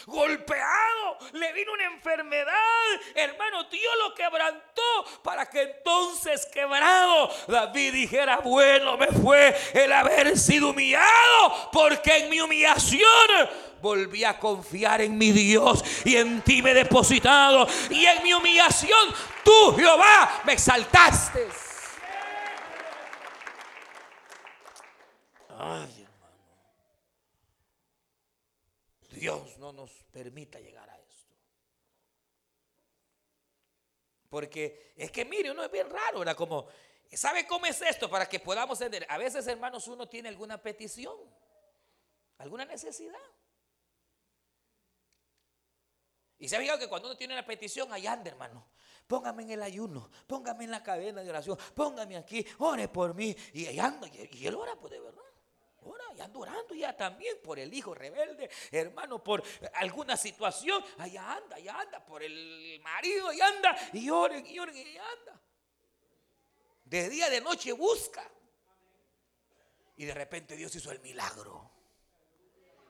golpeado, 0.06 1.18
le 1.34 1.54
vino 1.54 1.74
una 1.74 1.86
enfermedad, 1.86 2.54
hermano, 3.16 3.64
Dios 3.66 3.94
lo 4.00 4.14
quebrantó 4.14 5.22
para 5.24 5.50
que 5.50 5.62
entonces 5.62 6.46
quebrado 6.48 7.30
David 7.48 7.94
dijera, 7.94 8.38
bueno, 8.38 8.98
me 8.98 9.08
fue 9.08 9.56
el 9.74 9.91
haber 9.91 10.38
sido 10.38 10.70
humillado, 10.70 11.70
porque 11.72 12.18
en 12.18 12.30
mi 12.30 12.41
humillación 12.41 13.50
volví 13.82 14.24
a 14.24 14.39
confiar 14.39 15.02
en 15.02 15.18
mi 15.18 15.32
Dios 15.32 15.84
y 16.06 16.16
en 16.16 16.41
ti 16.41 16.62
me 16.62 16.72
he 16.72 16.74
depositado 16.74 17.68
y 17.89 18.06
en 18.06 18.24
mi 18.24 18.34
humillación 18.34 19.14
tú, 19.44 19.76
Jehová, 19.76 20.41
me 20.46 20.54
exaltaste. 20.54 21.48
Ay, 25.60 26.03
Dios 29.24 29.58
no 29.58 29.72
nos 29.72 29.90
permita 30.12 30.60
llegar 30.60 30.90
a 30.90 31.00
esto. 31.00 31.34
Porque 34.28 34.92
es 34.98 35.10
que 35.12 35.24
mire, 35.24 35.50
uno 35.50 35.64
es 35.64 35.72
bien 35.72 35.90
raro, 35.90 36.22
era 36.22 36.36
como, 36.36 36.68
¿sabe 37.10 37.48
cómo 37.48 37.66
es 37.66 37.82
esto? 37.84 38.10
Para 38.10 38.28
que 38.28 38.42
podamos 38.42 38.82
entender. 38.82 39.10
A 39.10 39.18
veces, 39.18 39.48
hermanos, 39.48 39.88
uno 39.88 40.10
tiene 40.10 40.28
alguna 40.28 40.62
petición, 40.62 41.16
alguna 42.40 42.66
necesidad. 42.66 43.16
Y 46.38 46.50
se 46.50 46.58
ha 46.58 46.60
fijado 46.60 46.80
que 46.80 46.90
cuando 46.90 47.08
uno 47.08 47.16
tiene 47.16 47.34
una 47.34 47.46
petición, 47.46 47.94
allá 47.94 48.12
anda, 48.12 48.30
hermano. 48.30 48.72
Póngame 49.08 49.44
en 49.44 49.52
el 49.52 49.64
ayuno, 49.64 50.10
póngame 50.28 50.66
en 50.66 50.72
la 50.72 50.84
cadena 50.84 51.24
de 51.24 51.30
oración, 51.30 51.58
póngame 51.74 52.18
aquí, 52.18 52.46
ore 52.58 52.90
por 52.90 53.14
mí. 53.14 53.34
Y 53.54 53.68
allá 53.68 53.86
anda, 53.86 54.10
y 54.10 54.46
él 54.46 54.56
ora, 54.56 54.76
pues 54.76 54.92
de 54.92 55.00
verdad. 55.00 55.23
Ya 56.16 56.26
anda 56.26 56.39
orando 56.39 56.76
ya 56.76 56.95
también 56.95 57.38
por 57.43 57.59
el 57.59 57.74
hijo 57.74 57.93
rebelde, 57.93 58.49
hermano, 58.72 59.24
por 59.24 59.43
alguna 59.74 60.16
situación. 60.18 60.84
Allá 60.97 61.34
anda, 61.34 61.55
allá 61.55 61.80
anda, 61.80 62.05
por 62.05 62.24
el 62.24 62.80
marido, 62.82 63.30
allá 63.30 63.47
anda, 63.47 63.89
y 63.93 64.09
oren, 64.09 64.45
y 64.45 64.59
oren, 64.59 64.76
y 64.76 64.97
anda. 64.97 65.41
De 66.86 67.09
día, 67.09 67.30
de 67.30 67.41
noche 67.41 67.72
busca. 67.72 68.30
Y 69.95 70.05
de 70.05 70.14
repente 70.14 70.55
Dios 70.55 70.76
hizo 70.76 70.91
el 70.91 70.99
milagro. 70.99 71.73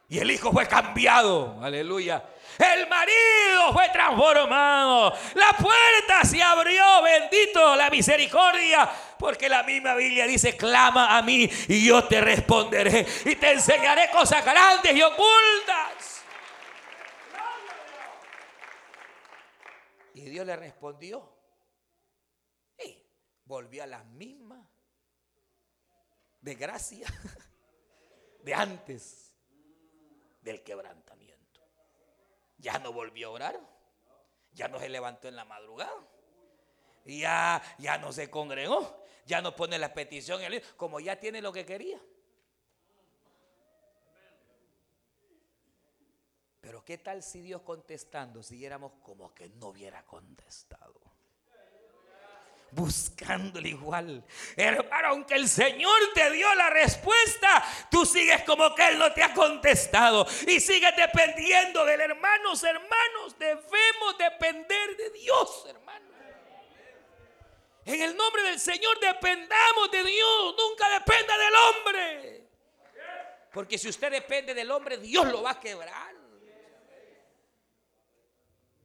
Y 0.10 0.20
el 0.20 0.32
hijo 0.32 0.51
fue 0.51 0.68
cambiado. 0.68 1.60
Aleluya. 1.62 2.24
El 2.60 2.88
marido 2.88 3.74
fue 3.74 3.89
transformado. 3.89 5.14
La 5.34 5.54
puerta 5.58 6.24
se 6.24 6.41
abrió. 6.41 7.01
Bendito 7.01 7.76
la 7.76 7.89
misericordia. 7.89 8.89
Porque 9.18 9.49
la 9.49 9.64
misma 9.64 9.95
Biblia 9.95 10.28
dice, 10.28 10.56
clama 10.56 11.18
a 11.18 11.22
mí 11.22 11.49
y 11.68 11.88
yo 11.88 12.08
te 12.08 12.22
responderé. 12.22 13.06
Y 13.26 13.36
te 13.36 13.54
enseñaré 13.54 14.10
cosas 14.12 14.43
grandes 14.45 14.95
y 14.95 15.01
ocultas. 15.01 16.24
Y 20.14 20.30
Dios 20.30 20.45
le 20.45 20.56
respondió. 20.56 21.34
Y 22.86 23.04
volvió 23.45 23.84
a 23.84 23.88
la 23.88 24.04
misma 24.04 24.70
desgracia 26.39 27.08
de 28.43 28.54
antes 28.54 29.33
del 30.44 30.62
quebrantamiento. 30.62 31.62
Ya 32.58 32.78
no 32.80 32.94
volvió 32.94 33.30
a 33.30 33.32
orar, 33.32 33.60
ya 34.52 34.68
no 34.68 34.80
se 34.80 34.89
levantó 34.89 35.28
en 35.28 35.36
la 35.36 35.46
madrugada, 35.46 35.94
ya, 37.06 37.62
ya 37.80 37.98
no 37.98 38.14
se 38.14 38.30
congregó, 38.30 39.04
ya 39.26 39.41
no 39.41 39.56
pone 39.56 39.78
la 39.80 39.94
petición, 39.94 40.41
como 40.78 41.00
ya 41.00 41.20
tiene 41.20 41.41
lo 41.41 41.52
que 41.52 41.66
quería. 41.66 42.00
Pero 46.62 46.86
¿qué 46.86 46.98
tal 46.98 47.24
si 47.24 47.41
Dios 47.41 47.62
contestando 47.62 48.41
siguiéramos 48.41 48.94
como 49.02 49.34
que 49.34 49.50
no 49.50 49.68
hubiera 49.68 50.06
contestado? 50.06 51.03
Buscándole 52.74 53.69
igual. 53.69 54.24
Hermano, 54.55 55.09
aunque 55.09 55.36
el 55.36 55.47
Señor 55.47 55.97
te 56.13 56.32
dio 56.32 56.53
la 56.55 56.69
respuesta, 56.69 57.63
tú 57.89 58.05
sigues 58.05 58.43
como 58.43 58.74
que 58.76 58.88
Él 58.88 58.97
no 58.97 59.11
te 59.13 59.24
ha 59.24 59.34
contestado 59.34 60.26
y 60.47 60.59
sigues 60.59 60.95
dependiendo 60.95 61.86
del 61.86 62.01
hermanos, 62.01 62.63
hermanos. 62.63 63.38
Debemos 63.38 64.17
depender 64.17 64.97
de 64.97 65.09
Dios, 65.11 65.65
hermano. 65.67 66.03
En 67.86 68.01
el 68.01 68.15
nombre 68.15 68.43
del 68.43 68.59
Señor 68.59 68.97
dependamos 68.99 69.91
de 69.91 70.03
Dios, 70.03 70.55
nunca 70.57 70.89
dependa 70.89 71.38
del 71.38 71.53
hombre. 71.55 72.43
Porque 73.51 73.78
si 73.78 73.89
usted 73.89 74.09
depende 74.09 74.53
del 74.53 74.71
hombre, 74.71 74.97
Dios 74.97 75.28
lo 75.28 75.43
va 75.43 75.51
a 75.51 75.59
quebrar. 75.59 76.22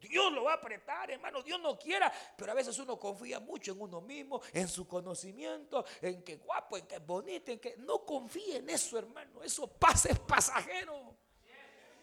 Dios 0.08 0.32
lo 0.32 0.44
va 0.44 0.52
a 0.52 0.56
apretar, 0.56 1.10
hermano. 1.10 1.42
Dios 1.42 1.60
no 1.60 1.78
quiera. 1.78 2.12
Pero 2.36 2.52
a 2.52 2.54
veces 2.54 2.78
uno 2.78 2.98
confía 2.98 3.40
mucho 3.40 3.72
en 3.72 3.80
uno 3.80 4.00
mismo, 4.00 4.40
en 4.52 4.68
su 4.68 4.88
conocimiento, 4.88 5.84
en 6.00 6.22
que 6.22 6.36
guapo, 6.36 6.76
en 6.76 6.86
que 6.86 6.98
bonito, 6.98 7.52
en 7.52 7.58
que 7.58 7.76
no 7.76 8.04
confíe 8.04 8.56
en 8.56 8.70
eso, 8.70 8.98
hermano. 8.98 9.42
Eso 9.42 9.66
pasa, 9.66 10.08
es 10.10 10.18
pasajero. 10.18 11.14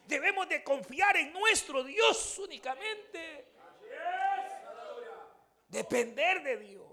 Debemos 0.08 0.48
de 0.48 0.64
confiar 0.64 1.18
en 1.18 1.34
nuestro 1.34 1.84
Dios 1.84 2.38
únicamente. 2.40 3.54
Depender 5.68 6.44
de 6.44 6.58
Dios. 6.58 6.86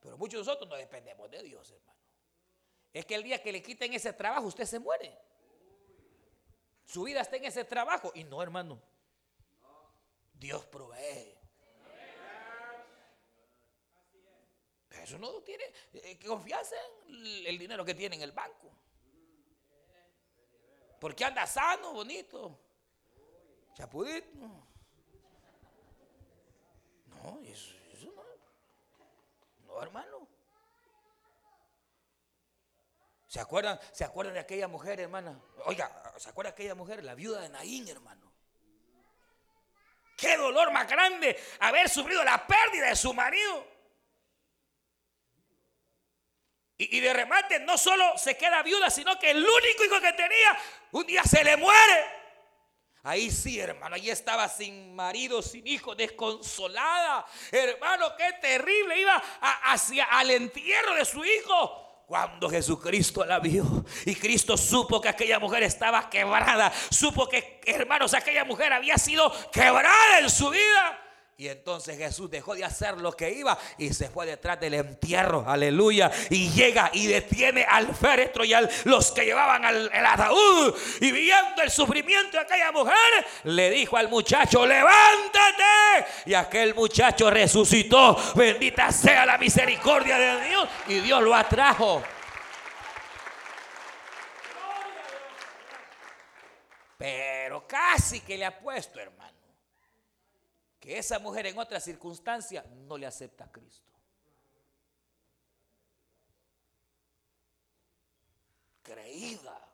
Pero 0.00 0.16
muchos 0.16 0.40
de 0.40 0.46
nosotros 0.46 0.70
no 0.70 0.76
dependemos 0.76 1.28
de 1.30 1.42
Dios, 1.42 1.70
hermano. 1.70 2.00
Es 2.92 3.04
que 3.04 3.14
el 3.14 3.24
día 3.24 3.42
que 3.42 3.52
le 3.52 3.62
quiten 3.62 3.92
ese 3.92 4.12
trabajo, 4.12 4.46
usted 4.46 4.64
se 4.64 4.78
muere. 4.78 5.18
Su 6.86 7.02
vida 7.02 7.20
está 7.20 7.36
en 7.36 7.44
ese 7.44 7.64
trabajo. 7.64 8.12
Y 8.14 8.24
no, 8.24 8.40
hermano. 8.42 8.80
Dios 10.38 10.64
provee. 10.66 11.36
eso 15.02 15.18
no 15.18 15.40
tiene 15.42 15.64
eh, 15.92 16.18
confianza 16.26 16.74
en 17.06 17.46
el 17.46 17.58
dinero 17.58 17.84
que 17.84 17.94
tiene 17.94 18.16
en 18.16 18.22
el 18.22 18.32
banco. 18.32 18.72
Porque 20.98 21.24
anda 21.24 21.46
sano, 21.46 21.92
bonito, 21.92 22.58
chapudito. 23.74 24.28
No, 27.06 27.40
eso, 27.42 27.74
eso 27.92 28.12
no. 28.12 28.24
No, 29.66 29.82
hermano. 29.82 30.26
¿Se 33.28 33.40
acuerdan, 33.40 33.78
¿Se 33.92 34.02
acuerdan 34.02 34.34
de 34.34 34.40
aquella 34.40 34.66
mujer, 34.66 34.98
hermana? 34.98 35.38
Oiga, 35.66 36.14
¿se 36.16 36.30
acuerda 36.30 36.50
de 36.50 36.54
aquella 36.54 36.74
mujer? 36.74 37.04
La 37.04 37.14
viuda 37.14 37.42
de 37.42 37.48
Naín, 37.50 37.86
hermano. 37.86 38.25
Qué 40.16 40.36
dolor 40.36 40.72
más 40.72 40.88
grande 40.88 41.38
haber 41.60 41.90
sufrido 41.90 42.24
la 42.24 42.46
pérdida 42.46 42.88
de 42.88 42.96
su 42.96 43.12
marido. 43.12 43.76
Y, 46.78 47.00
de 47.00 47.12
remate 47.12 47.60
no 47.60 47.78
solo 47.78 48.18
se 48.18 48.36
queda 48.36 48.62
viuda, 48.62 48.90
sino 48.90 49.18
que 49.18 49.30
el 49.30 49.38
único 49.38 49.84
hijo 49.84 50.00
que 50.00 50.12
tenía 50.12 50.58
un 50.92 51.06
día 51.06 51.22
se 51.24 51.42
le 51.42 51.56
muere. 51.56 52.06
Ahí 53.02 53.30
sí, 53.30 53.60
hermano, 53.60 53.94
ahí 53.94 54.10
estaba 54.10 54.48
sin 54.48 54.94
marido, 54.94 55.40
sin 55.40 55.66
hijo, 55.66 55.94
desconsolada. 55.94 57.24
Hermano, 57.52 58.14
qué 58.16 58.32
terrible. 58.40 59.00
Iba 59.00 59.22
hacia 59.40 60.04
al 60.04 60.30
entierro 60.30 60.94
de 60.94 61.04
su 61.04 61.24
hijo. 61.24 61.85
Cuando 62.06 62.48
Jesucristo 62.48 63.24
la 63.24 63.40
vio 63.40 63.84
y 64.04 64.14
Cristo 64.14 64.56
supo 64.56 65.00
que 65.00 65.08
aquella 65.08 65.40
mujer 65.40 65.64
estaba 65.64 66.08
quebrada, 66.08 66.72
supo 66.88 67.28
que, 67.28 67.60
hermanos, 67.66 68.14
aquella 68.14 68.44
mujer 68.44 68.72
había 68.72 68.96
sido 68.96 69.32
quebrada 69.50 70.20
en 70.20 70.30
su 70.30 70.48
vida. 70.48 71.05
Y 71.38 71.48
entonces 71.48 71.98
Jesús 71.98 72.30
dejó 72.30 72.54
de 72.54 72.64
hacer 72.64 72.98
lo 72.98 73.12
que 73.12 73.30
iba 73.30 73.58
y 73.76 73.92
se 73.92 74.08
fue 74.08 74.24
detrás 74.24 74.58
del 74.58 74.72
entierro, 74.72 75.44
aleluya. 75.46 76.10
Y 76.30 76.48
llega 76.48 76.88
y 76.94 77.08
detiene 77.08 77.62
al 77.62 77.94
féretro 77.94 78.42
y 78.42 78.54
a 78.54 78.66
los 78.84 79.12
que 79.12 79.26
llevaban 79.26 79.62
al 79.66 80.06
ataúd. 80.06 80.74
Y 81.02 81.12
viendo 81.12 81.60
el 81.62 81.70
sufrimiento 81.70 82.38
de 82.38 82.42
aquella 82.42 82.72
mujer, 82.72 83.26
le 83.44 83.68
dijo 83.68 83.98
al 83.98 84.08
muchacho, 84.08 84.64
levántate. 84.64 86.06
Y 86.24 86.32
aquel 86.32 86.74
muchacho 86.74 87.30
resucitó. 87.30 88.16
Bendita 88.34 88.90
sea 88.90 89.26
la 89.26 89.36
misericordia 89.36 90.16
de 90.16 90.48
Dios. 90.48 90.68
Y 90.88 91.00
Dios 91.00 91.22
lo 91.22 91.34
atrajo. 91.34 92.02
Pero 96.96 97.66
casi 97.66 98.20
que 98.20 98.38
le 98.38 98.46
ha 98.46 98.58
puesto, 98.58 98.98
hermano 98.98 99.15
que 100.86 100.96
esa 100.96 101.18
mujer 101.18 101.46
en 101.46 101.58
otra 101.58 101.80
circunstancia 101.80 102.62
no 102.62 102.96
le 102.96 103.06
acepta 103.06 103.42
a 103.42 103.50
Cristo. 103.50 103.92
Creída. 108.84 109.68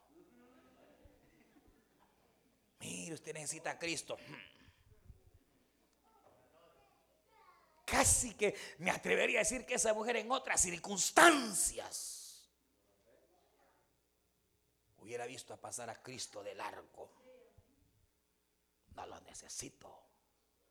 Mire, 2.80 3.12
usted 3.12 3.34
necesita 3.34 3.72
a 3.72 3.78
Cristo. 3.78 4.16
Casi 7.84 8.32
que 8.32 8.56
me 8.78 8.90
atrevería 8.90 9.40
a 9.40 9.44
decir 9.44 9.66
que 9.66 9.74
esa 9.74 9.92
mujer 9.92 10.16
en 10.16 10.30
otras 10.30 10.62
circunstancias 10.62 12.48
hubiera 14.96 15.26
visto 15.26 15.52
a 15.52 15.58
pasar 15.58 15.90
a 15.90 16.02
Cristo 16.02 16.42
de 16.42 16.54
largo. 16.54 17.12
No 18.96 19.04
lo 19.04 19.20
necesito 19.20 20.11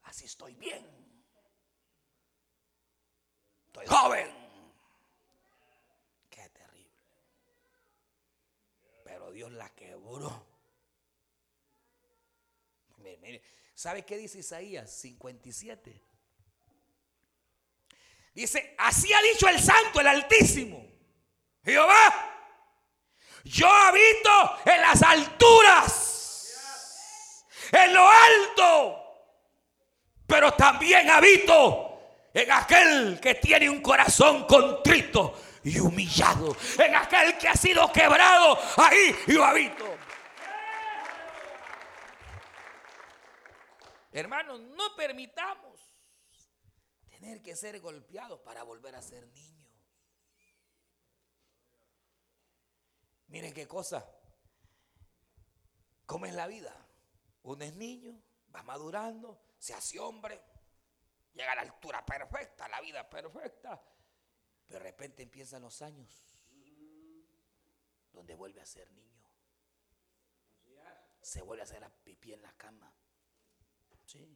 así 0.04 0.26
estoy 0.26 0.56
bien. 0.56 0.86
Estoy 3.68 3.88
joven. 3.88 4.28
Qué 6.30 6.50
terrible. 6.50 7.00
Pero 9.04 9.32
Dios 9.32 9.52
la 9.54 9.70
quebró. 9.70 10.46
Mire, 12.98 13.18
mire. 13.18 13.44
¿Sabe 13.74 14.06
qué 14.06 14.18
dice 14.18 14.40
Isaías 14.40 14.92
57? 14.92 16.12
Dice, 18.34 18.76
así 18.78 19.12
ha 19.12 19.22
dicho 19.22 19.48
el 19.48 19.60
santo, 19.60 20.00
el 20.00 20.08
altísimo. 20.08 20.86
Jehová, 21.64 22.32
yo 23.44 23.68
habito 23.68 24.60
en 24.66 24.82
las 24.82 25.02
alturas, 25.02 26.68
en 27.72 27.94
lo 27.94 28.08
alto 28.08 29.01
pero 30.32 30.54
también 30.54 31.10
habito 31.10 32.30
en 32.34 32.50
aquel 32.50 33.20
que 33.20 33.36
tiene 33.36 33.70
un 33.70 33.82
corazón 33.82 34.48
contrito 34.48 35.38
y 35.62 35.78
humillado, 35.78 36.56
en 36.80 36.96
aquel 36.96 37.38
que 37.38 37.50
ha 37.50 37.54
sido 37.54 37.92
quebrado, 37.92 38.58
ahí 38.78 39.14
yo 39.28 39.44
habito. 39.44 39.84
Hermanos, 44.14 44.62
no 44.62 44.96
permitamos 44.96 45.82
tener 47.10 47.42
que 47.42 47.54
ser 47.58 47.82
golpeados 47.82 48.40
para 48.40 48.64
volver 48.64 48.96
a 48.96 49.02
ser 49.02 49.28
niños. 49.28 49.70
Miren 53.28 53.54
qué 53.54 53.68
cosa. 53.68 54.10
¿Cómo 56.06 56.26
es 56.26 56.34
la 56.34 56.48
vida? 56.48 56.74
Uno 57.44 57.66
es 57.66 57.76
niño, 57.76 58.18
va 58.56 58.64
madurando, 58.64 59.51
se 59.62 59.76
hace 59.76 60.00
hombre, 60.00 60.42
llega 61.34 61.52
a 61.52 61.56
la 61.56 61.62
altura 61.62 62.04
perfecta, 62.04 62.68
la 62.68 62.82
vida 62.82 63.08
perfecta. 63.08 63.80
Pero 64.68 64.80
de 64.80 64.90
repente 64.90 65.22
empiezan 65.22 65.62
los 65.62 65.84
años 65.84 66.36
donde 68.12 68.34
vuelve 68.34 68.60
a 68.60 68.66
ser 68.66 68.90
niño. 68.92 69.22
Se 71.22 71.44
vuelve 71.44 71.62
a 71.62 71.66
hacer 71.66 71.80
la 71.80 71.92
pipí 71.92 72.34
en 72.34 72.42
la 72.42 72.52
cama. 72.54 72.92
Sí. 74.08 74.36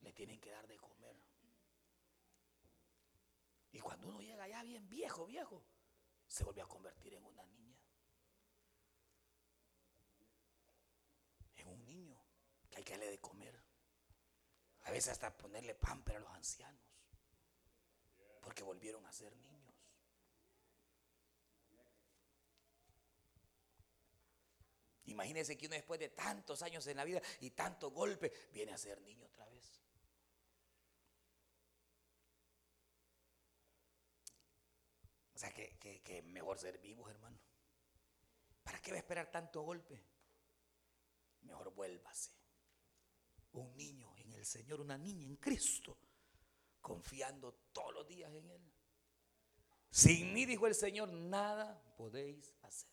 Le 0.00 0.12
tienen 0.14 0.40
que 0.40 0.50
dar 0.50 0.66
de 0.66 0.78
comer. 0.78 1.14
Y 3.72 3.78
cuando 3.78 4.08
uno 4.08 4.22
llega 4.22 4.48
ya 4.48 4.62
bien 4.62 4.88
viejo, 4.88 5.26
viejo, 5.26 5.62
se 6.26 6.44
vuelve 6.44 6.62
a 6.62 6.66
convertir 6.66 7.12
en 7.12 7.24
una 7.26 7.44
niña. 7.44 7.78
En 11.56 11.68
un 11.68 11.84
niño 11.84 12.18
que 12.70 12.78
hay 12.78 12.84
que 12.84 12.92
darle 12.92 13.10
de 13.10 13.20
comer. 13.20 13.61
A 14.84 14.90
veces 14.90 15.12
hasta 15.12 15.36
ponerle 15.36 15.74
pan 15.74 16.02
para 16.02 16.18
los 16.18 16.30
ancianos. 16.30 16.82
Porque 18.40 18.62
volvieron 18.62 19.04
a 19.06 19.12
ser 19.12 19.36
niños. 19.36 19.52
Imagínense 25.06 25.58
que 25.58 25.66
uno 25.66 25.74
después 25.74 26.00
de 26.00 26.08
tantos 26.08 26.62
años 26.62 26.86
en 26.86 26.96
la 26.96 27.04
vida 27.04 27.20
y 27.40 27.50
tanto 27.50 27.90
golpe 27.90 28.32
viene 28.52 28.72
a 28.72 28.78
ser 28.78 29.00
niño 29.02 29.26
otra 29.26 29.44
vez. 29.46 29.82
O 35.34 35.38
sea 35.38 35.52
que, 35.52 35.76
que 36.02 36.22
mejor 36.22 36.58
ser 36.58 36.78
vivos, 36.78 37.10
hermano. 37.10 37.38
¿Para 38.62 38.80
qué 38.80 38.92
va 38.92 38.96
a 38.96 39.00
esperar 39.00 39.30
tanto 39.30 39.62
golpe? 39.62 40.02
Mejor 41.42 41.74
vuélvase. 41.74 42.30
Un 43.52 43.76
niño 43.76 44.11
Señor, 44.44 44.80
una 44.80 44.98
niña 44.98 45.24
en 45.24 45.36
Cristo, 45.36 45.96
confiando 46.80 47.52
todos 47.72 47.94
los 47.94 48.06
días 48.06 48.32
en 48.32 48.50
Él. 48.50 48.72
Sin 49.90 50.32
mí, 50.32 50.46
dijo 50.46 50.66
el 50.66 50.74
Señor, 50.74 51.12
nada 51.12 51.82
podéis 51.96 52.54
hacer. 52.62 52.90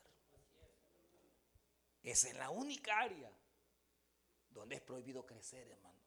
Es 2.04 2.24
en 2.26 2.38
la 2.38 2.50
única 2.50 3.00
área 3.00 3.32
donde 4.52 4.76
es 4.76 4.82
prohibido 4.82 5.26
crecer, 5.26 5.68
hermano. 5.68 6.00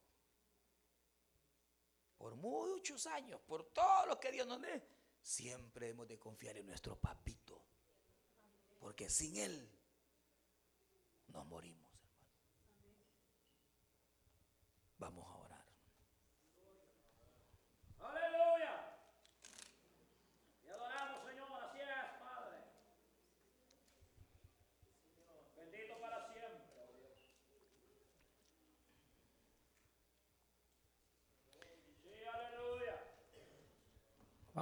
Por 2.17 2.35
muchos 2.35 3.05
años, 3.07 3.41
por 3.41 3.65
todo 3.73 4.05
lo 4.05 4.19
que 4.19 4.31
Dios 4.31 4.47
nos 4.47 4.61
dé, 4.61 4.81
siempre 5.21 5.89
hemos 5.89 6.07
de 6.07 6.17
confiar 6.17 6.57
en 6.57 6.67
nuestro 6.67 6.95
papito. 6.95 7.61
Porque 8.79 9.09
sin 9.09 9.37
Él 9.37 9.69
nos 11.27 11.45
morimos, 11.45 11.91
hermano. 11.91 12.13
Vamos 14.99 15.27
a 15.27 15.33